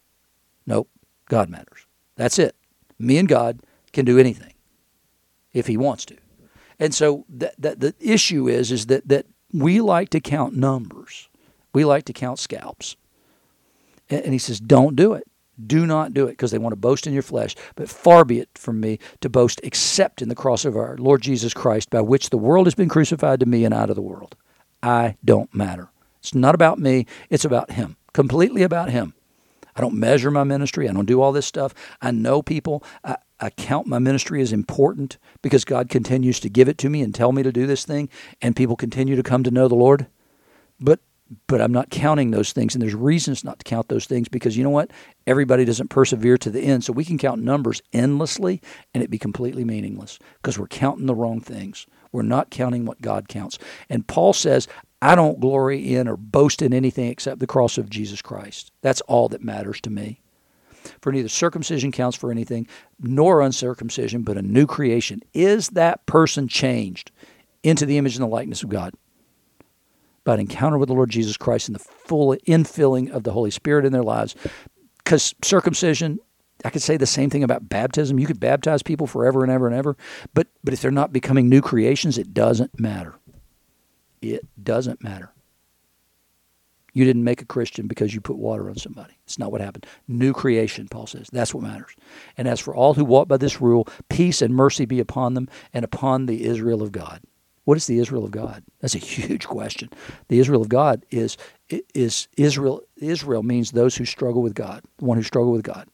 Nope, 0.67 0.89
God 1.27 1.49
matters. 1.49 1.87
That's 2.19 2.37
it. 2.37 2.53
Me 2.99 3.17
and 3.17 3.29
God 3.29 3.61
can 3.93 4.03
do 4.03 4.19
anything 4.19 4.53
if 5.53 5.67
He 5.67 5.77
wants 5.77 6.03
to. 6.05 6.17
And 6.77 6.93
so 6.93 7.25
that, 7.29 7.55
that 7.57 7.79
the 7.79 7.95
issue 7.99 8.49
is 8.49 8.71
is 8.73 8.87
that 8.87 9.07
that 9.07 9.25
we 9.53 9.79
like 9.79 10.09
to 10.09 10.19
count 10.19 10.53
numbers. 10.53 11.29
We 11.73 11.85
like 11.85 12.03
to 12.05 12.13
count 12.13 12.37
scalps. 12.37 12.97
And, 14.09 14.23
and 14.25 14.33
he 14.33 14.37
says, 14.37 14.59
don't 14.59 14.97
do 14.97 15.13
it. 15.13 15.23
Do 15.65 15.85
not 15.85 16.13
do 16.13 16.27
it 16.27 16.31
because 16.31 16.51
they 16.51 16.57
want 16.57 16.73
to 16.73 16.79
boast 16.79 17.07
in 17.07 17.13
your 17.13 17.21
flesh. 17.21 17.55
But 17.75 17.89
far 17.89 18.25
be 18.25 18.39
it 18.39 18.49
from 18.55 18.79
me 18.81 18.99
to 19.21 19.29
boast 19.29 19.61
except 19.63 20.21
in 20.21 20.29
the 20.29 20.35
cross 20.35 20.65
of 20.65 20.75
our 20.75 20.97
Lord 20.97 21.21
Jesus 21.21 21.53
Christ, 21.53 21.89
by 21.89 22.01
which 22.01 22.29
the 22.29 22.37
world 22.37 22.65
has 22.65 22.75
been 22.75 22.89
crucified 22.89 23.39
to 23.39 23.45
me 23.45 23.65
and 23.65 23.73
out 23.73 23.89
of 23.89 23.95
the 23.95 24.01
world. 24.01 24.35
I 24.83 25.15
don't 25.23 25.53
matter. 25.53 25.89
It's 26.19 26.35
not 26.35 26.55
about 26.55 26.79
me, 26.79 27.05
it's 27.29 27.45
about 27.45 27.71
Him, 27.71 27.97
completely 28.13 28.61
about 28.61 28.89
Him. 28.89 29.13
I 29.79 29.81
don't 29.81 29.95
measure 29.95 30.29
my 30.29 30.43
ministry. 30.43 30.89
I 30.89 30.91
don't 30.91 31.05
do 31.05 31.21
all 31.21 31.31
this 31.31 31.45
stuff. 31.45 31.73
I 32.01 32.11
know 32.11 32.41
people. 32.41 32.83
I, 33.01 33.15
I 33.39 33.49
count 33.49 33.87
my 33.87 33.97
ministry 33.97 34.41
as 34.41 34.51
important 34.51 35.17
because 35.41 35.63
God 35.63 35.87
continues 35.87 36.41
to 36.41 36.49
give 36.49 36.67
it 36.67 36.77
to 36.79 36.89
me 36.89 37.01
and 37.01 37.15
tell 37.15 37.31
me 37.31 37.43
to 37.43 37.51
do 37.53 37.65
this 37.65 37.85
thing, 37.85 38.09
and 38.41 38.57
people 38.57 38.75
continue 38.75 39.15
to 39.15 39.23
come 39.23 39.41
to 39.45 39.51
know 39.51 39.69
the 39.69 39.75
Lord. 39.75 40.07
But 40.81 40.99
but 41.47 41.61
I'm 41.61 41.71
not 41.71 41.91
counting 41.91 42.31
those 42.31 42.51
things, 42.51 42.75
and 42.75 42.81
there's 42.81 42.93
reasons 42.93 43.45
not 43.45 43.59
to 43.59 43.63
count 43.63 43.87
those 43.87 44.05
things 44.05 44.27
because 44.27 44.57
you 44.57 44.65
know 44.65 44.69
what? 44.69 44.91
Everybody 45.25 45.63
doesn't 45.63 45.87
persevere 45.89 46.37
to 46.39 46.49
the 46.49 46.59
end, 46.59 46.83
so 46.83 46.91
we 46.91 47.05
can 47.05 47.17
count 47.17 47.41
numbers 47.41 47.81
endlessly, 47.93 48.61
and 48.93 49.01
it 49.01 49.09
be 49.09 49.17
completely 49.17 49.63
meaningless 49.63 50.19
because 50.41 50.59
we're 50.59 50.67
counting 50.67 51.05
the 51.05 51.15
wrong 51.15 51.39
things. 51.39 51.87
We're 52.11 52.23
not 52.23 52.49
counting 52.49 52.85
what 52.85 53.01
God 53.01 53.29
counts. 53.29 53.57
And 53.89 54.07
Paul 54.07 54.33
says, 54.33 54.67
I 55.01 55.15
don't 55.15 55.39
glory 55.39 55.95
in 55.95 56.07
or 56.07 56.17
boast 56.17 56.61
in 56.61 56.73
anything 56.73 57.07
except 57.07 57.39
the 57.39 57.47
cross 57.47 57.77
of 57.77 57.89
Jesus 57.89 58.21
Christ. 58.21 58.71
That's 58.81 59.01
all 59.01 59.29
that 59.29 59.43
matters 59.43 59.79
to 59.81 59.89
me. 59.89 60.21
For 61.01 61.11
neither 61.11 61.29
circumcision 61.29 61.91
counts 61.91 62.17
for 62.17 62.31
anything, 62.31 62.67
nor 62.99 63.41
uncircumcision, 63.41 64.23
but 64.23 64.37
a 64.37 64.41
new 64.41 64.65
creation. 64.65 65.21
Is 65.33 65.69
that 65.69 66.05
person 66.05 66.47
changed 66.47 67.11
into 67.63 67.85
the 67.85 67.97
image 67.97 68.15
and 68.15 68.23
the 68.23 68.27
likeness 68.27 68.63
of 68.63 68.69
God? 68.69 68.93
By 70.23 70.35
an 70.35 70.41
encounter 70.41 70.77
with 70.77 70.87
the 70.87 70.95
Lord 70.95 71.09
Jesus 71.09 71.37
Christ 71.37 71.69
and 71.69 71.75
the 71.75 71.79
full 71.83 72.35
infilling 72.47 73.09
of 73.11 73.23
the 73.23 73.31
Holy 73.31 73.51
Spirit 73.51 73.85
in 73.85 73.93
their 73.93 74.03
lives. 74.03 74.35
Because 74.97 75.33
circumcision, 75.43 76.19
I 76.63 76.69
could 76.69 76.81
say 76.81 76.97
the 76.97 77.05
same 77.05 77.29
thing 77.29 77.43
about 77.43 77.69
baptism. 77.69 78.19
You 78.19 78.27
could 78.27 78.39
baptize 78.39 78.83
people 78.83 79.07
forever 79.07 79.43
and 79.43 79.51
ever 79.51 79.67
and 79.67 79.75
ever, 79.75 79.95
but 80.33 80.47
but 80.63 80.73
if 80.73 80.81
they're 80.81 80.91
not 80.91 81.13
becoming 81.13 81.47
new 81.47 81.61
creations, 81.61 82.17
it 82.17 82.33
doesn't 82.33 82.79
matter. 82.79 83.15
It 84.21 84.45
doesn't 84.61 85.03
matter. 85.03 85.31
You 86.93 87.05
didn't 87.05 87.23
make 87.23 87.41
a 87.41 87.45
Christian 87.45 87.87
because 87.87 88.13
you 88.13 88.21
put 88.21 88.37
water 88.37 88.69
on 88.69 88.75
somebody. 88.75 89.13
It's 89.25 89.39
not 89.39 89.51
what 89.51 89.61
happened. 89.61 89.85
New 90.07 90.33
creation, 90.33 90.87
Paul 90.87 91.07
says. 91.07 91.27
That's 91.31 91.53
what 91.53 91.63
matters. 91.63 91.95
And 92.37 92.47
as 92.47 92.59
for 92.59 92.75
all 92.75 92.93
who 92.93 93.05
walk 93.05 93.27
by 93.27 93.37
this 93.37 93.61
rule, 93.61 93.87
peace 94.09 94.41
and 94.41 94.53
mercy 94.53 94.85
be 94.85 94.99
upon 94.99 95.33
them 95.33 95.47
and 95.73 95.85
upon 95.85 96.25
the 96.25 96.45
Israel 96.45 96.81
of 96.81 96.91
God. 96.91 97.21
What 97.65 97.77
is 97.77 97.85
the 97.85 97.99
Israel 97.99 98.25
of 98.25 98.31
God? 98.31 98.63
That's 98.81 98.95
a 98.95 98.99
huge 98.99 99.47
question. 99.47 99.91
The 100.27 100.39
Israel 100.39 100.61
of 100.61 100.69
God 100.69 101.05
is 101.11 101.37
is 101.93 102.27
Israel. 102.35 102.81
Israel 102.97 103.43
means 103.43 103.71
those 103.71 103.95
who 103.95 104.05
struggle 104.05 104.41
with 104.41 104.55
God, 104.55 104.83
the 104.97 105.05
one 105.05 105.17
who 105.17 105.23
struggle 105.23 105.51
with 105.51 105.63
God, 105.63 105.87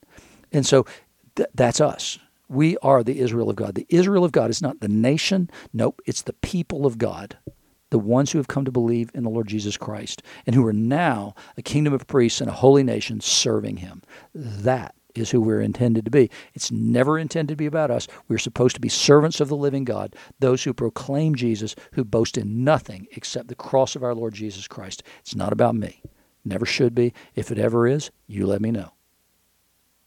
and 0.53 0.65
so 0.65 0.85
th- 1.35 1.49
that's 1.53 1.81
us. 1.81 2.17
We 2.47 2.77
are 2.77 3.03
the 3.03 3.19
Israel 3.19 3.49
of 3.49 3.57
God. 3.57 3.75
The 3.75 3.87
Israel 3.89 4.23
of 4.23 4.31
God 4.31 4.49
is 4.49 4.61
not 4.61 4.79
the 4.79 4.87
nation. 4.87 5.49
Nope, 5.73 6.01
it's 6.05 6.21
the 6.21 6.33
people 6.33 6.85
of 6.85 6.97
God 6.97 7.37
the 7.91 7.99
ones 7.99 8.31
who 8.31 8.39
have 8.39 8.47
come 8.47 8.65
to 8.65 8.71
believe 8.71 9.11
in 9.13 9.23
the 9.23 9.29
Lord 9.29 9.47
Jesus 9.47 9.77
Christ 9.77 10.21
and 10.45 10.55
who 10.55 10.65
are 10.65 10.73
now 10.73 11.35
a 11.57 11.61
kingdom 11.61 11.93
of 11.93 12.07
priests 12.07 12.41
and 12.41 12.49
a 12.49 12.53
holy 12.53 12.83
nation 12.83 13.21
serving 13.21 13.77
him. 13.77 14.01
That 14.33 14.95
is 15.13 15.31
who 15.31 15.41
we're 15.41 15.61
intended 15.61 16.05
to 16.05 16.11
be. 16.11 16.29
It's 16.53 16.71
never 16.71 17.17
intended 17.17 17.53
to 17.53 17.57
be 17.57 17.65
about 17.65 17.91
us. 17.91 18.07
We're 18.27 18.37
supposed 18.37 18.75
to 18.75 18.81
be 18.81 18.89
servants 18.89 19.39
of 19.39 19.47
the 19.47 19.55
living 19.55 19.85
God, 19.85 20.15
those 20.39 20.63
who 20.63 20.73
proclaim 20.73 21.35
Jesus, 21.35 21.75
who 21.93 22.03
boast 22.03 22.37
in 22.37 22.63
nothing 22.63 23.07
except 23.11 23.47
the 23.47 23.55
cross 23.55 23.95
of 23.95 24.03
our 24.03 24.13
Lord 24.13 24.33
Jesus 24.33 24.67
Christ. 24.67 25.03
It's 25.21 25.35
not 25.35 25.53
about 25.53 25.75
me. 25.75 26.01
Never 26.43 26.65
should 26.65 26.93
be. 26.93 27.13
If 27.33 27.51
it 27.51 27.57
ever 27.57 27.87
is, 27.87 28.11
you 28.27 28.45
let 28.45 28.61
me 28.61 28.71
know. 28.71 28.94